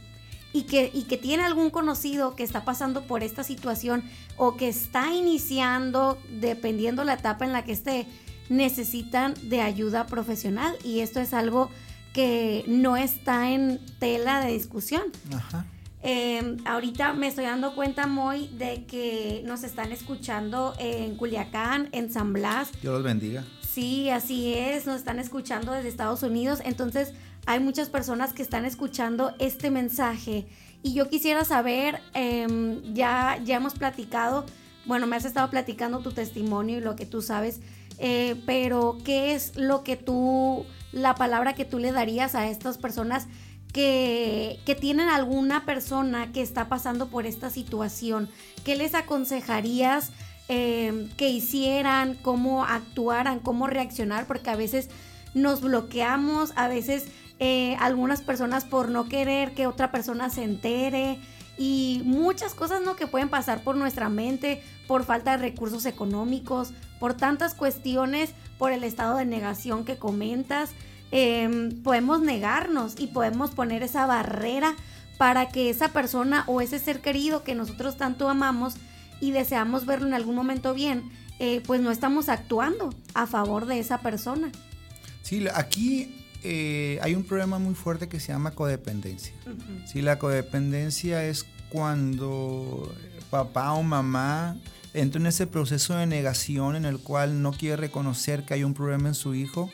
y 0.53 0.63
que, 0.63 0.91
y 0.93 1.03
que 1.05 1.17
tiene 1.17 1.45
algún 1.45 1.71
conocido 1.71 2.37
que 2.37 2.43
está 2.43 2.65
pasando 2.65 3.03
por 3.05 3.23
esta 3.23 3.45
situación 3.45 4.05
o 4.37 4.57
que 4.57 4.69
está 4.69 5.13
iniciando, 5.13 6.19
dependiendo 6.41 7.05
la 7.05 7.15
etapa 7.15 7.45
en 7.45 7.53
la 7.53 7.65
que 7.65 7.73
esté, 7.73 8.07
necesitan 8.49 9.35
de 9.43 9.61
ayuda 9.61 10.07
profesional 10.07 10.77
y 10.85 11.01
esto 11.01 11.21
es 11.21 11.33
algo 11.33 11.71
que 12.13 12.65
no 12.67 12.97
está 12.97 13.51
en 13.51 13.81
tela 13.99 14.45
de 14.45 14.53
discusión. 14.53 15.05
Em, 16.03 16.57
ahorita 16.67 17.13
me 17.13 17.29
estoy 17.29 17.45
dando 17.45 17.75
cuenta, 17.75 18.07
muy 18.07 18.49
de 18.49 18.85
que 18.87 19.43
nos 19.47 19.63
están 19.63 19.93
escuchando 19.93 20.75
en 20.79 21.17
Culiacán, 21.17 21.89
en 21.93 22.13
San 22.13 22.33
Blas. 22.33 22.71
Dios 22.83 22.93
los 22.93 23.03
bendiga. 23.03 23.45
Sí, 23.67 24.11
así 24.11 24.53
es, 24.53 24.85
nos 24.85 24.97
están 24.97 25.19
escuchando 25.19 25.73
desde 25.73 25.89
Estados 25.89 26.23
Unidos. 26.23 26.61
Entonces, 26.65 27.15
hay 27.47 27.61
muchas 27.61 27.89
personas 27.89 28.33
que 28.33 28.43
están 28.43 28.65
escuchando 28.65 29.35
este 29.39 29.71
mensaje 29.71 30.47
y 30.83 30.95
yo 30.95 31.09
quisiera 31.09 31.45
saber, 31.45 32.01
em, 32.15 32.95
ya, 32.95 33.39
ya 33.45 33.57
hemos 33.57 33.75
platicado, 33.75 34.47
bueno, 34.85 35.07
me 35.07 35.17
has 35.17 35.25
estado 35.25 35.49
platicando 35.51 36.01
tu 36.01 36.13
testimonio 36.13 36.79
y 36.79 36.81
lo 36.81 36.97
que 36.97 37.07
tú 37.07 37.23
sabes, 37.23 37.61
eh, 37.99 38.41
pero 38.47 38.99
¿qué 39.05 39.35
es 39.35 39.57
lo 39.57 39.85
que 39.85 39.97
tú, 39.97 40.67
la 40.93 41.15
palabra 41.15 41.55
que 41.55 41.65
tú 41.65 41.79
le 41.79 41.93
darías 41.93 42.35
a 42.35 42.49
estas 42.49 42.79
personas 42.79 43.29
que, 43.73 44.59
que 44.67 44.75
tienen 44.75 45.09
alguna 45.09 45.65
persona 45.65 46.33
que 46.33 46.43
está 46.43 46.69
pasando 46.69 47.09
por 47.09 47.27
esta 47.27 47.49
situación? 47.51 48.29
¿Qué 48.65 48.77
les 48.77 48.95
aconsejarías? 48.95 50.11
Em, 50.49 51.09
que 51.11 51.31
hicieran, 51.31 52.15
cómo 52.15 52.65
actuaran, 52.65 53.39
cómo 53.39 53.69
reaccionar, 53.69 54.27
porque 54.27 54.51
a 54.51 54.57
veces 54.57 54.91
nos 55.35 55.63
bloqueamos, 55.63 56.53
a 56.57 56.69
veces 56.69 57.07
eh, 57.45 57.77
algunas 57.81 58.21
personas 58.21 58.65
por 58.65 58.89
no 58.89 59.09
querer 59.09 59.53
que 59.53 59.67
otra 59.67 59.91
persona 59.91 60.31
se 60.31 60.45
entere 60.45 61.19
y 61.59 62.01
muchas 62.05 62.55
cosas 62.55 62.83
¿no? 62.83 62.95
que 62.95 63.09
pueden 63.09 63.31
pasar 63.31 63.65
por 63.65 63.75
nuestra 63.75 64.09
mente, 64.09 64.63
por 64.87 65.05
falta 65.05 65.33
de 65.33 65.39
recursos 65.39 65.85
económicos, 65.85 66.73
por 67.01 67.15
tantas 67.15 67.57
cuestiones, 67.57 68.31
por 68.59 68.71
el 68.71 68.85
estado 68.85 69.17
de 69.17 69.25
negación 69.25 69.85
que 69.85 69.97
comentas. 69.97 70.71
Em, 71.11 71.83
podemos 71.83 72.21
negarnos 72.21 72.95
y 72.97 73.09
podemos 73.09 73.51
poner 73.51 73.83
esa 73.83 74.07
barrera 74.07 74.77
para 75.19 75.49
que 75.49 75.69
esa 75.69 75.89
persona 75.89 76.45
o 76.47 76.61
ese 76.61 76.79
ser 76.79 77.01
querido 77.01 77.43
que 77.43 77.57
nosotros 77.57 77.97
tanto 77.97 78.29
amamos 78.29 78.77
y 79.21 79.33
deseamos 79.33 79.85
verlo 79.85 80.07
en 80.07 80.15
algún 80.15 80.37
momento 80.37 80.75
bien, 80.75 81.11
eh, 81.41 81.61
pues 81.67 81.81
no 81.81 81.91
estamos 81.91 82.29
actuando 82.29 82.95
a 83.15 83.27
favor 83.27 83.67
de 83.67 83.81
esa 83.81 83.99
persona. 83.99 84.53
Sí, 85.23 85.45
aquí 85.53 86.22
eh, 86.45 86.99
hay 87.03 87.15
un 87.15 87.25
problema 87.25 87.59
muy 87.59 87.75
fuerte 87.75 88.09
que 88.09 88.21
se 88.21 88.33
llama 88.33 88.53
codependencia. 88.53 89.33
Si 89.87 90.03
la 90.03 90.19
codependencia 90.19 91.25
es 91.25 91.47
cuando 91.69 92.95
papá 93.31 93.73
o 93.73 93.83
mamá 93.83 94.57
entra 94.95 95.21
en 95.21 95.27
ese 95.27 95.47
proceso 95.47 95.95
de 95.95 96.07
negación 96.07 96.77
en 96.77 96.85
el 96.85 96.99
cual 96.99 97.43
no 97.43 97.53
quiere 97.53 97.77
reconocer 97.77 98.45
que 98.45 98.55
hay 98.55 98.65
un 98.65 98.75
problema 98.75 99.09
en 99.09 99.15
su 99.15 99.35
hijo 99.35 99.71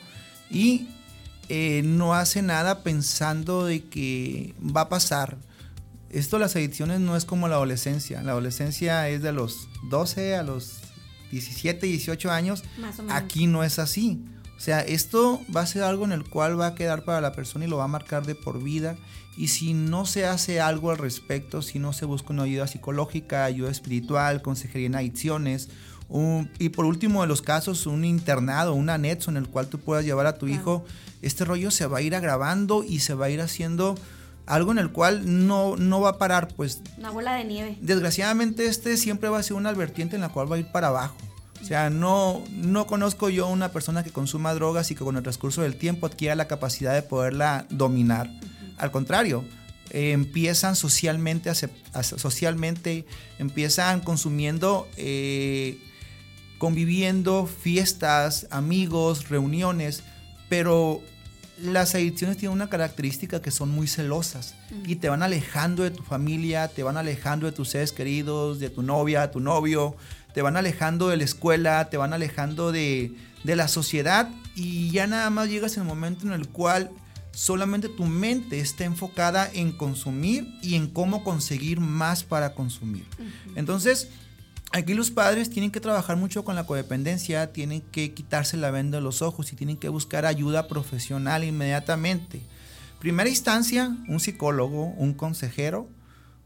y 0.49 0.87
eh, 1.49 1.81
no 1.83 2.13
hace 2.13 2.41
nada 2.41 2.83
pensando 2.83 3.65
de 3.65 3.83
que 3.83 4.53
va 4.63 4.81
a 4.81 4.89
pasar. 4.89 5.37
Esto 6.09 6.39
las 6.39 6.55
adicciones 6.55 6.99
no 6.99 7.15
es 7.15 7.25
como 7.25 7.47
la 7.47 7.55
adolescencia. 7.55 8.21
La 8.21 8.31
adolescencia 8.31 9.09
es 9.09 9.21
de 9.21 9.31
los 9.31 9.67
12 9.89 10.35
a 10.35 10.43
los 10.43 10.77
17, 11.31 11.85
18 11.85 12.31
años. 12.31 12.63
Aquí 13.09 13.47
no 13.47 13.63
es 13.63 13.79
así. 13.79 14.23
O 14.59 14.61
sea, 14.61 14.81
esto 14.81 15.41
va 15.55 15.61
a 15.61 15.65
ser 15.65 15.83
algo 15.83 16.03
en 16.03 16.11
el 16.11 16.25
cual 16.25 16.59
va 16.59 16.67
a 16.67 16.75
quedar 16.75 17.05
para 17.05 17.21
la 17.21 17.31
persona 17.31 17.63
y 17.63 17.69
lo 17.69 17.77
va 17.77 17.85
a 17.85 17.87
marcar 17.87 18.25
de 18.25 18.35
por 18.35 18.61
vida. 18.61 18.97
Y 19.37 19.47
si 19.47 19.73
no 19.73 20.05
se 20.05 20.25
hace 20.25 20.59
algo 20.59 20.91
al 20.91 20.97
respecto, 20.97 21.61
si 21.61 21.79
no 21.79 21.93
se 21.93 22.03
busca 22.03 22.33
una 22.33 22.43
ayuda 22.43 22.67
psicológica, 22.67 23.45
ayuda 23.45 23.71
espiritual, 23.71 24.41
consejería 24.41 24.87
en 24.87 24.95
adicciones, 24.95 25.69
y 26.57 26.69
por 26.69 26.83
último 26.83 27.21
de 27.21 27.27
los 27.27 27.41
casos, 27.41 27.85
un 27.85 28.03
internado, 28.03 28.73
un 28.73 28.89
anexo 28.89 29.31
en 29.31 29.37
el 29.37 29.47
cual 29.47 29.67
tú 29.67 29.79
puedas 29.79 30.03
llevar 30.03 30.25
a 30.25 30.37
tu 30.37 30.49
hijo, 30.49 30.83
este 31.21 31.45
rollo 31.45 31.71
se 31.71 31.85
va 31.85 31.99
a 31.99 32.01
ir 32.01 32.13
agravando 32.13 32.83
y 32.83 32.99
se 32.99 33.13
va 33.13 33.27
a 33.27 33.29
ir 33.29 33.39
haciendo 33.39 33.95
algo 34.45 34.73
en 34.73 34.79
el 34.79 34.91
cual 34.91 35.47
no, 35.47 35.77
no 35.77 36.01
va 36.01 36.09
a 36.09 36.17
parar, 36.17 36.49
pues... 36.55 36.81
Una 36.97 37.11
bola 37.11 37.35
de 37.35 37.45
nieve. 37.45 37.77
Desgraciadamente 37.79 38.65
este 38.65 38.97
siempre 38.97 39.29
va 39.29 39.37
a 39.37 39.43
ser 39.43 39.55
una 39.55 39.71
vertiente 39.71 40.15
en 40.15 40.21
la 40.21 40.29
cual 40.29 40.51
va 40.51 40.57
a 40.57 40.59
ir 40.59 40.69
para 40.71 40.87
abajo. 40.87 41.15
O 41.61 41.65
sea, 41.65 41.89
no, 41.89 42.43
no 42.51 42.87
conozco 42.87 43.29
yo 43.29 43.47
una 43.47 43.71
persona 43.71 44.03
que 44.03 44.11
consuma 44.11 44.53
drogas 44.53 44.91
y 44.91 44.95
que 44.95 45.03
con 45.03 45.17
el 45.17 45.23
transcurso 45.23 45.61
del 45.61 45.75
tiempo 45.75 46.07
adquiera 46.07 46.35
la 46.35 46.47
capacidad 46.47 46.93
de 46.93 47.01
poderla 47.01 47.65
dominar. 47.69 48.29
Al 48.77 48.91
contrario, 48.91 49.43
empiezan 49.91 50.75
socialmente, 50.75 51.51
socialmente 52.01 53.05
empiezan 53.39 54.01
consumiendo, 54.01 54.87
eh, 54.97 55.79
conviviendo, 56.57 57.45
fiestas, 57.45 58.47
amigos, 58.51 59.29
reuniones, 59.29 60.03
pero 60.47 61.01
las 61.61 61.93
adicciones 61.95 62.37
tienen 62.37 62.55
una 62.55 62.69
característica 62.69 63.41
que 63.41 63.51
son 63.51 63.69
muy 63.69 63.87
celosas 63.87 64.55
y 64.85 64.95
te 64.95 65.09
van 65.09 65.23
alejando 65.23 65.83
de 65.83 65.91
tu 65.91 66.03
familia, 66.03 66.69
te 66.69 66.83
van 66.83 66.95
alejando 66.95 67.45
de 67.47 67.51
tus 67.51 67.69
seres 67.69 67.91
queridos, 67.91 68.59
de 68.59 68.69
tu 68.69 68.81
novia, 68.81 69.29
tu 69.31 69.39
novio, 69.39 69.95
te 70.33 70.41
van 70.41 70.57
alejando 70.57 71.09
de 71.09 71.17
la 71.17 71.23
escuela, 71.23 71.89
te 71.89 71.97
van 71.97 72.13
alejando 72.13 72.71
de, 72.71 73.13
la 73.43 73.67
sociedad 73.67 74.29
y 74.55 74.91
ya 74.91 75.07
nada 75.07 75.29
más 75.29 75.49
llegas 75.49 75.77
en 75.77 75.83
el 75.83 75.87
momento 75.87 76.27
en 76.27 76.33
el 76.33 76.47
cual 76.47 76.91
solamente 77.31 77.87
tu 77.87 78.05
mente 78.05 78.59
está 78.59 78.83
enfocada 78.83 79.49
en 79.53 79.71
consumir 79.71 80.47
y 80.61 80.75
en 80.75 80.87
cómo 80.87 81.23
conseguir 81.23 81.79
más 81.79 82.23
para 82.23 82.53
consumir. 82.53 83.05
Entonces, 83.55 84.09
aquí 84.71 84.93
los 84.93 85.09
padres 85.09 85.49
tienen 85.49 85.71
que 85.71 85.79
trabajar 85.79 86.17
mucho 86.17 86.43
con 86.43 86.55
la 86.55 86.65
codependencia, 86.65 87.53
tienen 87.53 87.81
que 87.81 88.13
quitarse 88.13 88.57
la 88.57 88.71
venda 88.71 88.97
de 88.97 89.03
los 89.03 89.21
ojos 89.21 89.51
y 89.53 89.55
tienen 89.55 89.77
que 89.77 89.89
buscar 89.89 90.25
ayuda 90.25 90.67
profesional 90.67 91.43
inmediatamente. 91.43 92.41
Primera 92.99 93.29
instancia, 93.29 93.95
un 94.09 94.19
psicólogo, 94.19 94.87
un 94.87 95.13
consejero, 95.13 95.87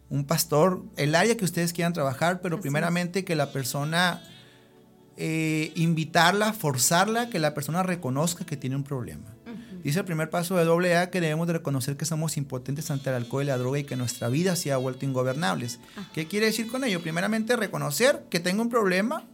un 0.10 0.26
pastor, 0.26 0.84
el 0.96 1.16
área 1.16 1.36
que 1.38 1.46
ustedes 1.46 1.74
quieran 1.74 1.94
trabajar, 1.94 2.42
pero 2.42 2.62
primeramente 2.62 3.26
que 3.26 3.36
la 3.36 3.52
persona, 3.52 4.22
eh, 5.18 5.72
invitarla, 5.76 6.54
forzarla, 6.54 7.30
que 7.30 7.40
la 7.40 7.54
persona 7.54 7.84
reconozca 7.84 8.46
que 8.46 8.58
tiene 8.58 8.76
un 8.76 8.84
problema. 8.84 9.34
Dice 9.84 10.00
el 10.00 10.06
primer 10.06 10.30
paso 10.30 10.56
de 10.56 10.94
AA 10.96 11.10
que 11.10 11.20
debemos 11.20 11.46
de 11.46 11.54
reconocer 11.54 11.98
que 11.98 12.06
somos 12.06 12.38
impotentes 12.38 12.90
ante 12.90 13.10
el 13.10 13.18
alcohol 13.18 13.44
y 13.44 13.48
la 13.48 13.58
droga 13.58 13.80
y 13.80 13.84
que 13.84 13.98
nuestra 13.98 14.30
vida 14.30 14.56
se 14.56 14.72
ha 14.72 14.78
vuelto 14.78 15.06
ingobernables. 15.06 15.82
¿Qué 16.14 16.26
quiere 16.26 16.46
decir 16.46 16.68
con 16.68 16.86
ello? 16.86 17.02
Primeramente, 17.02 17.58
reconocer 17.58 18.24
que 18.30 18.40
tengo 18.40 18.62
un 18.62 18.70
problema, 18.70 19.26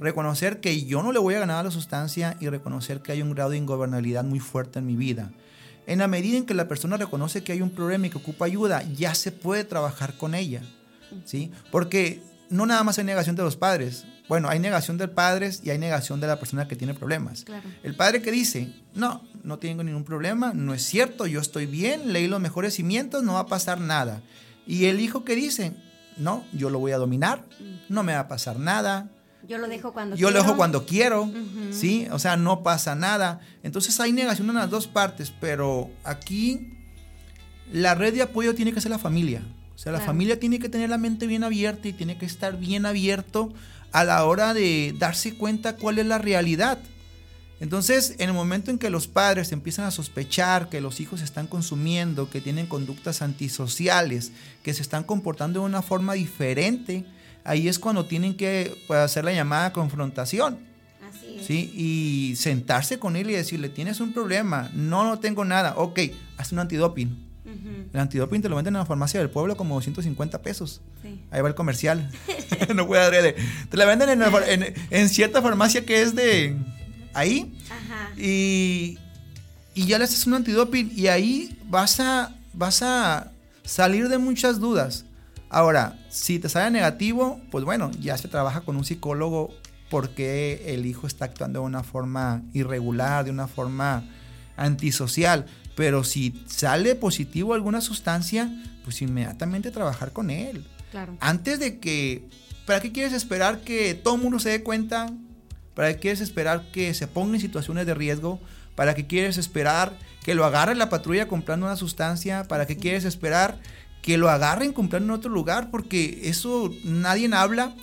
reconocer 0.00 0.60
que 0.60 0.84
yo 0.84 1.02
no 1.02 1.10
le 1.10 1.18
voy 1.18 1.34
a 1.36 1.40
ganar 1.40 1.60
a 1.60 1.62
la 1.62 1.70
sustancia 1.70 2.36
y 2.38 2.50
reconocer 2.50 3.00
que 3.00 3.12
hay 3.12 3.22
un 3.22 3.32
grado 3.32 3.50
de 3.50 3.56
ingobernabilidad 3.56 4.24
muy 4.24 4.40
fuerte 4.40 4.78
en 4.78 4.86
mi 4.86 4.94
vida. 4.94 5.30
En 5.86 5.98
la 5.98 6.08
medida 6.08 6.38
en 6.38 6.46
que 6.46 6.54
la 6.54 6.68
persona 6.68 6.96
reconoce 6.96 7.42
que 7.42 7.52
hay 7.52 7.60
un 7.60 7.70
problema 7.70 8.06
y 8.06 8.10
que 8.10 8.18
ocupa 8.18 8.46
ayuda, 8.46 8.82
ya 8.94 9.14
se 9.14 9.32
puede 9.32 9.64
trabajar 9.64 10.14
con 10.16 10.34
ella. 10.34 10.62
¿sí? 11.24 11.50
Porque 11.70 12.22
no 12.50 12.66
nada 12.66 12.82
más 12.84 12.98
hay 12.98 13.04
negación 13.04 13.36
de 13.36 13.42
los 13.42 13.56
padres. 13.56 14.04
Bueno, 14.28 14.48
hay 14.48 14.58
negación 14.58 14.96
del 14.96 15.10
padre 15.10 15.50
y 15.62 15.70
hay 15.70 15.78
negación 15.78 16.20
de 16.20 16.26
la 16.26 16.38
persona 16.38 16.66
que 16.66 16.76
tiene 16.76 16.94
problemas. 16.94 17.44
El 17.82 17.94
padre 17.94 18.22
que 18.22 18.30
dice, 18.30 18.72
no, 18.94 19.22
no 19.42 19.58
tengo 19.58 19.82
ningún 19.84 20.04
problema, 20.04 20.52
no 20.54 20.72
es 20.72 20.82
cierto, 20.82 21.26
yo 21.26 21.40
estoy 21.40 21.66
bien, 21.66 22.12
leí 22.12 22.26
los 22.26 22.40
mejores 22.40 22.74
cimientos, 22.74 23.22
no 23.22 23.34
va 23.34 23.40
a 23.40 23.46
pasar 23.46 23.80
nada. 23.80 24.22
Y 24.66 24.86
el 24.86 25.00
hijo 25.00 25.24
que 25.24 25.36
dice, 25.36 25.74
no, 26.16 26.44
yo 26.52 26.70
lo 26.70 26.78
voy 26.78 26.92
a 26.92 26.98
dominar, 26.98 27.44
no 27.90 28.02
me 28.02 28.14
va 28.14 28.20
a 28.20 28.28
pasar 28.28 28.58
nada, 28.58 29.10
yo 29.48 29.58
lo 29.58 29.68
dejo 29.68 29.92
cuando 29.92 30.16
Yo 30.16 30.28
quiero. 30.28 30.38
lo 30.38 30.44
dejo 30.44 30.56
cuando 30.56 30.86
quiero, 30.86 31.30
¿sí? 31.70 32.06
O 32.10 32.18
sea, 32.18 32.36
no 32.36 32.62
pasa 32.62 32.94
nada. 32.94 33.40
Entonces 33.62 33.98
hay 34.00 34.12
negación 34.12 34.48
en 34.50 34.56
las 34.56 34.70
dos 34.70 34.86
partes, 34.86 35.32
pero 35.40 35.90
aquí 36.04 36.72
la 37.72 37.94
red 37.94 38.14
de 38.14 38.22
apoyo 38.22 38.54
tiene 38.54 38.72
que 38.72 38.80
ser 38.80 38.90
la 38.90 38.98
familia. 38.98 39.42
O 39.74 39.78
sea, 39.78 39.92
la 39.92 40.00
familia 40.00 40.38
tiene 40.38 40.58
que 40.58 40.68
tener 40.68 40.88
la 40.88 40.98
mente 40.98 41.26
bien 41.26 41.44
abierta 41.44 41.88
y 41.88 41.92
tiene 41.92 42.16
que 42.16 42.26
estar 42.26 42.56
bien 42.58 42.86
abierto 42.86 43.52
a 43.92 44.04
la 44.04 44.24
hora 44.24 44.54
de 44.54 44.94
darse 44.98 45.36
cuenta 45.36 45.76
cuál 45.76 45.98
es 45.98 46.06
la 46.06 46.18
realidad. 46.18 46.78
Entonces, 47.60 48.16
en 48.18 48.28
el 48.28 48.34
momento 48.34 48.70
en 48.70 48.78
que 48.78 48.90
los 48.90 49.06
padres 49.06 49.52
empiezan 49.52 49.84
a 49.84 49.90
sospechar 49.90 50.68
que 50.68 50.80
los 50.80 51.00
hijos 51.00 51.22
están 51.22 51.46
consumiendo, 51.46 52.28
que 52.28 52.40
tienen 52.40 52.66
conductas 52.66 53.22
antisociales, 53.22 54.32
que 54.62 54.74
se 54.74 54.82
están 54.82 55.04
comportando 55.04 55.60
de 55.60 55.66
una 55.66 55.82
forma 55.82 56.14
diferente, 56.14 57.04
ahí 57.44 57.68
es 57.68 57.78
cuando 57.78 58.06
tienen 58.06 58.36
que 58.36 58.76
pues, 58.86 59.00
hacer 59.00 59.24
la 59.24 59.32
llamada 59.32 59.72
confrontación. 59.72 60.58
Así 61.08 61.36
es. 61.38 61.46
¿sí? 61.46 61.72
Y 61.74 62.36
sentarse 62.36 62.98
con 62.98 63.16
él 63.16 63.30
y 63.30 63.34
decirle, 63.34 63.68
tienes 63.68 64.00
un 64.00 64.12
problema, 64.12 64.70
no, 64.74 65.04
no 65.04 65.18
tengo 65.18 65.44
nada, 65.44 65.74
ok, 65.76 66.00
haz 66.36 66.52
un 66.52 66.58
antidoping. 66.58 67.24
El 67.92 68.00
antidoping 68.00 68.42
te 68.42 68.48
lo 68.48 68.56
venden 68.56 68.74
en 68.74 68.80
la 68.80 68.86
farmacia 68.86 69.20
del 69.20 69.30
pueblo 69.30 69.56
como 69.56 69.76
250 69.76 70.42
pesos. 70.42 70.80
Ahí 71.30 71.40
va 71.40 71.48
el 71.48 71.54
comercial. 71.54 72.10
no 72.74 72.86
puede 72.86 73.02
adrede. 73.02 73.36
Te 73.70 73.76
la 73.76 73.84
venden 73.84 74.22
en, 74.90 75.08
cierta 75.08 75.42
farmacia 75.42 75.84
que 75.84 76.02
es 76.02 76.14
de 76.14 76.56
ahí. 77.12 77.56
Ajá. 77.70 78.10
Y, 78.18 78.98
y 79.74 79.86
ya 79.86 79.98
le 79.98 80.04
haces 80.04 80.26
un 80.26 80.34
antidoping 80.34 80.92
y 80.94 81.06
ahí 81.08 81.58
vas 81.68 82.00
a, 82.00 82.34
vas 82.52 82.82
a 82.82 83.30
salir 83.64 84.08
de 84.08 84.18
muchas 84.18 84.60
dudas. 84.60 85.03
Ahora, 85.54 85.96
si 86.08 86.40
te 86.40 86.48
sale 86.48 86.68
negativo, 86.72 87.40
pues 87.52 87.64
bueno, 87.64 87.92
ya 88.00 88.18
se 88.18 88.26
trabaja 88.26 88.62
con 88.62 88.76
un 88.76 88.84
psicólogo 88.84 89.54
porque 89.88 90.74
el 90.74 90.84
hijo 90.84 91.06
está 91.06 91.26
actuando 91.26 91.60
de 91.60 91.66
una 91.66 91.84
forma 91.84 92.42
irregular, 92.52 93.24
de 93.24 93.30
una 93.30 93.46
forma 93.46 94.02
antisocial. 94.56 95.46
Pero 95.76 96.02
si 96.02 96.44
sale 96.48 96.96
positivo 96.96 97.54
alguna 97.54 97.80
sustancia, 97.80 98.50
pues 98.82 99.00
inmediatamente 99.00 99.70
trabajar 99.70 100.12
con 100.12 100.30
él. 100.30 100.66
Claro. 100.90 101.16
Antes 101.20 101.60
de 101.60 101.78
que, 101.78 102.28
¿para 102.66 102.80
qué 102.80 102.90
quieres 102.90 103.12
esperar 103.12 103.60
que 103.60 103.94
todo 103.94 104.16
el 104.16 104.22
mundo 104.22 104.40
se 104.40 104.50
dé 104.50 104.64
cuenta? 104.64 105.06
¿Para 105.76 105.92
qué 105.92 106.00
quieres 106.00 106.20
esperar 106.20 106.68
que 106.72 106.94
se 106.94 107.06
ponga 107.06 107.36
en 107.36 107.40
situaciones 107.40 107.86
de 107.86 107.94
riesgo? 107.94 108.40
¿Para 108.74 108.96
qué 108.96 109.06
quieres 109.06 109.38
esperar 109.38 109.96
que 110.24 110.34
lo 110.34 110.44
agarre 110.44 110.74
la 110.74 110.88
patrulla 110.88 111.28
comprando 111.28 111.66
una 111.66 111.76
sustancia? 111.76 112.42
¿Para 112.48 112.66
qué 112.66 112.76
quieres 112.76 113.04
esperar 113.04 113.60
que 114.04 114.18
lo 114.18 114.28
agarren 114.28 114.74
comprando 114.74 115.14
en 115.14 115.18
otro 115.18 115.30
lugar, 115.30 115.70
porque 115.70 116.20
eso 116.24 116.70
nadie 116.84 117.30
habla. 117.32 117.74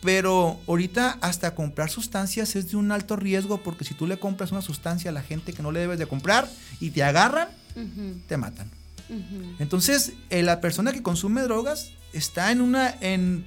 Pero 0.00 0.60
ahorita 0.68 1.18
hasta 1.20 1.56
comprar 1.56 1.90
sustancias 1.90 2.54
es 2.54 2.70
de 2.70 2.76
un 2.76 2.92
alto 2.92 3.16
riesgo 3.16 3.60
porque 3.64 3.84
si 3.84 3.92
tú 3.94 4.06
le 4.06 4.20
compras 4.20 4.52
una 4.52 4.62
sustancia 4.62 5.10
a 5.10 5.12
la 5.12 5.22
gente 5.22 5.52
que 5.52 5.64
no 5.64 5.72
le 5.72 5.80
debes 5.80 5.98
de 5.98 6.06
comprar 6.06 6.48
y 6.78 6.90
te 6.90 7.02
agarran, 7.02 7.48
te 8.28 8.36
matan. 8.36 8.70
Entonces, 9.58 10.12
eh, 10.30 10.44
la 10.44 10.60
persona 10.60 10.92
que 10.92 11.02
consume 11.02 11.42
drogas 11.42 11.90
está 12.12 12.52
en 12.52 12.60
una, 12.60 12.94
en, 13.00 13.44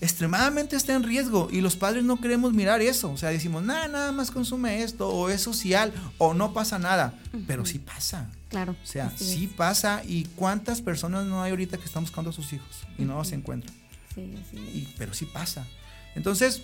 extremadamente 0.00 0.76
está 0.76 0.94
en 0.94 1.02
riesgo 1.02 1.48
y 1.50 1.60
los 1.60 1.76
padres 1.76 2.04
no 2.04 2.20
queremos 2.20 2.52
mirar 2.52 2.80
eso. 2.80 3.10
O 3.10 3.16
sea, 3.16 3.30
decimos, 3.30 3.62
nada, 3.62 3.88
nada 3.88 4.12
más 4.12 4.30
consume 4.30 4.82
esto 4.82 5.08
o 5.08 5.28
es 5.28 5.42
social 5.42 5.92
o 6.18 6.34
no 6.34 6.52
pasa 6.52 6.78
nada, 6.78 7.14
pero 7.46 7.66
sí 7.66 7.78
pasa. 7.78 8.30
Claro. 8.48 8.74
O 8.82 8.86
sea, 8.86 9.12
sí 9.16 9.46
pasa. 9.46 10.02
¿Y 10.06 10.24
cuántas 10.36 10.80
personas 10.80 11.26
no 11.26 11.42
hay 11.42 11.50
ahorita 11.50 11.78
que 11.78 11.84
están 11.84 12.04
buscando 12.04 12.30
a 12.30 12.32
sus 12.32 12.52
hijos 12.52 12.68
y 12.98 13.04
no 13.04 13.16
los 13.16 13.30
encuentran? 13.32 13.74
Sí, 14.14 14.34
sí. 14.50 14.94
pero 14.98 15.14
sí 15.14 15.26
pasa. 15.26 15.66
Entonces, 16.14 16.62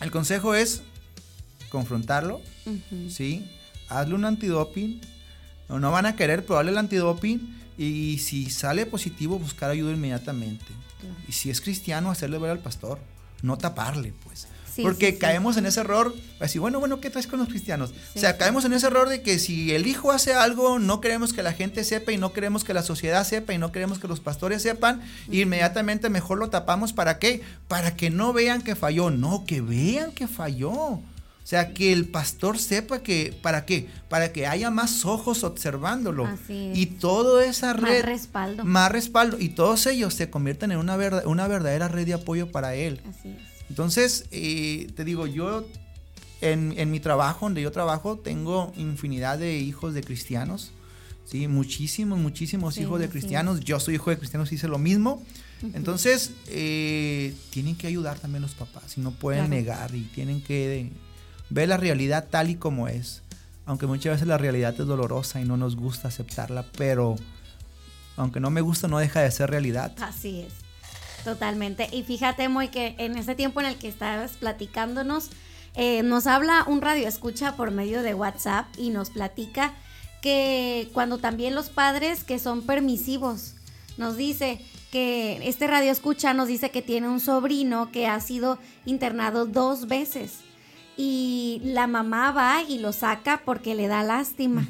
el 0.00 0.10
consejo 0.10 0.54
es 0.54 0.82
confrontarlo, 1.68 2.40
¿sí? 3.10 3.46
Hazle 3.88 4.14
un 4.14 4.24
antidoping. 4.24 5.00
No, 5.68 5.78
no 5.78 5.90
van 5.90 6.06
a 6.06 6.16
querer, 6.16 6.46
pero 6.46 6.60
el 6.60 6.78
antidoping. 6.78 7.56
Y 7.76 8.18
si 8.18 8.50
sale 8.50 8.86
positivo, 8.86 9.38
buscar 9.38 9.70
ayuda 9.70 9.92
inmediatamente. 9.92 10.64
Y 11.28 11.32
si 11.32 11.50
es 11.50 11.60
cristiano, 11.60 12.10
hacerle 12.10 12.38
ver 12.38 12.50
al 12.50 12.58
pastor. 12.60 12.98
No 13.42 13.56
taparle, 13.56 14.12
pues. 14.24 14.48
Porque 14.82 15.18
caemos 15.18 15.56
en 15.56 15.66
ese 15.66 15.80
error, 15.80 16.14
así, 16.40 16.58
bueno, 16.58 16.78
bueno, 16.78 17.00
¿qué 17.00 17.10
traes 17.10 17.26
con 17.26 17.38
los 17.38 17.48
cristianos? 17.48 17.92
o 18.14 18.18
sea, 18.18 18.36
caemos 18.36 18.64
en 18.64 18.72
ese 18.72 18.86
error 18.86 19.08
de 19.08 19.22
que 19.22 19.38
si 19.38 19.74
el 19.74 19.86
hijo 19.86 20.12
hace 20.12 20.34
algo, 20.34 20.78
no 20.78 21.00
queremos 21.00 21.32
que 21.32 21.42
la 21.42 21.52
gente 21.52 21.84
sepa 21.84 22.12
y 22.12 22.16
no 22.16 22.32
queremos 22.32 22.64
que 22.64 22.74
la 22.74 22.82
sociedad 22.82 23.24
sepa 23.24 23.52
y 23.52 23.58
no 23.58 23.72
queremos 23.72 23.98
que 23.98 24.08
los 24.08 24.20
pastores 24.20 24.62
sepan, 24.62 25.02
inmediatamente 25.30 26.10
mejor 26.10 26.38
lo 26.38 26.50
tapamos. 26.50 26.92
¿Para 26.92 27.18
qué? 27.18 27.42
Para 27.66 27.96
que 27.96 28.10
no 28.10 28.32
vean 28.32 28.62
que 28.62 28.76
falló, 28.76 29.10
no, 29.10 29.44
que 29.46 29.60
vean 29.60 30.12
que 30.12 30.28
falló. 30.28 31.00
O 31.48 31.50
sea, 31.50 31.72
que 31.72 31.94
el 31.94 32.04
pastor 32.04 32.58
sepa 32.58 33.02
que, 33.02 33.34
¿para 33.40 33.64
qué? 33.64 33.88
Para 34.10 34.34
que 34.34 34.46
haya 34.46 34.70
más 34.70 35.06
ojos 35.06 35.44
observándolo. 35.44 36.26
Así 36.26 36.72
Y 36.74 36.84
toda 36.84 37.42
esa 37.46 37.72
red. 37.72 38.02
Más 38.02 38.04
respaldo. 38.04 38.64
Más 38.66 38.92
respaldo. 38.92 39.38
Y 39.40 39.48
todos 39.48 39.86
ellos 39.86 40.12
se 40.12 40.28
convierten 40.28 40.72
en 40.72 40.76
una, 40.76 40.98
una 41.24 41.48
verdadera 41.48 41.88
red 41.88 42.04
de 42.04 42.12
apoyo 42.12 42.52
para 42.52 42.74
él. 42.74 43.00
Así 43.08 43.30
es. 43.30 43.36
Entonces, 43.70 44.26
eh, 44.30 44.92
te 44.94 45.06
digo, 45.06 45.26
yo 45.26 45.66
en, 46.42 46.90
mi 46.90 47.00
trabajo, 47.00 47.46
donde 47.46 47.62
yo 47.62 47.72
trabajo, 47.72 48.18
tengo 48.18 48.74
infinidad 48.76 49.38
de 49.38 49.56
hijos 49.56 49.94
de 49.94 50.02
cristianos. 50.02 50.72
Sí, 51.24 51.48
muchísimos, 51.48 52.18
muchísimos 52.18 52.76
hijos 52.76 53.00
de 53.00 53.08
cristianos. 53.08 53.60
Yo 53.60 53.80
soy 53.80 53.94
hijo 53.94 54.10
de 54.10 54.18
cristianos, 54.18 54.52
hice 54.52 54.68
lo 54.68 54.76
mismo. 54.76 55.22
Entonces, 55.72 56.32
eh, 56.48 57.34
tienen 57.48 57.74
que 57.74 57.86
ayudar 57.86 58.18
también 58.18 58.42
los 58.42 58.52
papás 58.52 58.98
y 58.98 59.00
no 59.00 59.12
pueden 59.12 59.48
negar 59.48 59.94
y 59.94 60.02
tienen 60.02 60.42
que 60.42 60.92
ver 61.50 61.68
la 61.68 61.76
realidad 61.76 62.26
tal 62.30 62.50
y 62.50 62.56
como 62.56 62.88
es. 62.88 63.22
Aunque 63.66 63.86
muchas 63.86 64.14
veces 64.14 64.28
la 64.28 64.38
realidad 64.38 64.74
es 64.78 64.86
dolorosa 64.86 65.40
y 65.40 65.44
no 65.44 65.56
nos 65.56 65.76
gusta 65.76 66.08
aceptarla, 66.08 66.64
pero 66.76 67.16
aunque 68.16 68.40
no 68.40 68.50
me 68.50 68.60
gusta, 68.60 68.88
no 68.88 68.98
deja 68.98 69.20
de 69.20 69.30
ser 69.30 69.50
realidad. 69.50 69.92
Así 70.00 70.40
es. 70.40 70.54
Totalmente. 71.24 71.88
Y 71.92 72.02
fíjate, 72.02 72.48
muy 72.48 72.68
que 72.68 72.94
en 72.98 73.16
ese 73.18 73.34
tiempo 73.34 73.60
en 73.60 73.66
el 73.66 73.76
que 73.76 73.88
estabas 73.88 74.32
platicándonos, 74.32 75.30
eh, 75.74 76.02
nos 76.02 76.26
habla 76.26 76.64
un 76.66 76.80
radio 76.80 77.06
escucha 77.06 77.56
por 77.56 77.70
medio 77.70 78.02
de 78.02 78.14
WhatsApp 78.14 78.66
y 78.78 78.90
nos 78.90 79.10
platica 79.10 79.74
que 80.22 80.88
cuando 80.92 81.18
también 81.18 81.54
los 81.54 81.68
padres 81.68 82.24
que 82.24 82.38
son 82.38 82.62
permisivos, 82.62 83.54
nos 83.98 84.16
dice 84.16 84.60
que 84.90 85.46
este 85.46 85.66
radio 85.66 85.92
escucha 85.92 86.32
nos 86.32 86.48
dice 86.48 86.70
que 86.70 86.82
tiene 86.82 87.08
un 87.08 87.20
sobrino 87.20 87.92
que 87.92 88.06
ha 88.06 88.18
sido 88.20 88.58
internado 88.86 89.44
dos 89.44 89.86
veces 89.86 90.38
y 90.98 91.62
la 91.62 91.86
mamá 91.86 92.32
va 92.32 92.62
y 92.68 92.80
lo 92.80 92.92
saca 92.92 93.42
porque 93.44 93.76
le 93.76 93.86
da 93.86 94.02
lástima. 94.02 94.66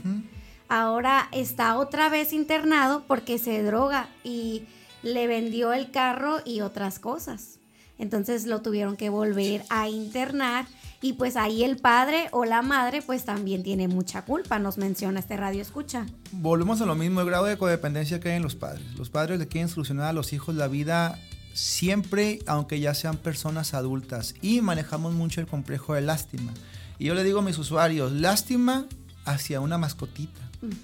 Ahora 0.69 1.29
está 1.33 1.79
otra 1.79 2.11
vez 2.11 2.35
internado 2.35 3.03
porque 3.09 3.39
se 3.39 3.63
droga 3.63 4.11
y 4.23 4.65
le 5.03 5.27
vendió 5.27 5.73
el 5.73 5.91
carro 5.91 6.41
y 6.45 6.61
otras 6.61 6.99
cosas. 6.99 7.59
Entonces 7.99 8.47
lo 8.47 8.61
tuvieron 8.61 8.99
que 8.99 9.09
volver 9.09 9.65
a 9.71 9.89
internar 9.89 10.67
y 11.01 11.15
pues 11.15 11.35
ahí 11.37 11.65
el 11.65 11.79
padre 11.79 12.29
o 12.33 12.45
la 12.45 12.61
madre 12.61 13.01
pues 13.01 13.25
también 13.25 13.63
tiene 13.63 13.89
mucha 13.89 14.27
culpa, 14.27 14.59
nos 14.59 14.77
menciona 14.77 15.21
este 15.21 15.39
radio 15.39 15.63
escucha. 15.63 16.05
Volvemos 16.33 16.83
a 16.83 16.87
lo 16.87 16.95
mismo, 16.95 17.23
el 17.23 17.27
grado 17.27 17.47
de 17.47 17.57
codependencia 17.57 18.21
que 18.21 18.29
hay 18.29 18.37
en 18.37 18.43
los 18.43 18.55
padres. 18.55 18.85
Los 18.99 19.09
padres 19.09 19.39
le 19.39 19.49
quieren 19.49 19.71
solucionar 19.71 20.07
a 20.07 20.13
los 20.13 20.35
hijos 20.35 20.55
la 20.55 20.69
vida 20.69 21.19
siempre, 21.59 22.39
aunque 22.47 22.79
ya 22.79 22.95
sean 22.95 23.17
personas 23.17 23.75
adultas, 23.75 24.35
y 24.41 24.61
manejamos 24.61 25.13
mucho 25.13 25.41
el 25.41 25.49
complejo 25.49 25.95
de 25.95 26.03
lástima. 26.03 26.53
Y 26.99 27.07
yo 27.07 27.15
le 27.15 27.25
digo 27.25 27.41
a 27.41 27.43
mis 27.43 27.59
usuarios, 27.59 28.13
lástima 28.13 28.87
hacia 29.25 29.61
una 29.61 29.77
mascotita. 29.77 30.41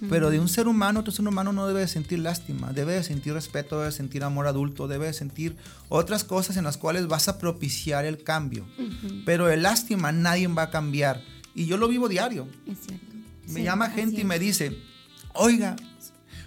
Pero 0.09 0.31
de 0.31 0.39
un 0.39 0.49
ser 0.49 0.69
humano, 0.69 1.01
otro 1.01 1.13
ser 1.13 1.27
humano 1.27 1.53
no 1.53 1.67
debe 1.67 1.81
de 1.81 1.89
sentir 1.89 2.21
lástima, 2.21 2.73
debe 2.73 2.93
de 2.93 3.03
sentir 3.03 3.33
respeto, 3.33 3.77
debe 3.77 3.91
de 3.91 3.97
sentir 3.97 4.23
amor 4.23 4.47
adulto, 4.47 4.87
debe 4.87 5.07
de 5.07 5.13
sentir 5.13 5.57
otras 5.89 6.23
cosas 6.23 6.57
en 6.57 6.63
las 6.63 6.77
cuales 6.77 7.09
vas 7.09 7.27
a 7.27 7.39
propiciar 7.39 8.05
el 8.05 8.23
cambio. 8.23 8.65
Pero 9.25 9.47
de 9.47 9.57
lástima 9.57 10.13
nadie 10.13 10.47
va 10.47 10.63
a 10.63 10.71
cambiar. 10.71 11.23
Y 11.57 11.67
yo 11.67 11.77
lo 11.77 11.89
vivo 11.89 12.09
diario. 12.09 12.47
Es 12.69 12.79
cierto. 12.87 13.07
Me 13.49 13.65
llama 13.65 13.91
gente 13.91 14.21
y 14.21 14.25
me 14.25 14.39
dice, 14.39 14.79
oiga, 15.35 15.75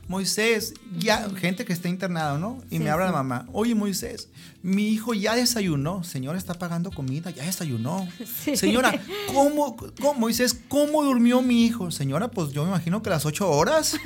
Moisés, 0.08 0.74
ya, 0.98 1.30
gente 1.36 1.66
que 1.66 1.74
está 1.74 1.90
internada, 1.90 2.38
¿no? 2.38 2.62
Y 2.70 2.80
me 2.80 2.90
habla 2.90 3.08
la 3.08 3.12
mamá, 3.12 3.46
oye 3.52 3.76
Moisés, 3.76 4.30
mi 4.64 4.88
hijo 4.88 5.14
ya 5.14 5.36
desayunó, 5.36 6.04
señora 6.06 6.38
está 6.38 6.54
pagando 6.54 6.92
comida, 6.92 7.30
ya 7.30 7.44
desayunó. 7.44 8.08
Señora, 8.56 9.00
¿cómo, 9.34 9.76
¿cómo, 9.76 10.14
Moisés, 10.14 10.58
cómo 10.68 11.04
durmió 11.04 11.42
mi 11.42 11.66
hijo? 11.66 11.92
Señora, 11.92 12.30
pues 12.30 12.52
yo 12.52 12.64
me 12.64 12.70
imagino 12.70 13.04
que 13.04 13.10
las 13.10 13.26
ocho 13.26 13.50
horas. 13.50 13.98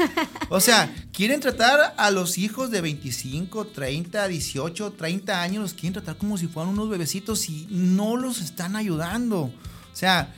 O 0.49 0.59
sea, 0.59 0.93
quieren 1.13 1.39
tratar 1.39 1.93
a 1.97 2.11
los 2.11 2.37
hijos 2.37 2.71
de 2.71 2.81
25, 2.81 3.67
30, 3.67 4.27
18, 4.27 4.93
30 4.93 5.41
años, 5.41 5.61
los 5.61 5.73
quieren 5.73 5.93
tratar 5.93 6.17
como 6.17 6.37
si 6.37 6.47
fueran 6.47 6.73
unos 6.73 6.89
bebecitos 6.89 7.47
y 7.49 7.67
no 7.69 8.17
los 8.17 8.41
están 8.41 8.75
ayudando. 8.75 9.41
O 9.41 9.95
sea, 9.95 10.33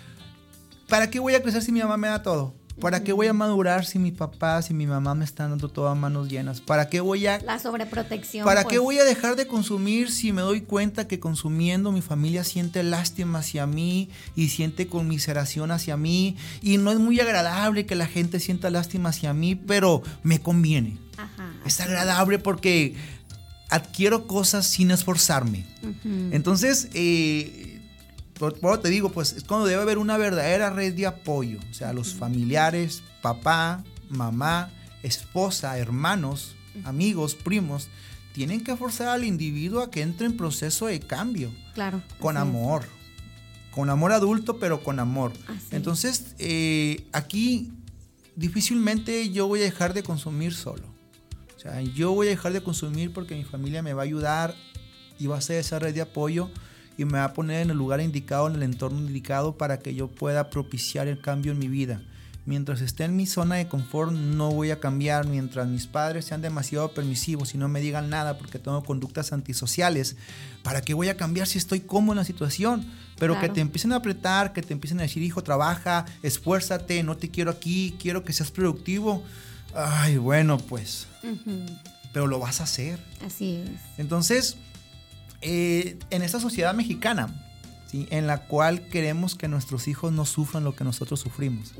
¿para 0.89 1.09
qué 1.09 1.19
voy 1.19 1.35
a 1.35 1.41
crecer 1.41 1.61
si 1.61 1.71
mi 1.71 1.81
mamá 1.81 1.97
me 1.97 2.09
da 2.09 2.21
todo? 2.21 2.53
¿Para 2.79 3.03
qué 3.03 3.13
voy 3.13 3.27
a 3.27 3.33
madurar 3.33 3.85
si 3.85 3.99
mi 3.99 4.11
papá, 4.11 4.61
si 4.61 4.73
mi 4.73 4.87
mamá 4.87 5.15
me 5.15 5.25
están 5.25 5.51
dando 5.51 5.69
todas 5.69 5.97
manos 5.97 6.27
llenas? 6.29 6.59
¿Para 6.59 6.89
qué 6.89 7.01
voy 7.01 7.27
a... 7.27 7.39
La 7.39 7.59
sobreprotección. 7.59 8.45
¿Para 8.45 8.63
qué 8.63 8.75
pues. 8.77 8.81
voy 8.81 8.99
a 8.99 9.03
dejar 9.03 9.35
de 9.35 9.47
consumir 9.47 10.11
si 10.11 10.33
me 10.33 10.41
doy 10.41 10.61
cuenta 10.61 11.07
que 11.07 11.19
consumiendo 11.19 11.91
mi 11.91 12.01
familia 12.01 12.43
siente 12.43 12.83
lástima 12.83 13.39
hacia 13.39 13.67
mí 13.67 14.09
y 14.35 14.49
siente 14.49 14.87
conmiseración 14.87 15.71
hacia 15.71 15.97
mí? 15.97 16.35
Y 16.61 16.77
no 16.77 16.91
es 16.91 16.99
muy 16.99 17.19
agradable 17.19 17.85
que 17.85 17.95
la 17.95 18.07
gente 18.07 18.39
sienta 18.39 18.69
lástima 18.69 19.09
hacia 19.09 19.33
mí, 19.33 19.55
pero 19.55 20.01
me 20.23 20.39
conviene. 20.39 20.97
Ajá, 21.17 21.53
es 21.65 21.79
agradable 21.79 22.39
porque 22.39 22.95
adquiero 23.69 24.27
cosas 24.27 24.67
sin 24.67 24.91
esforzarme. 24.91 25.65
Entonces, 26.31 26.89
eh, 26.93 27.72
por, 28.33 28.77
te 28.79 28.89
digo, 28.89 29.09
pues 29.09 29.33
es 29.33 29.43
cuando 29.43 29.65
debe 29.65 29.81
haber 29.81 29.97
una 29.97 30.17
verdadera 30.17 30.69
red 30.69 30.93
de 30.93 31.05
apoyo. 31.05 31.59
O 31.69 31.73
sea, 31.73 31.93
los 31.93 32.13
familiares, 32.13 33.03
papá, 33.21 33.83
mamá, 34.09 34.71
esposa, 35.03 35.77
hermanos, 35.77 36.55
amigos, 36.83 37.35
primos, 37.35 37.89
tienen 38.33 38.63
que 38.63 38.75
forzar 38.75 39.09
al 39.09 39.23
individuo 39.23 39.81
a 39.81 39.91
que 39.91 40.01
entre 40.01 40.25
en 40.25 40.35
proceso 40.35 40.87
de 40.87 40.99
cambio. 40.99 41.51
Claro. 41.73 42.01
Con 42.19 42.37
amor. 42.37 42.83
Con 43.71 43.89
amor 43.89 44.11
adulto, 44.11 44.57
pero 44.59 44.83
con 44.83 44.99
amor. 44.99 45.31
Entonces, 45.71 46.35
eh, 46.39 47.07
aquí 47.11 47.71
difícilmente 48.35 49.29
yo 49.29 49.47
voy 49.47 49.61
a 49.61 49.63
dejar 49.63 49.93
de 49.93 50.03
consumir 50.03 50.53
solo. 50.53 50.83
O 51.55 51.59
sea, 51.59 51.81
yo 51.81 52.11
voy 52.11 52.27
a 52.27 52.31
dejar 52.31 52.53
de 52.53 52.61
consumir 52.61 53.13
porque 53.13 53.35
mi 53.35 53.43
familia 53.43 53.81
me 53.81 53.93
va 53.93 54.01
a 54.01 54.05
ayudar 54.05 54.55
y 55.19 55.27
va 55.27 55.37
a 55.37 55.41
ser 55.41 55.57
esa 55.57 55.79
red 55.79 55.93
de 55.93 56.01
apoyo 56.01 56.49
y 56.97 57.05
me 57.05 57.19
va 57.19 57.25
a 57.25 57.33
poner 57.33 57.61
en 57.61 57.69
el 57.69 57.77
lugar 57.77 58.01
indicado, 58.01 58.47
en 58.47 58.55
el 58.55 58.63
entorno 58.63 58.99
indicado 58.99 59.57
para 59.57 59.79
que 59.79 59.95
yo 59.95 60.07
pueda 60.07 60.49
propiciar 60.49 61.07
el 61.07 61.19
cambio 61.19 61.51
en 61.51 61.59
mi 61.59 61.67
vida. 61.67 62.01
Mientras 62.45 62.81
esté 62.81 63.05
en 63.05 63.15
mi 63.15 63.25
zona 63.25 63.55
de 63.55 63.69
confort 63.69 64.11
no 64.11 64.51
voy 64.51 64.71
a 64.71 64.81
cambiar, 64.81 65.25
mientras 65.25 65.65
mis 65.67 65.87
padres 65.87 66.25
sean 66.25 66.41
demasiado 66.41 66.91
permisivos 66.91 67.55
y 67.55 67.57
no 67.57 67.69
me 67.69 67.79
digan 67.79 68.09
nada 68.09 68.37
porque 68.37 68.59
tengo 68.59 68.83
conductas 68.83 69.31
antisociales, 69.31 70.17
¿para 70.61 70.81
qué 70.81 70.93
voy 70.93 71.07
a 71.07 71.15
cambiar 71.15 71.47
si 71.47 71.57
estoy 71.57 71.79
cómodo 71.79 72.13
en 72.13 72.17
la 72.17 72.25
situación? 72.25 72.85
Pero 73.17 73.39
que 73.39 73.47
te 73.47 73.61
empiecen 73.61 73.93
a 73.93 73.97
apretar, 73.97 74.51
que 74.51 74.61
te 74.61 74.73
empiecen 74.73 74.99
a 74.99 75.03
decir, 75.03 75.23
hijo, 75.23 75.41
trabaja, 75.41 76.05
esfuérzate, 76.21 77.01
no 77.03 77.15
te 77.15 77.29
quiero 77.29 77.51
aquí, 77.51 77.95
quiero 77.97 78.25
que 78.25 78.33
seas 78.33 78.51
productivo. 78.51 79.23
Ay, 79.73 80.17
bueno, 80.17 80.57
pues. 80.57 81.07
Pero 82.11 82.27
lo 82.27 82.39
vas 82.39 82.59
a 82.59 82.65
hacer. 82.65 82.99
Así 83.25 83.55
es. 83.55 83.69
Entonces, 83.97 84.57
eh, 85.43 85.97
en 86.09 86.21
esta 86.21 86.39
sociedad 86.39 86.73
mexicana, 86.73 87.29
en 87.93 88.27
la 88.27 88.39
cual 88.39 88.81
queremos 88.87 89.35
que 89.35 89.47
nuestros 89.47 89.87
hijos 89.87 90.11
no 90.11 90.25
sufran 90.25 90.63
lo 90.63 90.75
que 90.75 90.83
nosotros 90.83 91.19
sufrimos. 91.19 91.73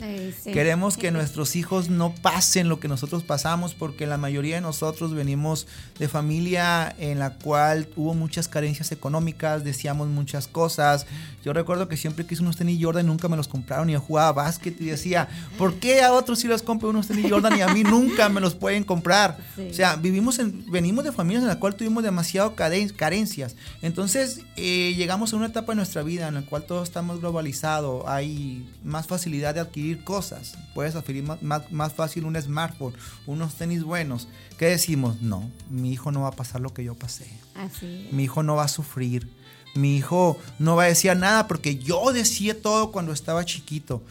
Queremos 0.43 0.97
que 0.97 1.11
nuestros 1.11 1.55
hijos 1.55 1.89
no 1.89 2.13
pasen 2.13 2.69
lo 2.69 2.79
que 2.79 2.87
nosotros 2.87 3.23
pasamos 3.23 3.73
porque 3.73 4.05
la 4.05 4.17
mayoría 4.17 4.55
de 4.55 4.61
nosotros 4.61 5.13
venimos 5.13 5.67
de 5.97 6.07
familia 6.07 6.93
en 6.99 7.19
la 7.19 7.35
cual 7.35 7.89
hubo 7.95 8.13
muchas 8.13 8.47
carencias 8.47 8.91
económicas, 8.91 9.63
decíamos 9.63 10.07
muchas 10.07 10.47
cosas. 10.47 11.07
Yo 11.43 11.51
recuerdo 11.51 11.87
que 11.87 11.97
siempre 11.97 12.25
quise 12.25 12.41
unos 12.41 12.57
tenis 12.57 12.79
Jordan 12.81 13.05
nunca 13.05 13.27
me 13.27 13.35
los 13.35 13.47
compraron 13.47 13.89
y 13.89 13.93
yo 13.93 13.99
jugaba 13.99 14.31
básquet 14.31 14.79
y 14.79 14.85
decía, 14.85 15.27
¿por 15.57 15.75
qué 15.75 16.01
a 16.01 16.13
otros 16.13 16.39
sí 16.39 16.47
los 16.47 16.63
compro 16.63 16.89
unos 16.89 17.07
tenis 17.07 17.29
Jordan 17.29 17.57
y 17.57 17.61
a 17.61 17.67
mí 17.67 17.83
nunca 17.83 18.29
me 18.29 18.39
los 18.39 18.55
pueden 18.55 18.83
comprar? 18.83 19.37
O 19.57 19.73
sea, 19.73 19.95
vivimos 19.95 20.39
en, 20.39 20.69
venimos 20.71 21.03
de 21.03 21.11
familias 21.11 21.43
en 21.43 21.49
la 21.49 21.59
cual 21.59 21.75
tuvimos 21.75 22.03
demasiado 22.03 22.55
carencias. 22.55 23.55
Entonces, 23.81 24.41
eh, 24.55 24.93
llegamos 24.95 25.33
a 25.33 25.37
una 25.37 25.47
etapa 25.47 25.71
de 25.73 25.77
nuestra 25.77 26.02
vida 26.03 26.27
en 26.27 26.35
la 26.35 26.41
cual 26.43 26.65
todo 26.65 26.83
está 26.83 27.01
más 27.01 27.19
globalizado, 27.19 28.07
hay 28.07 28.69
más 28.83 29.07
facilidad 29.07 29.53
de 29.53 29.61
adquirir 29.61 30.03
cosas, 30.03 30.57
puedes 30.73 30.95
adquirir 30.95 31.23
más, 31.23 31.71
más, 31.71 31.93
fácil 31.93 32.25
un 32.25 32.39
smartphone, 32.41 32.93
unos 33.25 33.55
tenis 33.55 33.83
buenos. 33.83 34.27
¿Qué 34.57 34.65
decimos? 34.65 35.21
No, 35.21 35.49
mi 35.69 35.91
hijo 35.91 36.11
no 36.11 36.21
va 36.21 36.29
a 36.29 36.33
pasar 36.33 36.61
lo 36.61 36.73
que 36.73 36.83
yo 36.83 36.95
pasé. 36.95 37.27
Así 37.55 38.07
Mi 38.11 38.23
hijo 38.23 38.43
no 38.43 38.55
va 38.55 38.63
a 38.63 38.67
sufrir. 38.67 39.29
Mi 39.75 39.97
hijo 39.97 40.39
no 40.59 40.75
va 40.75 40.83
a 40.83 40.87
decir 40.87 41.15
nada 41.17 41.47
porque 41.47 41.77
yo 41.77 42.11
decía 42.13 42.61
todo 42.61 42.91
cuando 42.91 43.11
estaba 43.11 43.45
chiquito. 43.45 44.03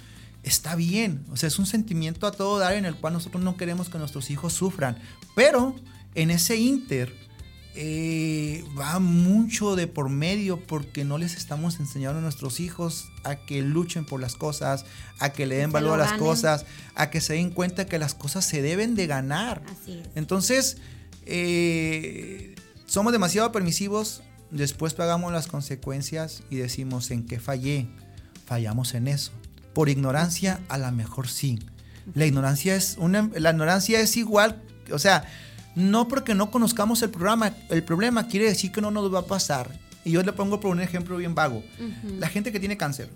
Está 0.43 0.74
bien, 0.74 1.24
o 1.30 1.36
sea, 1.36 1.47
es 1.47 1.59
un 1.61 1.66
sentimiento 1.66 2.26
a 2.26 2.32
todo 2.32 2.59
dar 2.59 2.72
en 2.74 2.84
el 2.84 2.97
cual 2.97 3.12
nosotros 3.12 3.43
no 3.45 3.57
queremos 3.57 3.88
que 3.88 3.99
nuestros 3.99 4.28
hijos 4.30 4.53
sufran, 4.53 4.99
pero 5.36 5.76
en 6.16 6.32
ese 6.32 6.57
inter 6.57 7.14
eh, 7.74 8.64
va 8.78 8.98
mucho 8.98 9.76
de 9.76 9.86
por 9.86 10.10
medio 10.10 10.60
porque 10.60 11.04
no 11.04 11.16
les 11.16 11.36
estamos 11.36 11.80
enseñando 11.80 12.18
a 12.18 12.22
nuestros 12.22 12.60
hijos 12.60 13.08
a 13.24 13.36
que 13.36 13.62
luchen 13.62 14.04
por 14.04 14.20
las 14.20 14.34
cosas, 14.34 14.84
a 15.18 15.30
que 15.30 15.46
le 15.46 15.56
den 15.56 15.72
valor 15.72 15.94
a 15.94 16.04
las 16.04 16.12
cosas, 16.14 16.66
a 16.94 17.08
que 17.08 17.22
se 17.22 17.34
den 17.34 17.50
cuenta 17.50 17.86
que 17.86 17.98
las 17.98 18.14
cosas 18.14 18.44
se 18.44 18.60
deben 18.60 18.94
de 18.94 19.06
ganar. 19.06 19.62
Entonces, 20.14 20.76
eh, 21.24 22.54
somos 22.84 23.12
demasiado 23.12 23.52
permisivos, 23.52 24.22
después 24.50 24.92
pagamos 24.92 25.32
las 25.32 25.46
consecuencias 25.46 26.42
y 26.50 26.56
decimos 26.56 27.10
en 27.10 27.26
qué 27.26 27.40
fallé, 27.40 27.88
fallamos 28.44 28.92
en 28.92 29.08
eso. 29.08 29.32
Por 29.72 29.88
ignorancia, 29.88 30.60
a 30.68 30.76
lo 30.76 30.92
mejor 30.92 31.28
sí. 31.28 31.58
La 32.14 32.26
ignorancia 32.26 32.76
es 32.76 32.96
una, 32.98 33.30
la 33.34 33.50
ignorancia 33.50 34.00
es 34.00 34.16
igual, 34.18 34.62
o 34.90 34.98
sea, 34.98 35.24
no 35.74 36.08
porque 36.08 36.34
no 36.34 36.50
conozcamos 36.50 37.02
el 37.02 37.10
programa, 37.10 37.54
el 37.68 37.82
problema 37.82 38.28
quiere 38.28 38.46
decir 38.46 38.72
que 38.72 38.80
no 38.80 38.90
nos 38.90 39.12
va 39.12 39.20
a 39.20 39.26
pasar. 39.26 39.70
Y 40.04 40.12
yo 40.12 40.22
le 40.22 40.32
pongo 40.32 40.60
por 40.60 40.70
un 40.70 40.80
ejemplo 40.80 41.16
bien 41.16 41.34
vago. 41.34 41.62
La 42.18 42.28
gente 42.28 42.52
que 42.52 42.60
tiene 42.60 42.76
cáncer, 42.76 43.08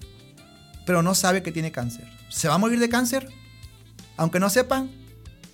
pero 0.84 1.02
no 1.02 1.14
sabe 1.14 1.42
que 1.42 1.52
tiene 1.52 1.72
cáncer, 1.72 2.08
¿se 2.28 2.48
va 2.48 2.54
a 2.54 2.58
morir 2.58 2.78
de 2.78 2.88
cáncer? 2.88 3.28
Aunque 4.16 4.40
no 4.40 4.48
sepan. 4.48 4.90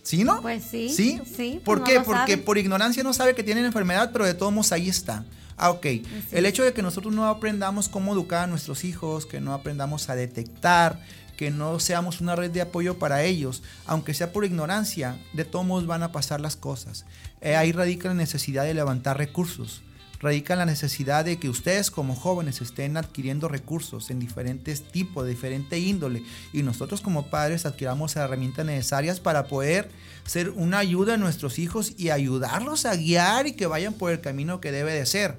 ¿Sí, 0.03 0.25
no? 0.25 0.43
Pues 0.43 0.65
sí. 0.65 0.89
¿Sí? 0.89 1.21
sí 1.25 1.61
¿Por 1.65 1.85
qué? 1.85 2.01
Porque 2.01 2.37
por 2.37 2.59
ignorancia 2.59 3.05
no 3.05 3.13
sabe 3.13 3.35
que 3.35 3.45
tienen 3.45 3.65
enfermedad, 3.65 4.11
pero 4.13 4.25
de 4.25 4.35
todos 4.35 4.53
modos 4.53 4.73
ahí 4.73 4.89
está. 4.89 5.25
Ah, 5.57 5.71
ok. 5.71 5.87
El 6.33 6.47
hecho 6.47 6.65
de 6.65 6.73
que 6.73 6.83
nosotros 6.83 7.15
no 7.15 7.27
aprendamos 7.27 7.89
cómo 7.89 8.13
educar 8.13 8.45
a 8.45 8.47
nuestros 8.49 8.85
hijos, 8.85 9.27
que 9.27 9.41
no 9.41 9.55
aprendamos 9.55 10.09
a 10.11 10.17
detectar, 10.17 11.01
que 11.37 11.51
no 11.51 11.79
seamos 11.81 12.21
una 12.21 12.37
red 12.37 12.51
de 12.51 12.61
apoyo 12.61 12.99
para 12.99 13.23
ellos, 13.25 13.63
aunque 13.87 14.15
sea 14.15 14.33
por 14.33 14.45
ignorancia, 14.45 15.17
de 15.33 15.45
todos 15.45 15.67
modos 15.67 15.87
van 15.87 16.03
a 16.03 16.13
pasar 16.13 16.41
las 16.41 16.57
cosas. 16.57 17.05
Eh, 17.41 17.57
ahí 17.57 17.73
radica 17.73 18.09
la 18.09 18.15
necesidad 18.15 18.65
de 18.65 18.75
levantar 18.75 19.19
recursos, 19.19 19.83
radica 20.21 20.55
la 20.55 20.67
necesidad 20.67 21.25
de 21.25 21.39
que 21.39 21.49
ustedes 21.49 21.91
como 21.91 22.15
jóvenes 22.15 22.61
estén 22.61 22.97
adquiriendo 22.97 23.49
recursos 23.49 24.11
en 24.11 24.21
diferentes 24.21 24.83
tipos, 24.83 25.25
de 25.25 25.31
diferente 25.31 25.79
índole, 25.79 26.23
y 26.53 26.63
nosotros 26.63 27.01
como 27.01 27.27
padres 27.27 27.67
adquiramos 27.67 28.15
las 28.15 28.25
herramientas 28.25 28.65
necesarias 28.65 29.19
para 29.19 29.49
poder 29.49 29.91
ser 30.25 30.51
una 30.51 30.79
ayuda 30.79 31.15
a 31.15 31.19
nuestros 31.19 31.59
hijos 31.59 31.95
y 31.99 32.11
ayudarlos 32.11 32.87
a 32.87 32.95
guiar 32.95 33.49
y 33.49 33.53
que 33.55 33.67
vayan 33.67 33.95
por 33.95 34.13
el 34.13 34.21
camino 34.21 34.61
que 34.61 34.71
debe 34.71 34.93
de 34.93 35.07
ser. 35.07 35.37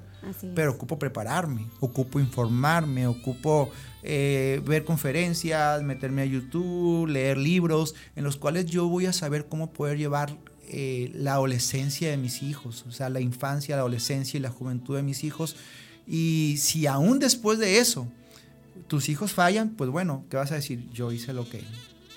Pero 0.54 0.72
ocupo 0.72 0.98
prepararme, 0.98 1.66
ocupo 1.80 2.20
informarme, 2.20 3.06
ocupo 3.06 3.70
eh, 4.02 4.62
ver 4.64 4.84
conferencias, 4.84 5.82
meterme 5.82 6.22
a 6.22 6.24
YouTube, 6.26 7.08
leer 7.08 7.38
libros, 7.38 7.94
en 8.16 8.24
los 8.24 8.36
cuales 8.36 8.66
yo 8.66 8.88
voy 8.88 9.06
a 9.06 9.12
saber 9.12 9.46
cómo 9.46 9.72
poder 9.72 9.98
llevar 9.98 10.36
eh, 10.68 11.10
la 11.14 11.34
adolescencia 11.34 12.10
de 12.10 12.16
mis 12.16 12.42
hijos, 12.42 12.84
o 12.88 12.92
sea, 12.92 13.08
la 13.08 13.20
infancia, 13.20 13.76
la 13.76 13.82
adolescencia 13.82 14.38
y 14.38 14.40
la 14.40 14.50
juventud 14.50 14.96
de 14.96 15.02
mis 15.02 15.24
hijos. 15.24 15.56
Y 16.06 16.56
si 16.58 16.86
aún 16.86 17.18
después 17.18 17.58
de 17.58 17.78
eso 17.78 18.08
tus 18.88 19.08
hijos 19.08 19.32
fallan, 19.32 19.70
pues 19.70 19.90
bueno, 19.90 20.24
¿qué 20.30 20.36
vas 20.36 20.52
a 20.52 20.56
decir? 20.56 20.88
Yo 20.92 21.12
hice 21.12 21.32
lo 21.32 21.48
que, 21.48 21.62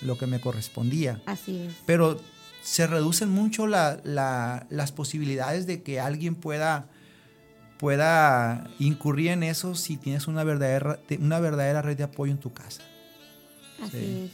lo 0.02 0.18
que 0.18 0.28
me 0.28 0.40
correspondía. 0.40 1.22
Así 1.26 1.58
es. 1.58 1.74
Pero 1.86 2.20
se 2.62 2.86
reducen 2.86 3.30
mucho 3.30 3.66
las 3.68 4.92
posibilidades 4.94 5.68
de 5.68 5.84
que 5.84 6.00
alguien 6.00 6.36
pueda 6.36 6.90
pueda 7.78 8.70
incurrir 8.80 9.30
en 9.30 9.44
eso 9.44 9.76
si 9.76 9.98
tienes 9.98 10.28
una 10.28 10.44
verdadera, 10.44 11.00
una 11.20 11.40
verdadera 11.40 11.82
red 11.82 11.98
de 11.98 12.04
apoyo 12.04 12.32
en 12.32 12.40
tu 12.40 12.54
casa. 12.54 12.82
Así 13.82 14.26
es. 14.26 14.32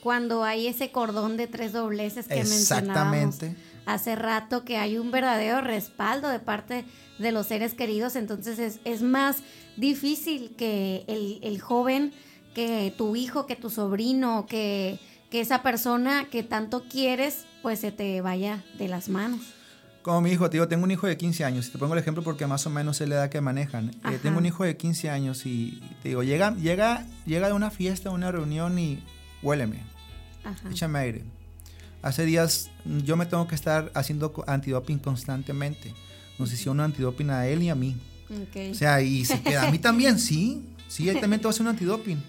Cuando 0.00 0.44
hay 0.44 0.66
ese 0.66 0.92
cordón 0.92 1.36
de 1.36 1.46
tres 1.46 1.72
dobleces 1.72 2.28
que 2.28 2.44
mencionábamos 2.44 3.38
hace 3.86 4.16
rato, 4.16 4.64
que 4.64 4.76
hay 4.76 4.98
un 4.98 5.10
verdadero 5.10 5.62
respaldo 5.62 6.28
de 6.28 6.40
parte 6.40 6.84
de 7.18 7.32
los 7.32 7.46
seres 7.46 7.74
queridos, 7.74 8.14
entonces 8.16 8.58
es, 8.58 8.80
es 8.84 9.02
más 9.02 9.38
difícil 9.76 10.54
que 10.56 11.04
el, 11.06 11.40
el, 11.42 11.60
joven, 11.60 12.12
que 12.54 12.94
tu 12.96 13.16
hijo, 13.16 13.46
que 13.46 13.56
tu 13.56 13.70
sobrino, 13.70 14.46
que, 14.46 15.00
que 15.30 15.40
esa 15.40 15.62
persona 15.62 16.28
que 16.30 16.42
tanto 16.42 16.84
quieres, 16.88 17.46
pues 17.62 17.80
se 17.80 17.90
te 17.90 18.20
vaya 18.20 18.62
de 18.78 18.88
las 18.88 19.08
manos 19.08 19.40
como 20.04 20.20
mi 20.20 20.30
hijo, 20.30 20.50
te 20.50 20.58
digo, 20.58 20.68
tengo 20.68 20.84
un 20.84 20.90
hijo 20.90 21.06
de 21.06 21.16
15 21.16 21.44
años, 21.46 21.66
y 21.66 21.70
te 21.70 21.78
pongo 21.78 21.94
el 21.94 21.98
ejemplo 21.98 22.22
porque 22.22 22.46
más 22.46 22.66
o 22.66 22.70
menos 22.70 23.00
es 23.00 23.08
la 23.08 23.14
edad 23.14 23.30
que 23.30 23.40
manejan. 23.40 23.88
Eh, 23.88 24.18
tengo 24.22 24.36
un 24.36 24.44
hijo 24.44 24.62
de 24.62 24.76
15 24.76 25.08
años 25.08 25.46
y 25.46 25.82
te 26.02 26.10
digo, 26.10 26.22
llega, 26.22 26.54
llega, 26.56 27.06
llega 27.24 27.46
de 27.46 27.54
una 27.54 27.70
fiesta, 27.70 28.10
una 28.10 28.30
reunión 28.30 28.78
y 28.78 29.02
huéleme, 29.42 29.78
échame 30.70 30.98
aire. 30.98 31.24
Hace 32.02 32.26
días 32.26 32.70
yo 32.84 33.16
me 33.16 33.24
tengo 33.24 33.48
que 33.48 33.54
estar 33.54 33.90
haciendo 33.94 34.44
antidoping 34.46 34.98
constantemente. 34.98 35.94
Nos 36.38 36.52
hicieron 36.52 36.80
un 36.80 36.84
antidoping 36.84 37.30
a 37.30 37.46
él 37.46 37.62
y 37.62 37.70
a 37.70 37.74
mí. 37.74 37.96
O 38.70 38.74
sea, 38.74 39.00
y 39.00 39.24
se 39.24 39.40
queda 39.40 39.68
a 39.68 39.70
mí 39.70 39.78
también, 39.78 40.18
sí, 40.18 40.68
sí, 40.86 41.08
él 41.08 41.18
también 41.18 41.40
te 41.40 41.44
va 41.44 41.48
a 41.48 41.52
hacer 41.52 41.62
un 41.62 41.68
antidoping. 41.68 42.22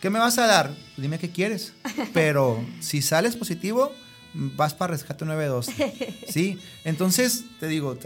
¿Qué 0.00 0.08
me 0.08 0.20
vas 0.20 0.38
a 0.38 0.46
dar? 0.46 0.72
Dime 0.96 1.18
qué 1.18 1.30
quieres. 1.30 1.72
Pero 2.14 2.64
si 2.78 3.02
sales 3.02 3.34
positivo, 3.34 3.92
vas 4.34 4.74
para 4.74 4.92
Rescate 4.92 5.24
912. 5.24 6.24
¿Sí? 6.28 6.58
Entonces, 6.84 7.44
te 7.60 7.66
digo, 7.66 7.96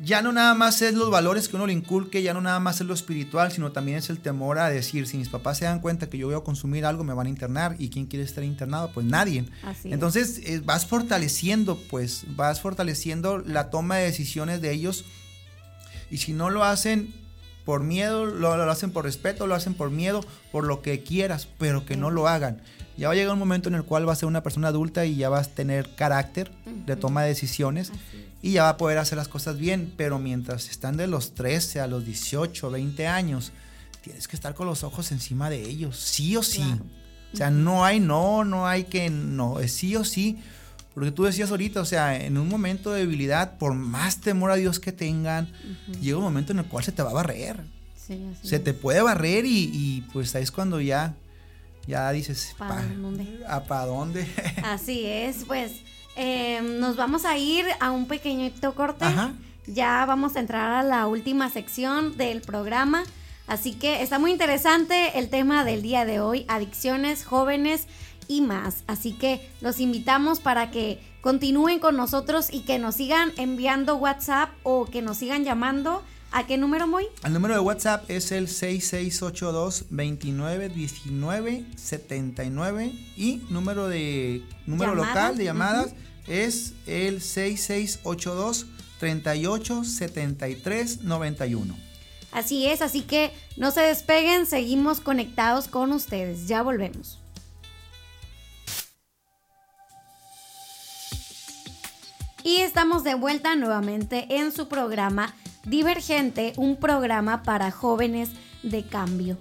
ya 0.00 0.22
no 0.22 0.32
nada 0.32 0.54
más 0.54 0.80
es 0.82 0.94
los 0.94 1.10
valores 1.10 1.48
que 1.48 1.56
uno 1.56 1.66
le 1.66 1.72
inculque, 1.72 2.22
ya 2.22 2.32
no 2.32 2.40
nada 2.40 2.60
más 2.60 2.80
es 2.80 2.86
lo 2.86 2.94
espiritual, 2.94 3.50
sino 3.50 3.72
también 3.72 3.98
es 3.98 4.10
el 4.10 4.20
temor 4.20 4.58
a 4.58 4.70
decir, 4.70 5.08
si 5.08 5.16
mis 5.16 5.28
papás 5.28 5.58
se 5.58 5.64
dan 5.64 5.80
cuenta 5.80 6.08
que 6.08 6.18
yo 6.18 6.26
voy 6.26 6.36
a 6.36 6.40
consumir 6.40 6.84
algo, 6.84 7.02
me 7.02 7.14
van 7.14 7.26
a 7.26 7.30
internar. 7.30 7.74
¿Y 7.78 7.88
quién 7.88 8.06
quiere 8.06 8.24
estar 8.24 8.44
internado? 8.44 8.90
Pues 8.92 9.06
nadie. 9.06 9.44
Entonces, 9.84 10.40
eh, 10.44 10.60
vas 10.64 10.86
fortaleciendo, 10.86 11.78
pues, 11.90 12.24
vas 12.36 12.60
fortaleciendo 12.60 13.38
la 13.38 13.70
toma 13.70 13.96
de 13.96 14.04
decisiones 14.04 14.60
de 14.60 14.72
ellos. 14.72 15.04
Y 16.10 16.18
si 16.18 16.32
no 16.32 16.48
lo 16.48 16.64
hacen 16.64 17.12
por 17.64 17.82
miedo, 17.82 18.24
lo, 18.24 18.56
lo 18.56 18.70
hacen 18.70 18.92
por 18.92 19.04
respeto, 19.04 19.46
lo 19.46 19.54
hacen 19.54 19.74
por 19.74 19.90
miedo, 19.90 20.24
por 20.52 20.64
lo 20.64 20.80
que 20.80 21.02
quieras, 21.02 21.48
pero 21.58 21.84
que 21.84 21.96
no 21.96 22.10
lo 22.10 22.28
hagan 22.28 22.62
ya 22.98 23.06
va 23.06 23.12
a 23.12 23.16
llegar 23.16 23.32
un 23.32 23.38
momento 23.38 23.68
en 23.68 23.76
el 23.76 23.84
cual 23.84 24.08
va 24.08 24.12
a 24.12 24.16
ser 24.16 24.26
una 24.26 24.42
persona 24.42 24.68
adulta 24.68 25.06
y 25.06 25.14
ya 25.14 25.28
vas 25.28 25.46
a 25.46 25.50
tener 25.50 25.94
carácter 25.94 26.50
de 26.84 26.96
toma 26.96 27.22
de 27.22 27.28
decisiones 27.28 27.92
y 28.42 28.52
ya 28.52 28.64
va 28.64 28.70
a 28.70 28.76
poder 28.76 28.98
hacer 28.98 29.16
las 29.16 29.28
cosas 29.28 29.56
bien, 29.56 29.94
pero 29.96 30.18
mientras 30.18 30.68
están 30.68 30.96
de 30.96 31.06
los 31.06 31.34
13 31.34 31.80
a 31.80 31.86
los 31.86 32.04
18, 32.04 32.70
20 32.70 33.06
años, 33.06 33.52
tienes 34.02 34.26
que 34.26 34.34
estar 34.34 34.54
con 34.54 34.66
los 34.66 34.82
ojos 34.82 35.12
encima 35.12 35.48
de 35.48 35.62
ellos, 35.62 35.96
sí 35.96 36.36
o 36.36 36.42
sí. 36.42 36.64
O 37.32 37.36
sea, 37.36 37.50
no 37.50 37.84
hay 37.84 38.00
no, 38.00 38.44
no 38.44 38.66
hay 38.66 38.84
que 38.84 39.10
no, 39.10 39.60
es 39.60 39.72
sí 39.72 39.94
o 39.94 40.04
sí. 40.04 40.38
Porque 40.92 41.12
tú 41.12 41.22
decías 41.22 41.52
ahorita, 41.52 41.80
o 41.80 41.84
sea, 41.84 42.20
en 42.20 42.36
un 42.36 42.48
momento 42.48 42.90
de 42.90 43.00
debilidad, 43.00 43.58
por 43.58 43.74
más 43.74 44.20
temor 44.20 44.50
a 44.50 44.56
Dios 44.56 44.80
que 44.80 44.90
tengan, 44.90 45.52
llega 46.00 46.16
un 46.16 46.24
momento 46.24 46.50
en 46.50 46.58
el 46.58 46.64
cual 46.64 46.82
se 46.82 46.90
te 46.90 47.02
va 47.02 47.10
a 47.10 47.14
barrer. 47.14 47.62
se 48.42 48.58
te 48.58 48.74
puede 48.74 49.02
barrer 49.02 49.44
y, 49.44 49.70
y 49.72 50.00
pues 50.12 50.34
ahí 50.34 50.42
es 50.42 50.50
cuando 50.50 50.80
ya 50.80 51.14
ya 51.88 52.12
dices, 52.12 52.54
¿para 52.58 52.82
dónde? 52.82 53.40
¿A 53.48 53.64
para 53.64 53.86
dónde? 53.86 54.28
Así 54.62 55.06
es, 55.06 55.44
pues 55.46 55.72
em, 56.16 56.78
nos 56.78 56.96
vamos 56.96 57.24
a 57.24 57.38
ir 57.38 57.64
a 57.80 57.90
un 57.90 58.06
pequeñito 58.06 58.74
corte. 58.74 59.06
Ya 59.66 60.04
vamos 60.04 60.36
a 60.36 60.40
entrar 60.40 60.70
a 60.70 60.82
la 60.82 61.06
última 61.06 61.48
sección 61.48 62.18
del 62.18 62.42
programa. 62.42 63.04
Así 63.46 63.72
que 63.72 64.02
está 64.02 64.18
muy 64.18 64.32
interesante 64.32 65.18
el 65.18 65.30
tema 65.30 65.64
del 65.64 65.80
día 65.80 66.04
de 66.04 66.20
hoy, 66.20 66.44
adicciones, 66.48 67.24
jóvenes 67.24 67.86
y 68.28 68.42
más. 68.42 68.84
Así 68.86 69.12
que 69.12 69.50
los 69.62 69.80
invitamos 69.80 70.40
para 70.40 70.70
que 70.70 71.00
continúen 71.22 71.78
con 71.78 71.96
nosotros 71.96 72.48
y 72.52 72.60
que 72.60 72.78
nos 72.78 72.96
sigan 72.96 73.32
enviando 73.38 73.96
WhatsApp 73.96 74.50
o 74.62 74.84
que 74.84 75.00
nos 75.00 75.16
sigan 75.16 75.42
llamando 75.42 76.02
¿A 76.30 76.46
qué 76.46 76.58
número, 76.58 76.86
muy? 76.86 77.06
El 77.24 77.32
número 77.32 77.54
de 77.54 77.60
WhatsApp 77.60 78.04
es 78.10 78.32
el 78.32 78.48
6682 78.48 79.86
2919 79.90 81.64
79 81.74 82.92
y 83.16 83.42
número 83.48 83.88
de 83.88 84.42
número 84.66 84.94
local 84.94 85.38
de 85.38 85.44
llamadas 85.44 85.94
es 86.26 86.74
el 86.86 87.22
6682 87.22 88.66
38 89.00 89.84
73 89.84 91.02
91. 91.02 91.76
Así 92.30 92.66
es, 92.66 92.82
así 92.82 93.02
que 93.02 93.32
no 93.56 93.70
se 93.70 93.80
despeguen, 93.80 94.44
seguimos 94.44 95.00
conectados 95.00 95.66
con 95.66 95.92
ustedes. 95.92 96.46
Ya 96.46 96.62
volvemos. 96.62 97.18
Y 102.44 102.58
estamos 102.58 103.02
de 103.02 103.14
vuelta 103.14 103.56
nuevamente 103.56 104.26
en 104.36 104.52
su 104.52 104.68
programa 104.68 105.34
Divergente, 105.64 106.52
un 106.56 106.76
programa 106.76 107.42
para 107.42 107.70
jóvenes 107.70 108.30
de 108.62 108.84
cambio. 108.84 109.36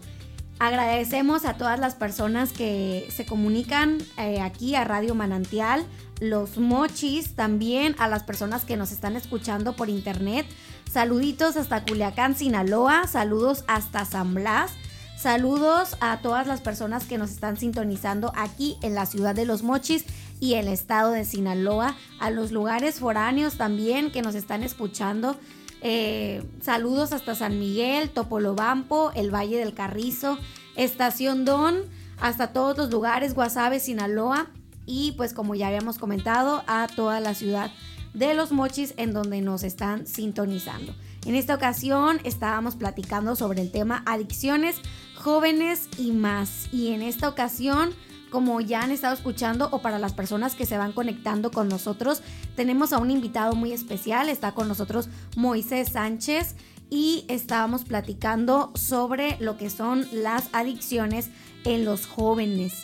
Agradecemos 0.59 1.45
a 1.45 1.53
todas 1.53 1.79
las 1.79 1.93
personas 1.93 2.51
que 2.51 3.07
se 3.11 3.25
comunican 3.25 3.99
eh, 4.17 4.41
aquí 4.41 4.73
a 4.73 4.83
Radio 4.83 5.13
Manantial, 5.13 5.85
los 6.19 6.57
mochis, 6.57 7.35
también 7.35 7.95
a 7.99 8.07
las 8.07 8.23
personas 8.23 8.65
que 8.65 8.75
nos 8.75 8.91
están 8.91 9.15
escuchando 9.15 9.75
por 9.75 9.89
internet. 9.89 10.47
Saluditos 10.91 11.57
hasta 11.57 11.83
Culiacán, 11.83 12.35
Sinaloa, 12.35 13.05
saludos 13.05 13.63
hasta 13.67 14.03
San 14.05 14.33
Blas. 14.33 14.71
Saludos 15.15 15.97
a 15.99 16.19
todas 16.21 16.47
las 16.47 16.61
personas 16.61 17.05
que 17.05 17.17
nos 17.17 17.31
están 17.31 17.57
sintonizando 17.57 18.31
aquí 18.35 18.77
en 18.81 18.95
la 18.95 19.05
ciudad 19.05 19.35
de 19.35 19.45
Los 19.45 19.63
Mochis 19.63 20.05
y 20.39 20.55
el 20.55 20.67
estado 20.67 21.11
de 21.11 21.25
Sinaloa, 21.25 21.95
a 22.19 22.29
los 22.29 22.51
lugares 22.51 22.99
foráneos 22.99 23.55
también 23.55 24.11
que 24.11 24.21
nos 24.21 24.35
están 24.35 24.63
escuchando 24.63 25.35
eh, 25.81 26.43
saludos 26.61 27.13
hasta 27.13 27.35
San 27.35 27.59
Miguel, 27.59 28.09
Topolobampo, 28.09 29.11
el 29.15 29.33
Valle 29.33 29.57
del 29.57 29.73
Carrizo, 29.73 30.37
Estación 30.75 31.45
Don, 31.45 31.83
hasta 32.19 32.53
todos 32.53 32.77
los 32.77 32.91
lugares, 32.91 33.33
Guasave, 33.33 33.79
Sinaloa 33.79 34.47
y 34.85 35.13
pues 35.13 35.33
como 35.33 35.53
ya 35.53 35.67
habíamos 35.67 35.97
comentado, 35.97 36.63
a 36.67 36.87
toda 36.87 37.19
la 37.19 37.33
ciudad 37.33 37.71
de 38.13 38.33
Los 38.33 38.51
Mochis 38.51 38.93
en 38.97 39.13
donde 39.13 39.41
nos 39.41 39.63
están 39.63 40.07
sintonizando. 40.07 40.95
En 41.25 41.35
esta 41.35 41.53
ocasión 41.53 42.19
estábamos 42.23 42.75
platicando 42.75 43.35
sobre 43.35 43.61
el 43.61 43.71
tema 43.71 44.01
adicciones, 44.05 44.77
jóvenes 45.15 45.89
y 45.97 46.13
más. 46.13 46.69
Y 46.71 46.93
en 46.93 47.01
esta 47.01 47.27
ocasión 47.27 47.93
como 48.29 48.61
ya 48.61 48.81
han 48.81 48.91
estado 48.91 49.13
escuchando 49.13 49.69
o 49.71 49.79
para 49.79 49.99
las 49.99 50.13
personas 50.13 50.55
que 50.55 50.65
se 50.65 50.77
van 50.77 50.91
conectando 50.91 51.51
con 51.51 51.67
nosotros, 51.69 52.21
tenemos 52.55 52.93
a 52.93 52.99
un 52.99 53.11
invitado 53.11 53.53
muy 53.53 53.71
especial. 53.71 54.29
Está 54.29 54.53
con 54.53 54.67
nosotros 54.67 55.09
Moisés 55.35 55.89
Sánchez 55.89 56.55
y 56.89 57.25
estábamos 57.27 57.83
platicando 57.83 58.71
sobre 58.75 59.37
lo 59.39 59.57
que 59.57 59.69
son 59.69 60.05
las 60.11 60.49
adicciones 60.53 61.29
en 61.63 61.85
los 61.85 62.05
jóvenes. 62.05 62.83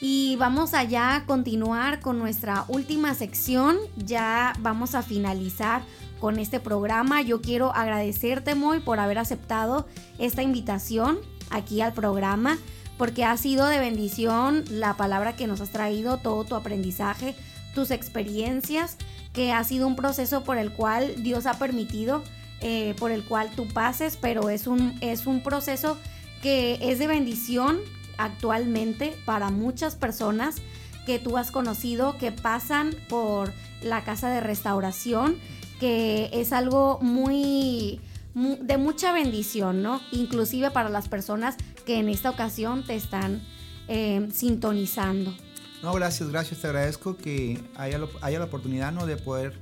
Y 0.00 0.36
vamos 0.36 0.74
allá 0.74 1.16
a 1.16 1.24
continuar 1.24 2.00
con 2.00 2.18
nuestra 2.18 2.64
última 2.68 3.14
sección. 3.14 3.78
Ya 3.96 4.52
vamos 4.60 4.94
a 4.94 5.02
finalizar 5.02 5.82
con 6.20 6.38
este 6.38 6.60
programa. 6.60 7.22
Yo 7.22 7.40
quiero 7.40 7.72
agradecerte 7.74 8.54
muy 8.54 8.80
por 8.80 9.00
haber 9.00 9.18
aceptado 9.18 9.86
esta 10.18 10.42
invitación 10.42 11.18
aquí 11.50 11.80
al 11.80 11.94
programa 11.94 12.58
porque 12.96 13.24
ha 13.24 13.36
sido 13.36 13.66
de 13.66 13.78
bendición 13.78 14.64
la 14.70 14.96
palabra 14.96 15.36
que 15.36 15.46
nos 15.46 15.60
has 15.60 15.70
traído, 15.70 16.18
todo 16.18 16.44
tu 16.44 16.54
aprendizaje, 16.54 17.34
tus 17.74 17.90
experiencias, 17.90 18.96
que 19.32 19.52
ha 19.52 19.64
sido 19.64 19.86
un 19.86 19.96
proceso 19.96 20.44
por 20.44 20.58
el 20.58 20.72
cual 20.72 21.22
Dios 21.22 21.46
ha 21.46 21.58
permitido, 21.58 22.22
eh, 22.60 22.94
por 22.98 23.10
el 23.10 23.24
cual 23.24 23.50
tú 23.54 23.66
pases, 23.68 24.16
pero 24.16 24.48
es 24.48 24.66
un, 24.66 24.96
es 25.00 25.26
un 25.26 25.42
proceso 25.42 25.98
que 26.40 26.78
es 26.80 26.98
de 26.98 27.06
bendición 27.06 27.80
actualmente 28.16 29.16
para 29.24 29.50
muchas 29.50 29.96
personas 29.96 30.56
que 31.04 31.18
tú 31.18 31.36
has 31.36 31.50
conocido 31.50 32.16
que 32.16 32.32
pasan 32.32 32.94
por 33.08 33.52
la 33.82 34.04
casa 34.04 34.30
de 34.30 34.40
restauración, 34.40 35.36
que 35.80 36.30
es 36.32 36.52
algo 36.52 36.98
muy 37.02 38.00
de 38.34 38.78
mucha 38.78 39.12
bendición, 39.12 39.82
¿no? 39.82 40.00
Inclusive 40.10 40.70
para 40.70 40.88
las 40.88 41.08
personas 41.08 41.56
que 41.84 41.98
en 41.98 42.08
esta 42.08 42.30
ocasión 42.30 42.84
te 42.84 42.94
están 42.94 43.42
eh, 43.88 44.28
sintonizando. 44.32 45.34
No, 45.82 45.92
gracias, 45.92 46.30
gracias. 46.30 46.60
Te 46.60 46.66
agradezco 46.68 47.16
que 47.16 47.60
haya, 47.76 48.00
haya 48.22 48.38
la 48.38 48.46
oportunidad 48.46 48.92
¿no? 48.92 49.06
de 49.06 49.16
poder 49.16 49.52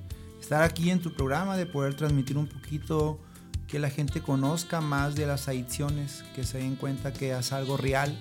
estar 0.41 0.62
aquí 0.62 0.91
en 0.91 1.01
tu 1.01 1.12
programa, 1.12 1.57
de 1.57 1.66
poder 1.66 1.95
transmitir 1.95 2.39
un 2.39 2.47
poquito, 2.47 3.18
que 3.66 3.79
la 3.79 3.91
gente 3.91 4.20
conozca 4.20 4.81
más 4.81 5.14
de 5.14 5.27
las 5.27 5.49
adicciones, 5.49 6.25
que 6.35 6.45
se 6.45 6.59
den 6.59 6.77
cuenta 6.77 7.12
que 7.12 7.33
es 7.33 7.53
algo 7.53 7.77
real, 7.77 8.16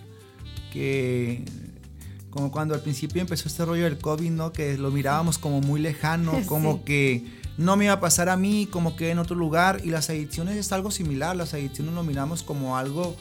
que 0.71 1.43
como 2.29 2.51
cuando 2.51 2.73
al 2.73 2.81
principio 2.81 3.21
empezó 3.21 3.49
este 3.49 3.65
rollo 3.65 3.83
del 3.83 3.97
COVID, 3.97 4.31
¿no? 4.31 4.53
Que 4.53 4.77
lo 4.77 4.89
mirábamos 4.91 5.37
como 5.37 5.59
muy 5.59 5.81
lejano, 5.81 6.41
como 6.47 6.83
que 6.85 7.25
no 7.57 7.75
me 7.75 7.85
iba 7.85 7.93
a 7.95 7.99
pasar 7.99 8.29
a 8.29 8.37
mí 8.37 8.67
como 8.71 8.95
que 8.95 9.11
en 9.11 9.19
otro 9.19 9.35
lugar. 9.35 9.81
Y 9.83 9.89
las 9.89 10.09
adicciones 10.09 10.55
es 10.55 10.71
algo 10.71 10.89
similar, 10.89 11.35
las 11.35 11.53
adicciones 11.53 11.93
lo 11.93 12.03
miramos 12.03 12.43
como 12.43 12.77
algo 12.77 13.15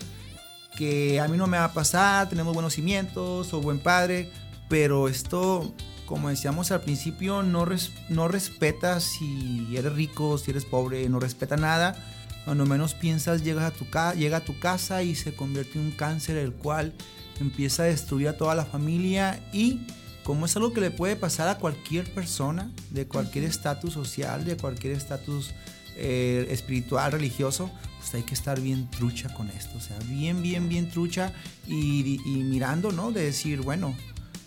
que 0.80 1.20
a 1.20 1.28
mí 1.28 1.36
no 1.36 1.46
me 1.46 1.58
va 1.58 1.64
a 1.64 1.74
pasar, 1.74 2.30
tenemos 2.30 2.54
buenos 2.54 2.72
cimientos 2.72 3.52
o 3.52 3.60
buen 3.60 3.80
padre, 3.80 4.30
pero 4.70 5.08
esto, 5.08 5.74
como 6.06 6.30
decíamos 6.30 6.70
al 6.70 6.80
principio, 6.80 7.42
no, 7.42 7.66
no 8.08 8.28
respeta 8.28 8.98
si 8.98 9.68
eres 9.76 9.92
rico, 9.92 10.38
si 10.38 10.52
eres 10.52 10.64
pobre, 10.64 11.06
no 11.10 11.20
respeta 11.20 11.58
nada. 11.58 12.02
Cuando 12.46 12.64
menos 12.64 12.94
piensas, 12.94 13.44
llegas 13.44 13.64
a 13.64 13.70
tu 13.72 13.84
llega 14.16 14.38
a 14.38 14.40
tu 14.40 14.58
casa 14.58 15.02
y 15.02 15.14
se 15.16 15.34
convierte 15.34 15.78
en 15.78 15.84
un 15.84 15.90
cáncer, 15.90 16.38
el 16.38 16.54
cual 16.54 16.94
empieza 17.42 17.82
a 17.82 17.86
destruir 17.86 18.28
a 18.28 18.38
toda 18.38 18.54
la 18.54 18.64
familia 18.64 19.38
y 19.52 19.80
como 20.24 20.46
es 20.46 20.56
algo 20.56 20.72
que 20.72 20.80
le 20.80 20.90
puede 20.90 21.14
pasar 21.14 21.48
a 21.48 21.58
cualquier 21.58 22.10
persona, 22.10 22.70
de 22.88 23.06
cualquier 23.06 23.44
estatus 23.44 23.92
social, 23.92 24.46
de 24.46 24.56
cualquier 24.56 24.94
estatus 24.94 25.50
eh, 25.96 26.46
espiritual, 26.48 27.12
religioso, 27.12 27.70
pues 28.00 28.14
hay 28.14 28.22
que 28.22 28.32
estar 28.32 28.58
bien 28.60 28.88
trucha 28.88 29.28
con 29.34 29.50
esto, 29.50 29.76
o 29.76 29.80
sea, 29.80 29.98
bien, 30.06 30.42
bien, 30.42 30.70
bien 30.70 30.90
trucha 30.90 31.34
y, 31.66 32.18
mirando, 32.26 32.92
¿no? 32.92 33.12
De 33.12 33.22
decir, 33.22 33.60
bueno, 33.60 33.94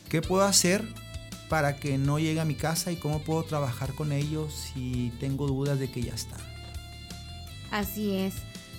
¿qué 0.10 0.24
puedo 0.24 0.44
hacer 0.44 0.84
para 1.50 1.76
que 1.76 2.00
no 2.00 2.18
llegue 2.18 2.42
a 2.42 2.46
mi 2.46 2.56
casa 2.56 2.92
y 2.92 2.96
cómo 2.96 3.20
puedo 3.20 3.44
trabajar 3.44 3.94
con 3.94 4.12
ellos 4.12 4.72
si 4.74 5.14
tengo 5.20 5.46
dudas 5.46 5.78
de 5.78 5.92
que 5.92 6.02
ya 6.02 6.16
está? 6.16 6.36
Así 7.70 8.16
es. 8.16 8.34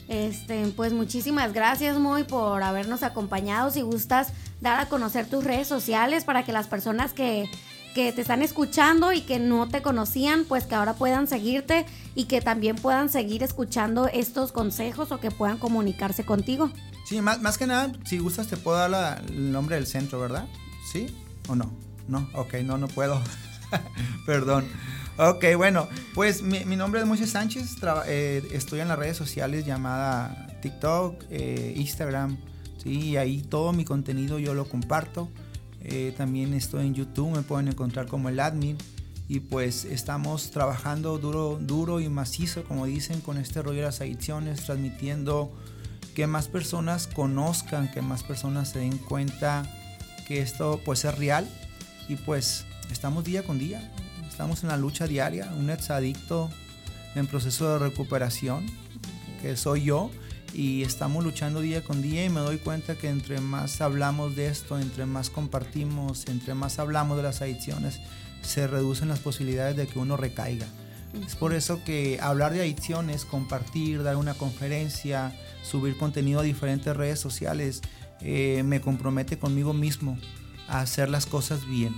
Este, 0.08 0.66
pues 0.76 0.92
muchísimas 0.92 1.52
gracias, 1.52 1.96
Muy, 1.96 2.24
por 2.24 2.64
habernos 2.64 3.04
acompañado. 3.04 3.70
Si 3.70 3.80
gustas 3.82 4.32
dar 4.60 4.80
a 4.80 4.88
conocer 4.88 5.26
tus 5.26 5.44
redes 5.44 5.68
sociales 5.68 6.24
para 6.24 6.44
que 6.44 6.52
las 6.52 6.66
personas 6.66 7.12
que, 7.12 7.48
que 7.94 8.12
te 8.12 8.20
están 8.20 8.42
escuchando 8.42 9.12
y 9.12 9.22
que 9.22 9.38
no 9.38 9.68
te 9.68 9.80
conocían, 9.80 10.44
pues 10.44 10.64
que 10.64 10.74
ahora 10.74 10.94
puedan 10.94 11.26
seguirte 11.26 11.86
y 12.14 12.24
que 12.24 12.40
también 12.40 12.76
puedan 12.76 13.08
seguir 13.08 13.42
escuchando 13.42 14.08
estos 14.08 14.52
consejos 14.52 15.12
o 15.12 15.20
que 15.20 15.30
puedan 15.30 15.58
comunicarse 15.58 16.24
contigo. 16.24 16.70
Sí, 17.06 17.20
más, 17.20 17.40
más 17.40 17.56
que 17.56 17.66
nada, 17.66 17.92
si 18.04 18.18
gustas 18.18 18.48
te 18.48 18.56
puedo 18.56 18.76
dar 18.76 19.22
el 19.28 19.52
nombre 19.52 19.76
del 19.76 19.86
centro, 19.86 20.20
¿verdad? 20.20 20.46
¿Sí 20.92 21.06
o 21.48 21.54
no? 21.54 21.70
No, 22.08 22.28
ok, 22.34 22.54
no, 22.64 22.78
no 22.78 22.88
puedo. 22.88 23.22
Perdón. 24.26 24.66
Ok, 25.16 25.44
bueno, 25.56 25.88
pues 26.12 26.42
mi, 26.42 26.64
nombre 26.76 27.00
es 27.00 27.06
Moisés 27.06 27.30
Sánchez, 27.30 27.76
eh, 28.06 28.42
estoy 28.52 28.80
en 28.80 28.88
las 28.88 28.98
redes 28.98 29.16
sociales 29.16 29.64
llamada 29.64 30.48
TikTok, 30.60 31.22
eh, 31.30 31.72
Instagram, 31.76 32.36
¿sí? 32.82 33.10
y 33.10 33.16
ahí 33.16 33.42
todo 33.42 33.72
mi 33.72 33.84
contenido 33.84 34.40
yo 34.40 34.54
lo 34.54 34.68
comparto. 34.68 35.30
Eh, 35.84 36.14
también 36.16 36.54
estoy 36.54 36.86
en 36.86 36.94
YouTube, 36.94 37.36
me 37.36 37.42
pueden 37.42 37.68
encontrar 37.68 38.06
como 38.06 38.28
el 38.28 38.40
admin. 38.40 38.76
Y 39.28 39.40
pues 39.40 39.84
estamos 39.84 40.50
trabajando 40.50 41.18
duro, 41.18 41.58
duro 41.60 42.00
y 42.00 42.08
macizo, 42.08 42.64
como 42.64 42.86
dicen, 42.86 43.20
con 43.20 43.38
este 43.38 43.62
rollo 43.62 43.78
de 43.78 43.84
las 43.84 44.00
adicciones, 44.00 44.64
transmitiendo 44.64 45.50
que 46.14 46.26
más 46.26 46.48
personas 46.48 47.06
conozcan, 47.06 47.90
que 47.90 48.02
más 48.02 48.22
personas 48.22 48.70
se 48.70 48.80
den 48.80 48.98
cuenta 48.98 49.64
que 50.28 50.40
esto 50.40 50.80
pues 50.84 51.04
es 51.04 51.16
real. 51.16 51.48
Y 52.08 52.16
pues 52.16 52.66
estamos 52.90 53.24
día 53.24 53.42
con 53.42 53.58
día. 53.58 53.90
Estamos 54.28 54.62
en 54.62 54.68
la 54.68 54.76
lucha 54.76 55.06
diaria, 55.06 55.50
un 55.56 55.70
ex 55.70 55.90
adicto 55.90 56.50
en 57.14 57.26
proceso 57.26 57.72
de 57.72 57.78
recuperación, 57.78 58.66
que 59.40 59.56
soy 59.56 59.84
yo, 59.84 60.10
y 60.54 60.82
estamos 60.82 61.24
luchando 61.24 61.60
día 61.60 61.82
con 61.82 62.00
día 62.00 62.24
y 62.24 62.30
me 62.30 62.40
doy 62.40 62.58
cuenta 62.58 62.96
que 62.96 63.08
entre 63.08 63.40
más 63.40 63.80
hablamos 63.80 64.36
de 64.36 64.46
esto, 64.46 64.78
entre 64.78 65.04
más 65.04 65.28
compartimos, 65.28 66.26
entre 66.28 66.54
más 66.54 66.78
hablamos 66.78 67.16
de 67.16 67.24
las 67.24 67.42
adicciones, 67.42 68.00
se 68.42 68.66
reducen 68.66 69.08
las 69.08 69.18
posibilidades 69.18 69.76
de 69.76 69.88
que 69.88 69.98
uno 69.98 70.16
recaiga. 70.16 70.66
Es 71.26 71.34
por 71.34 71.54
eso 71.54 71.82
que 71.84 72.18
hablar 72.20 72.52
de 72.52 72.60
adicciones, 72.60 73.24
compartir, 73.24 74.02
dar 74.02 74.16
una 74.16 74.34
conferencia, 74.34 75.32
subir 75.62 75.96
contenido 75.96 76.40
a 76.40 76.44
diferentes 76.44 76.96
redes 76.96 77.18
sociales, 77.18 77.82
eh, 78.20 78.62
me 78.64 78.80
compromete 78.80 79.38
conmigo 79.38 79.72
mismo 79.72 80.18
a 80.68 80.80
hacer 80.80 81.08
las 81.08 81.26
cosas 81.26 81.66
bien. 81.66 81.94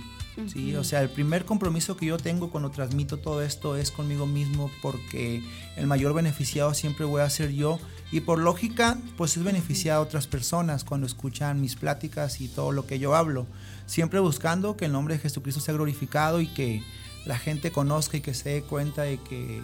¿Sí? 0.51 0.75
O 0.75 0.83
sea, 0.83 1.01
el 1.01 1.09
primer 1.09 1.45
compromiso 1.45 1.97
que 1.97 2.05
yo 2.05 2.17
tengo 2.17 2.49
cuando 2.49 2.69
transmito 2.69 3.17
todo 3.17 3.41
esto 3.41 3.75
es 3.75 3.91
conmigo 3.91 4.25
mismo 4.25 4.71
porque 4.81 5.43
el 5.75 5.87
mayor 5.87 6.13
beneficiado 6.13 6.73
siempre 6.73 7.05
voy 7.05 7.21
a 7.21 7.29
ser 7.29 7.51
yo 7.51 7.79
y 8.11 8.21
por 8.21 8.39
lógica 8.39 8.97
pues 9.17 9.35
es 9.37 9.43
beneficiado 9.43 10.01
a 10.01 10.03
otras 10.03 10.27
personas 10.27 10.83
cuando 10.83 11.07
escuchan 11.07 11.61
mis 11.61 11.75
pláticas 11.75 12.39
y 12.41 12.47
todo 12.47 12.71
lo 12.71 12.85
que 12.85 12.99
yo 12.99 13.15
hablo. 13.15 13.47
Siempre 13.85 14.19
buscando 14.19 14.77
que 14.77 14.85
el 14.85 14.91
nombre 14.91 15.15
de 15.15 15.21
Jesucristo 15.21 15.61
sea 15.61 15.73
glorificado 15.73 16.41
y 16.41 16.47
que 16.47 16.83
la 17.25 17.37
gente 17.37 17.71
conozca 17.71 18.17
y 18.17 18.21
que 18.21 18.33
se 18.33 18.49
dé 18.49 18.61
cuenta 18.61 19.03
de 19.03 19.17
que 19.17 19.61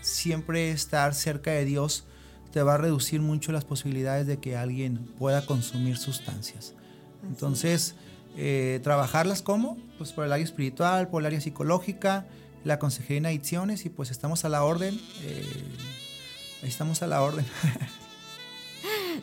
siempre 0.00 0.70
estar 0.70 1.14
cerca 1.14 1.50
de 1.50 1.64
Dios 1.64 2.04
te 2.52 2.62
va 2.62 2.74
a 2.74 2.78
reducir 2.78 3.20
mucho 3.20 3.52
las 3.52 3.64
posibilidades 3.64 4.26
de 4.26 4.38
que 4.38 4.56
alguien 4.56 4.98
pueda 5.18 5.44
consumir 5.44 5.98
sustancias. 5.98 6.74
Entonces, 7.28 7.96
eh, 8.36 8.80
trabajarlas 8.82 9.40
como, 9.40 9.78
pues 9.96 10.12
por 10.12 10.26
el 10.26 10.32
área 10.32 10.44
espiritual, 10.44 11.08
por 11.08 11.22
el 11.22 11.26
área 11.26 11.40
psicológica, 11.40 12.26
la 12.64 12.78
consejería 12.78 13.18
en 13.18 13.26
adicciones 13.26 13.86
y 13.86 13.88
pues 13.88 14.10
estamos 14.10 14.44
a 14.44 14.50
la 14.50 14.62
orden. 14.62 15.00
Eh, 15.22 15.64
estamos 16.62 17.02
a 17.02 17.06
la 17.06 17.22
orden. 17.22 17.46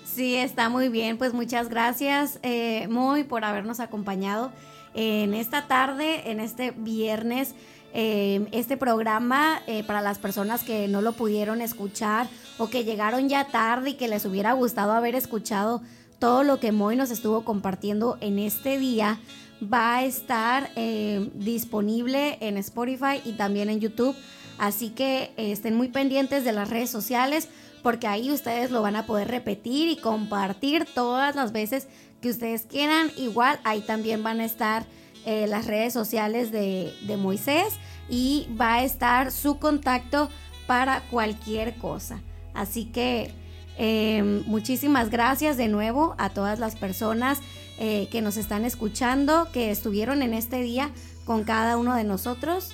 Sí, 0.06 0.36
está 0.36 0.70
muy 0.70 0.90
bien. 0.90 1.18
Pues 1.18 1.34
muchas 1.34 1.70
gracias, 1.70 2.40
eh, 2.44 2.88
Muy, 2.90 3.24
por 3.24 3.46
habernos 3.46 3.80
acompañado 3.80 4.52
en 4.96 5.34
esta 5.34 5.68
tarde, 5.68 6.30
en 6.32 6.40
este 6.40 6.72
viernes. 6.72 7.56
este 7.94 8.76
programa 8.76 9.62
para 9.88 10.02
las 10.02 10.18
personas 10.18 10.64
que 10.64 10.88
no 10.88 11.02
lo 11.02 11.14
pudieron 11.14 11.62
escuchar 11.62 12.28
o 12.58 12.70
que 12.70 12.84
llegaron 12.84 13.30
ya 13.30 13.48
tarde 13.48 13.92
y 13.92 13.94
que 13.94 14.08
les 14.08 14.26
hubiera 14.26 14.54
gustado 14.54 14.94
haber 14.94 15.16
escuchado 15.16 15.82
todo 16.20 16.44
lo 16.44 16.60
que 16.60 16.72
Moy 16.72 16.96
nos 16.96 17.12
estuvo 17.12 17.44
compartiendo 17.44 18.18
en 18.22 18.40
este 18.40 18.78
día 18.78 19.20
va 19.62 19.98
a 19.98 20.04
estar 20.04 20.70
eh, 20.76 21.30
disponible 21.34 22.38
en 22.42 22.58
Spotify 22.58 23.22
y 23.24 23.34
también 23.34 23.70
en 23.70 23.80
YouTube. 23.80 24.16
Así 24.58 24.90
que 24.90 25.32
eh, 25.38 25.52
estén 25.52 25.76
muy 25.76 25.90
pendientes 25.90 26.44
de 26.44 26.52
las 26.52 26.70
redes 26.70 26.90
sociales 26.90 27.50
porque 27.82 28.08
ahí 28.08 28.32
ustedes 28.32 28.72
lo 28.72 28.82
van 28.82 28.96
a 28.96 29.06
poder 29.06 29.28
repetir 29.28 29.90
y 29.90 29.98
compartir 29.98 30.86
todas 30.86 31.36
las 31.36 31.52
veces 31.52 31.88
que 32.22 32.30
ustedes 32.30 32.66
quieran. 32.66 33.12
Igual 33.18 33.60
ahí 33.64 33.82
también 33.82 34.24
van 34.24 34.40
a 34.40 34.46
estar 34.46 34.86
eh, 35.26 35.48
las 35.48 35.68
redes 35.68 35.94
sociales 35.94 36.52
de, 36.52 36.94
de 37.06 37.18
Moisés 37.18 37.76
y 38.10 38.48
va 38.60 38.76
a 38.76 38.84
estar 38.84 39.32
su 39.32 39.60
contacto 39.60 40.30
para 40.68 41.02
cualquier 41.10 41.76
cosa. 41.76 42.22
Así 42.54 42.86
que 42.86 43.34
Em, 43.78 44.44
muchísimas 44.46 45.10
gracias 45.10 45.58
de 45.58 45.68
nuevo 45.68 46.16
a 46.18 46.30
todas 46.30 46.60
las 46.60 46.76
personas 46.76 47.40
eh, 47.80 48.08
que 48.12 48.22
nos 48.22 48.38
están 48.38 48.66
escuchando, 48.66 49.50
que 49.52 49.72
estuvieron 49.72 50.22
en 50.22 50.34
este 50.34 50.62
día 50.62 50.92
con 51.26 51.44
cada 51.44 51.78
uno 51.78 51.96
de 51.96 52.04
nosotros. 52.04 52.72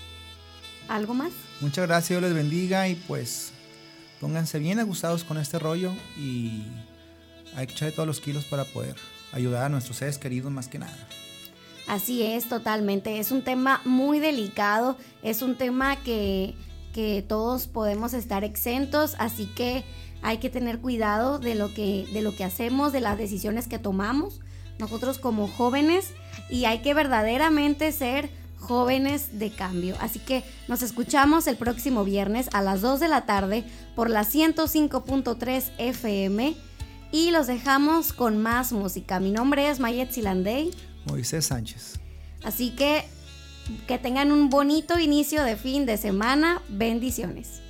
¿Algo 0.87 1.13
más? 1.13 1.31
Muchas 1.61 1.87
gracias, 1.87 2.09
Dios 2.09 2.21
les 2.21 2.33
bendiga 2.33 2.87
y 2.87 2.95
pues 2.95 3.53
pónganse 4.19 4.59
bien 4.59 4.79
agustados 4.79 5.23
con 5.23 5.37
este 5.37 5.59
rollo 5.59 5.93
y 6.17 6.63
hay 7.55 7.67
que 7.67 7.73
echarle 7.73 7.95
todos 7.95 8.07
los 8.07 8.19
kilos 8.19 8.45
para 8.45 8.65
poder 8.65 8.95
ayudar 9.31 9.65
a 9.65 9.69
nuestros 9.69 9.97
seres 9.97 10.17
queridos 10.17 10.51
más 10.51 10.67
que 10.67 10.79
nada. 10.79 11.07
Así 11.87 12.23
es, 12.23 12.47
totalmente. 12.47 13.19
Es 13.19 13.31
un 13.31 13.41
tema 13.41 13.81
muy 13.83 14.19
delicado, 14.19 14.97
es 15.23 15.41
un 15.41 15.55
tema 15.55 15.95
que, 16.03 16.55
que 16.93 17.23
todos 17.27 17.67
podemos 17.67 18.13
estar 18.13 18.43
exentos, 18.43 19.15
así 19.17 19.45
que 19.47 19.83
hay 20.21 20.37
que 20.37 20.49
tener 20.49 20.79
cuidado 20.79 21.39
de 21.39 21.55
lo 21.55 21.73
que, 21.73 22.07
de 22.13 22.21
lo 22.21 22.35
que 22.35 22.43
hacemos, 22.43 22.91
de 22.91 23.01
las 23.01 23.17
decisiones 23.17 23.67
que 23.67 23.79
tomamos 23.79 24.41
nosotros 24.79 25.19
como 25.19 25.47
jóvenes 25.47 26.13
y 26.49 26.65
hay 26.65 26.79
que 26.79 26.93
verdaderamente 26.93 27.91
ser 27.91 28.29
jóvenes 28.57 29.39
de 29.39 29.51
cambio. 29.51 29.95
Así 29.99 30.19
que 30.19 30.43
nos 30.67 30.81
escuchamos 30.81 31.47
el 31.47 31.57
próximo 31.57 32.03
viernes 32.03 32.49
a 32.53 32.61
las 32.61 32.81
2 32.81 32.99
de 32.99 33.07
la 33.07 33.25
tarde 33.25 33.63
por 33.95 34.09
la 34.09 34.21
105.3 34.21 35.71
FM 35.77 36.55
y 37.11 37.31
los 37.31 37.47
dejamos 37.47 38.13
con 38.13 38.37
más 38.41 38.71
música. 38.71 39.19
Mi 39.19 39.31
nombre 39.31 39.69
es 39.69 39.79
Mayet 39.79 40.11
Silandey. 40.11 40.71
Moisés 41.05 41.45
Sánchez. 41.45 41.99
Así 42.43 42.71
que 42.71 43.05
que 43.87 43.99
tengan 43.99 44.31
un 44.31 44.49
bonito 44.49 44.97
inicio 44.97 45.43
de 45.43 45.55
fin 45.55 45.85
de 45.85 45.97
semana. 45.97 46.61
Bendiciones. 46.69 47.61